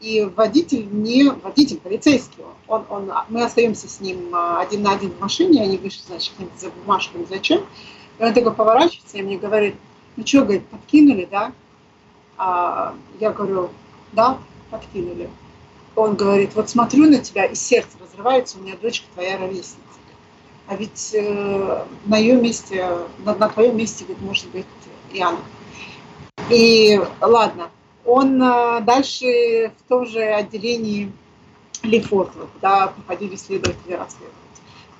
и 0.00 0.24
водитель 0.24 0.88
не 0.90 1.28
водитель 1.30 1.78
полицейский, 1.78 2.42
он, 2.66 2.84
он, 2.88 3.12
мы 3.28 3.44
остаемся 3.44 3.88
с 3.88 4.00
ним 4.00 4.34
а, 4.34 4.60
один 4.60 4.82
на 4.82 4.92
один 4.92 5.10
в 5.10 5.20
машине, 5.20 5.62
они 5.62 5.76
вышли, 5.76 6.00
значит, 6.06 6.32
за 6.58 6.70
бумажками, 6.70 7.26
зачем? 7.28 7.64
И 8.18 8.24
он 8.24 8.32
такой 8.32 8.52
поворачивается 8.52 9.18
и 9.18 9.22
мне 9.22 9.36
говорит, 9.36 9.74
ну 10.16 10.26
что, 10.26 10.42
говорит, 10.42 10.66
подкинули, 10.68 11.28
да? 11.30 11.52
А 12.38 12.94
я 13.20 13.30
говорю, 13.30 13.70
да, 14.12 14.38
подкинули. 14.70 15.28
Он 15.96 16.16
говорит, 16.16 16.54
вот 16.54 16.70
смотрю 16.70 17.10
на 17.10 17.18
тебя, 17.18 17.44
и 17.44 17.54
сердце 17.54 17.98
разрывается, 18.00 18.58
у 18.58 18.62
меня 18.62 18.76
дочка 18.80 19.06
твоя 19.12 19.36
ровесница. 19.36 19.76
А 20.66 20.76
ведь 20.76 21.10
э, 21.14 21.84
на 22.06 22.16
ее 22.16 22.36
месте, 22.36 22.86
на, 23.24 23.34
на 23.34 23.48
твоем 23.48 23.76
месте, 23.76 24.04
говорит, 24.04 24.22
может 24.22 24.48
быть, 24.50 24.66
и 25.12 25.20
она. 25.20 25.40
И 26.48 27.00
ладно, 27.20 27.70
он 28.04 28.42
э, 28.42 28.80
дальше 28.82 29.72
в 29.78 29.88
том 29.88 30.06
же 30.06 30.20
отделении 30.20 31.12
Лефортово, 31.82 32.46
куда 32.46 32.88
приходили 32.88 33.36
следователи 33.36 33.94
расследовать. 33.94 34.34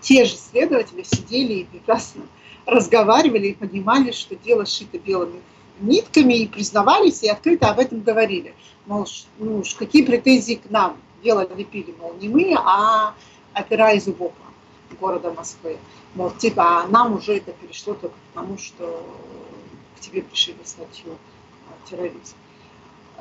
Те 0.00 0.24
же 0.24 0.36
следователи 0.36 1.02
сидели 1.02 1.52
и 1.54 1.64
прекрасно 1.64 2.22
разговаривали 2.66 3.48
и 3.48 3.54
понимали, 3.54 4.12
что 4.12 4.36
дело 4.36 4.64
шито 4.66 4.98
белыми 4.98 5.40
нитками, 5.80 6.34
и 6.34 6.46
признавались, 6.46 7.22
и 7.22 7.28
открыто 7.28 7.70
об 7.70 7.78
этом 7.78 8.02
говорили. 8.02 8.54
Мол, 8.86 9.06
ну 9.38 9.58
уж 9.58 9.74
какие 9.74 10.04
претензии 10.04 10.54
к 10.54 10.70
нам? 10.70 10.96
Дело 11.22 11.46
лепили, 11.54 11.94
мол, 11.98 12.14
не 12.20 12.28
мы, 12.28 12.54
а 12.56 13.14
опера 13.54 13.92
из 13.92 14.06
УБОПа 14.08 14.34
города 15.00 15.32
Москвы. 15.32 15.78
Мол, 16.14 16.30
типа, 16.30 16.82
а 16.82 16.88
нам 16.88 17.14
уже 17.14 17.36
это 17.36 17.52
перешло 17.52 17.94
только 17.94 18.16
потому, 18.32 18.58
что 18.58 19.06
к 19.96 20.00
тебе 20.00 20.22
пришили 20.22 20.58
статью 20.64 21.16
терроризм. 21.88 22.36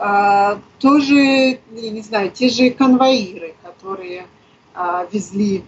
А, 0.02 0.60
тоже, 0.80 1.60
я 1.72 1.90
не 1.92 2.02
знаю, 2.02 2.32
те 2.32 2.48
же 2.48 2.70
конвоиры, 2.70 3.54
которые 3.62 4.28
а, 4.74 5.06
везли 5.12 5.66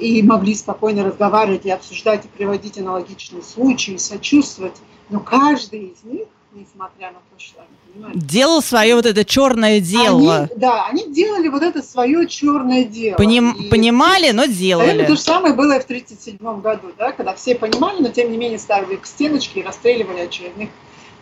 и 0.00 0.20
могли 0.22 0.54
спокойно 0.56 1.04
разговаривать 1.04 1.64
и 1.64 1.70
обсуждать 1.70 2.24
и 2.24 2.28
приводить 2.28 2.76
аналогичные 2.76 3.42
случаи, 3.42 3.96
сочувствовать. 3.96 4.74
Но 5.10 5.20
каждый 5.20 5.94
из 5.94 6.02
них, 6.02 6.26
несмотря 6.52 7.12
на 7.12 7.18
то, 7.18 7.38
что 7.38 7.60
они 7.60 7.68
понимали... 7.92 8.18
Делал 8.18 8.60
свое 8.62 8.96
вот 8.96 9.06
это 9.06 9.24
черное 9.24 9.78
дело. 9.78 10.48
Они, 10.50 10.50
да, 10.56 10.86
они 10.86 11.06
делали 11.06 11.46
вот 11.46 11.62
это 11.62 11.82
свое 11.82 12.26
черное 12.26 12.82
дело. 12.82 13.16
Поним, 13.16 13.52
и, 13.52 13.68
понимали, 13.68 14.32
но 14.32 14.46
делали. 14.46 14.88
Наверное, 14.88 15.06
то 15.06 15.14
же 15.14 15.22
самое 15.22 15.54
было 15.54 15.76
и 15.76 15.80
в 15.80 15.84
1937 15.84 16.60
году, 16.60 16.88
да, 16.98 17.12
когда 17.12 17.32
все 17.34 17.54
понимали, 17.54 18.02
но 18.02 18.08
тем 18.08 18.32
не 18.32 18.36
менее 18.36 18.58
ставили 18.58 18.96
к 18.96 19.06
стеночке 19.06 19.60
и 19.60 19.62
расстреливали 19.62 20.20
очередных 20.20 20.70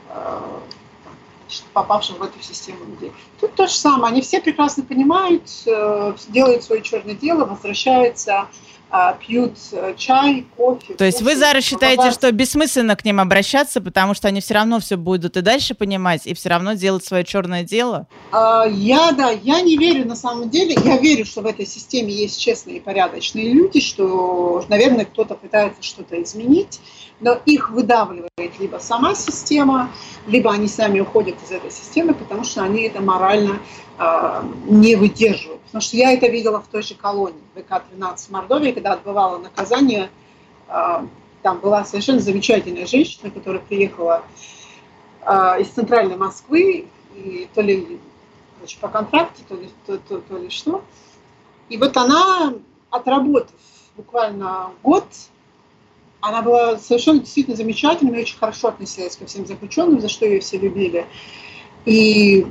э, 0.08 0.40
попавшим 1.72 2.16
в 2.16 2.22
эту 2.22 2.42
систему 2.42 2.84
людей. 2.84 3.12
Тут 3.40 3.54
то 3.54 3.66
же 3.66 3.74
самое. 3.74 4.12
Они 4.12 4.22
все 4.22 4.40
прекрасно 4.40 4.82
понимают, 4.82 5.42
э, 5.66 6.14
делают 6.28 6.64
свое 6.64 6.82
черное 6.82 7.14
дело, 7.14 7.44
возвращаются, 7.44 8.48
а, 8.88 9.14
пьют 9.14 9.54
э, 9.72 9.94
чай, 9.96 10.46
кофе. 10.56 10.94
То 10.94 11.04
есть 11.04 11.20
вы, 11.20 11.34
Зара, 11.34 11.60
считаете, 11.60 12.12
что 12.12 12.30
бессмысленно 12.30 12.94
к 12.94 13.04
ним 13.04 13.18
обращаться, 13.18 13.80
потому 13.80 14.14
что 14.14 14.28
они 14.28 14.40
все 14.40 14.54
равно 14.54 14.78
все 14.78 14.96
будут 14.96 15.36
и 15.36 15.40
дальше 15.40 15.74
понимать, 15.74 16.24
и 16.24 16.34
все 16.34 16.50
равно 16.50 16.74
делать 16.74 17.04
свое 17.04 17.24
черное 17.24 17.64
дело? 17.64 18.06
А, 18.30 18.64
я, 18.64 19.10
да, 19.10 19.30
я 19.30 19.60
не 19.60 19.76
верю 19.76 20.06
на 20.06 20.14
самом 20.14 20.50
деле. 20.50 20.76
Я 20.84 20.98
верю, 20.98 21.24
что 21.24 21.42
в 21.42 21.46
этой 21.46 21.66
системе 21.66 22.12
есть 22.12 22.40
честные 22.40 22.76
и 22.76 22.80
порядочные 22.80 23.52
люди, 23.52 23.80
что, 23.80 24.64
наверное, 24.68 25.04
кто-то 25.04 25.34
пытается 25.34 25.82
что-то 25.82 26.22
изменить 26.22 26.80
но 27.20 27.38
их 27.46 27.70
выдавливает 27.70 28.58
либо 28.58 28.78
сама 28.78 29.14
система, 29.14 29.90
либо 30.26 30.52
они 30.52 30.68
сами 30.68 31.00
уходят 31.00 31.36
из 31.42 31.50
этой 31.50 31.70
системы, 31.70 32.14
потому 32.14 32.44
что 32.44 32.62
они 32.62 32.82
это 32.82 33.00
морально 33.00 33.58
э, 33.98 34.42
не 34.66 34.96
выдерживают. 34.96 35.62
Потому 35.62 35.82
что 35.82 35.96
я 35.96 36.12
это 36.12 36.26
видела 36.28 36.60
в 36.60 36.66
той 36.68 36.82
же 36.82 36.94
колонии 36.94 37.40
ВК-13 37.54 38.16
в 38.18 38.30
Мордовии, 38.30 38.72
когда 38.72 38.92
отбывала 38.92 39.38
наказание. 39.38 40.10
Э, 40.68 41.06
там 41.42 41.60
была 41.60 41.84
совершенно 41.84 42.20
замечательная 42.20 42.86
женщина, 42.86 43.30
которая 43.30 43.62
приехала 43.62 44.22
э, 45.22 45.60
из 45.60 45.68
центральной 45.68 46.16
Москвы, 46.16 46.86
и 47.14 47.48
то 47.54 47.62
ли 47.62 47.98
короче, 48.58 48.78
по 48.80 48.88
контракту, 48.88 49.42
то 49.48 49.54
ли, 49.54 49.70
то, 49.86 49.98
то, 49.98 50.18
то 50.18 50.36
ли 50.36 50.50
что. 50.50 50.82
И 51.68 51.76
вот 51.78 51.96
она, 51.96 52.54
отработав 52.90 53.54
буквально 53.96 54.72
год 54.82 55.06
она 56.20 56.42
была 56.42 56.78
совершенно 56.78 57.20
действительно 57.20 57.56
замечательной, 57.56 58.22
очень 58.22 58.38
хорошо 58.38 58.68
относилась 58.68 59.16
ко 59.16 59.26
всем 59.26 59.46
заключенным, 59.46 60.00
за 60.00 60.08
что 60.08 60.26
ее 60.26 60.40
все 60.40 60.58
любили. 60.58 61.06
И 61.84 62.46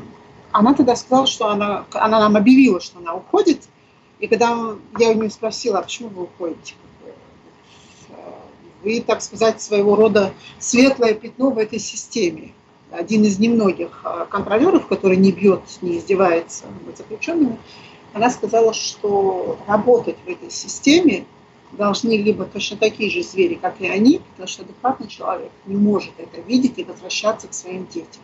она 0.52 0.74
тогда 0.74 0.96
сказала, 0.96 1.28
что 1.28 1.50
она, 1.50 1.86
она 1.92 2.20
нам 2.20 2.38
объявила, 2.38 2.80
что 2.80 3.00
она 3.00 3.14
уходит. 3.14 3.64
И 4.20 4.28
когда 4.28 4.76
я 4.98 5.10
у 5.10 5.14
нее 5.14 5.30
спросила, 5.30 5.80
а 5.80 5.82
почему 5.82 6.10
вы 6.10 6.24
уходите? 6.24 6.76
Вы, 8.82 9.02
так 9.02 9.22
сказать, 9.22 9.62
своего 9.62 9.96
рода 9.96 10.32
светлое 10.60 11.16
пятно 11.16 11.50
в 11.50 11.58
этой 11.58 11.80
системе. 11.80 12.54
один 12.92 13.24
из 13.24 13.40
немногих 13.40 14.02
а, 14.04 14.26
контролеров, 14.26 14.88
который 14.88 15.18
не 15.18 15.32
бьет, 15.32 15.62
не 15.82 15.98
издевается 15.98 16.66
над 16.86 16.96
заключенными, 16.96 17.58
она 18.14 18.30
сказала, 18.30 18.74
что 18.74 19.58
работать 19.68 20.16
в 20.24 20.30
этой 20.30 20.50
системе 20.50 21.26
должны 21.72 22.18
либо 22.18 22.46
точно 22.46 22.78
такие 22.78 23.10
же 23.10 23.24
звери, 23.24 23.56
как 23.56 23.82
и 23.82 23.88
они, 23.88 24.22
потому 24.32 24.48
что 24.48 24.64
адекватный 24.64 25.08
человек 25.08 25.52
не 25.66 25.76
может 25.76 26.14
это 26.18 26.42
видеть 26.42 26.78
и 26.78 26.84
возвращаться 26.84 27.48
к 27.48 27.54
своим 27.54 27.86
детям. 27.88 28.22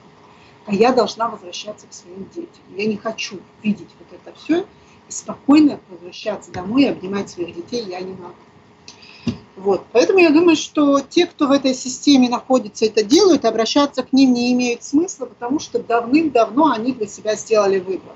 А 0.65 0.73
я 0.73 0.91
должна 0.91 1.27
возвращаться 1.27 1.87
к 1.87 1.93
своим 1.93 2.27
детям. 2.33 2.61
Я 2.75 2.85
не 2.85 2.97
хочу 2.97 3.39
видеть 3.63 3.89
вот 3.99 4.19
это 4.19 4.37
все 4.37 4.65
и 5.07 5.11
спокойно 5.11 5.79
возвращаться 5.89 6.51
домой 6.51 6.83
и 6.83 6.87
обнимать 6.87 7.29
своих 7.29 7.55
детей 7.55 7.83
я 7.87 7.99
не 7.99 8.13
могу. 8.13 8.35
Вот. 9.57 9.85
Поэтому 9.91 10.19
я 10.19 10.29
думаю, 10.29 10.55
что 10.55 11.01
те, 11.01 11.27
кто 11.27 11.47
в 11.47 11.51
этой 11.51 11.73
системе 11.73 12.29
находится, 12.29 12.85
это 12.85 13.03
делают, 13.03 13.45
обращаться 13.45 14.01
к 14.01 14.13
ним 14.13 14.33
не 14.33 14.53
имеет 14.53 14.83
смысла, 14.83 15.25
потому 15.25 15.59
что 15.59 15.79
давным-давно 15.79 16.71
они 16.71 16.93
для 16.93 17.07
себя 17.07 17.35
сделали 17.35 17.79
выбор. 17.79 18.15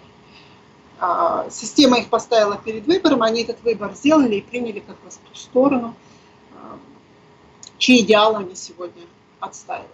А, 0.99 1.49
система 1.49 1.99
их 1.99 2.09
поставила 2.09 2.57
перед 2.57 2.85
выбором, 2.85 3.21
они 3.21 3.43
этот 3.43 3.61
выбор 3.63 3.93
сделали 3.93 4.35
и 4.35 4.41
приняли 4.41 4.79
как 4.79 4.97
раз 5.03 5.19
ту 5.29 5.35
сторону, 5.35 5.95
а, 6.53 6.77
чьи 7.77 8.01
идеалы 8.01 8.37
они 8.37 8.55
сегодня 8.55 9.03
отстаивают. 9.39 9.91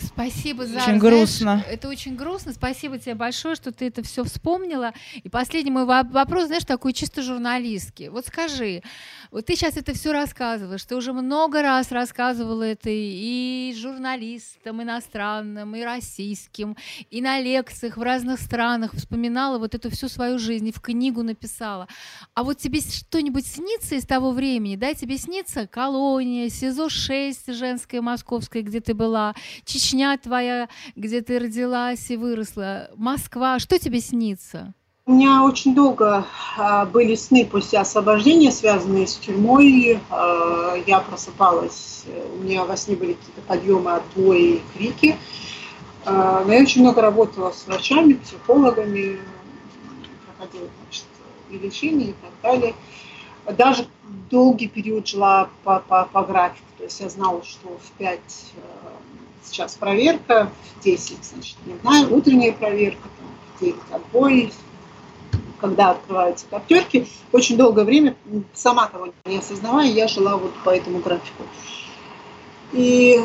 Спасибо 0.00 0.66
за 0.66 0.78
Очень 0.78 0.98
грустно. 0.98 1.64
Это 1.68 1.88
очень 1.88 2.16
грустно. 2.16 2.52
Спасибо 2.52 2.98
тебе 2.98 3.14
большое, 3.14 3.54
что 3.54 3.72
ты 3.72 3.86
это 3.86 4.02
все 4.02 4.24
вспомнила. 4.24 4.92
И 5.22 5.28
последний 5.28 5.70
мой 5.70 5.84
вопрос, 5.84 6.46
знаешь, 6.46 6.64
такой 6.64 6.92
чисто 6.92 7.22
журналистский. 7.22 8.08
Вот 8.08 8.26
скажи, 8.26 8.82
вот 9.30 9.46
ты 9.46 9.56
сейчас 9.56 9.76
это 9.76 9.94
все 9.94 10.12
рассказываешь, 10.12 10.84
ты 10.84 10.94
уже 10.96 11.12
много 11.12 11.62
раз 11.62 11.90
рассказывала 11.90 12.62
это 12.62 12.90
и 12.90 13.74
журналистам 13.76 14.82
иностранным, 14.82 15.74
и 15.74 15.82
российским, 15.82 16.76
и 17.10 17.20
на 17.20 17.40
лекциях 17.40 17.96
в 17.96 18.02
разных 18.02 18.40
странах 18.40 18.92
вспоминала 18.94 19.58
вот 19.58 19.74
эту 19.74 19.90
всю 19.90 20.08
свою 20.08 20.38
жизнь, 20.38 20.68
и 20.68 20.72
в 20.72 20.80
книгу 20.80 21.22
написала. 21.22 21.88
А 22.34 22.44
вот 22.44 22.58
тебе 22.58 22.80
что-нибудь 22.80 23.46
снится 23.46 23.94
из 23.94 24.06
того 24.06 24.32
времени? 24.32 24.76
Да, 24.76 24.94
тебе 24.94 25.16
снится 25.18 25.66
колония, 25.66 26.48
СИЗО-6 26.48 27.52
женская, 27.52 28.00
московская, 28.00 28.62
где 28.62 28.80
ты 28.80 28.94
была, 28.94 29.34
Чечня 29.64 29.85
твоя, 30.22 30.68
где 30.96 31.20
ты 31.20 31.38
родилась 31.38 32.10
и 32.10 32.16
выросла, 32.16 32.90
Москва. 32.96 33.58
Что 33.58 33.78
тебе 33.78 34.00
снится? 34.00 34.74
У 35.08 35.12
меня 35.12 35.44
очень 35.44 35.72
долго 35.72 36.24
а, 36.58 36.84
были 36.84 37.14
сны 37.14 37.46
после 37.46 37.78
освобождения, 37.78 38.50
связанные 38.50 39.06
с 39.06 39.14
тюрьмой. 39.14 40.00
А, 40.10 40.74
я 40.84 40.98
просыпалась, 40.98 42.04
у 42.34 42.42
меня 42.42 42.64
во 42.64 42.76
сне 42.76 42.96
были 42.96 43.12
какие-то 43.12 43.40
подъемы, 43.42 43.92
отбои, 43.92 44.60
крики. 44.74 45.16
А, 46.04 46.42
но 46.44 46.52
я 46.52 46.60
очень 46.60 46.80
много 46.80 47.02
работала 47.02 47.52
с 47.52 47.68
врачами, 47.68 48.14
психологами, 48.14 49.20
проходила 50.26 50.68
значит, 50.82 51.04
и 51.50 51.58
лечение 51.58 52.08
и 52.08 52.14
так 52.14 52.32
далее. 52.42 52.74
Даже 53.56 53.86
долгий 54.28 54.66
период 54.66 55.06
жила 55.06 55.50
по, 55.62 55.78
по, 55.78 56.08
по 56.12 56.22
графику. 56.22 56.66
То 56.78 56.84
есть 56.84 57.00
я 57.00 57.08
знала, 57.08 57.44
что 57.44 57.68
в 57.68 57.90
5 57.98 58.20
сейчас 59.46 59.74
проверка, 59.74 60.50
в 60.78 60.84
10, 60.84 61.24
значит, 61.24 61.56
не 61.66 61.74
знаю, 61.82 62.14
утренняя 62.14 62.52
проверка, 62.52 63.08
там, 63.18 63.26
в 63.56 63.60
9 63.60 63.76
отбой, 63.90 64.52
когда 65.60 65.90
открываются 65.92 66.46
коптерки, 66.50 67.08
очень 67.32 67.56
долгое 67.56 67.84
время, 67.84 68.16
сама 68.54 68.86
того 68.88 69.08
не 69.24 69.38
осознавая, 69.38 69.88
я 69.88 70.08
жила 70.08 70.36
вот 70.36 70.52
по 70.64 70.70
этому 70.70 70.98
графику. 70.98 71.44
И 72.72 73.20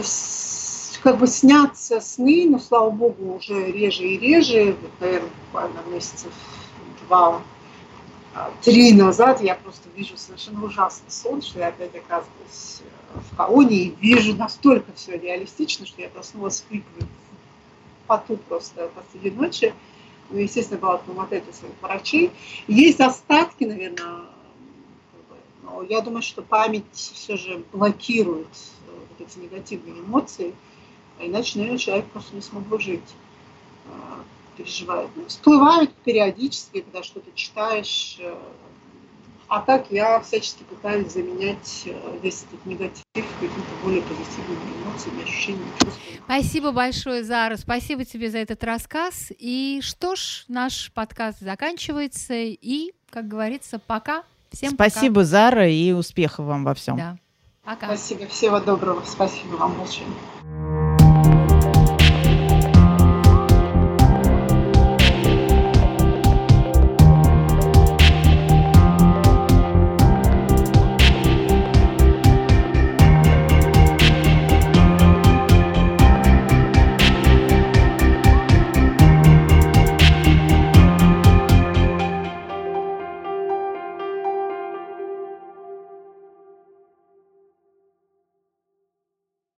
как 1.02 1.18
бы 1.18 1.28
снятся 1.28 2.00
сны, 2.00 2.48
но, 2.50 2.60
слава 2.60 2.90
богу, 2.90 3.36
уже 3.36 3.72
реже 3.72 4.04
и 4.04 4.18
реже, 4.18 4.76
вот, 4.82 4.92
наверное, 5.00 5.30
буквально 5.46 5.80
месяцев 5.92 6.32
два, 7.08 7.42
три 8.62 8.94
назад 8.94 9.42
я 9.42 9.56
просто 9.56 9.90
вижу 9.96 10.18
совершенно 10.18 10.64
ужасный 10.66 11.10
сон, 11.12 11.42
что 11.42 11.60
я 11.60 11.68
опять 11.68 11.96
оказываюсь 11.96 12.82
э, 12.82 13.20
в 13.32 13.36
колонии, 13.36 13.96
вижу 14.00 14.36
настолько 14.36 14.94
все 14.94 15.18
реалистично, 15.18 15.86
что 15.86 16.02
я 16.02 16.10
проснулась 16.10 16.64
в 16.70 16.82
поту 18.08 18.38
просто 18.38 18.90
посреди 18.96 19.32
ночи. 19.32 19.74
Ну, 20.30 20.38
естественно, 20.38 20.80
была 20.80 20.98
травматология 20.98 21.52
своих 21.52 21.74
врачей. 21.82 22.32
Есть 22.68 23.02
остатки, 23.02 23.66
наверное, 23.66 24.26
но 25.64 25.84
я 25.84 26.02
думаю, 26.02 26.22
что 26.22 26.42
память 26.42 26.86
все 26.92 27.36
же 27.36 27.64
блокирует 27.74 28.48
э, 28.48 28.92
вот 29.10 29.28
эти 29.28 29.40
негативные 29.40 30.00
эмоции, 30.00 30.54
а 31.20 31.26
иначе, 31.26 31.60
наверное, 31.60 31.80
человек 31.80 32.06
просто 32.08 32.36
не 32.36 32.42
смог 32.42 32.64
бы 32.64 32.80
жить. 32.80 33.04
Э, 33.86 33.90
переживает. 34.58 35.10
Ну, 35.16 35.26
всплывают 35.28 35.94
периодически, 36.04 36.82
когда 36.82 37.04
что-то 37.04 37.32
читаешь, 37.36 38.18
э, 38.20 38.36
а 39.52 39.60
так 39.60 39.88
я 39.90 40.22
всячески 40.22 40.64
пытаюсь 40.64 41.12
заменять 41.12 41.84
э, 41.86 42.20
весь 42.24 42.44
этот 42.44 42.66
негатив 42.66 43.04
какими-то 43.14 43.84
более 43.84 44.02
позитивными 44.02 44.82
эмоциями, 44.82 45.24
ощущениями, 45.24 45.72
чувствами. 45.84 46.22
Спасибо 46.24 46.72
большое, 46.72 47.24
Зара. 47.26 47.58
Спасибо 47.58 48.06
тебе 48.06 48.32
за 48.32 48.38
этот 48.38 48.64
рассказ. 48.64 49.32
И 49.38 49.82
что 49.84 50.16
ж, 50.16 50.46
наш 50.48 50.90
подкаст 50.94 51.42
заканчивается. 51.42 52.34
И, 52.34 52.94
как 53.10 53.28
говорится, 53.28 53.78
пока. 53.78 54.24
Всем 54.54 54.72
Спасибо, 54.72 55.16
пока. 55.16 55.26
Зара, 55.26 55.70
и 55.70 55.92
успехов 55.92 56.46
вам 56.46 56.64
во 56.64 56.74
всем. 56.74 56.96
Да. 56.96 57.18
Пока. 57.66 57.88
Спасибо. 57.88 58.28
Всего 58.28 58.62
доброго. 58.62 59.04
Спасибо 59.06 59.56
вам 59.56 59.74
большое. 59.74 60.81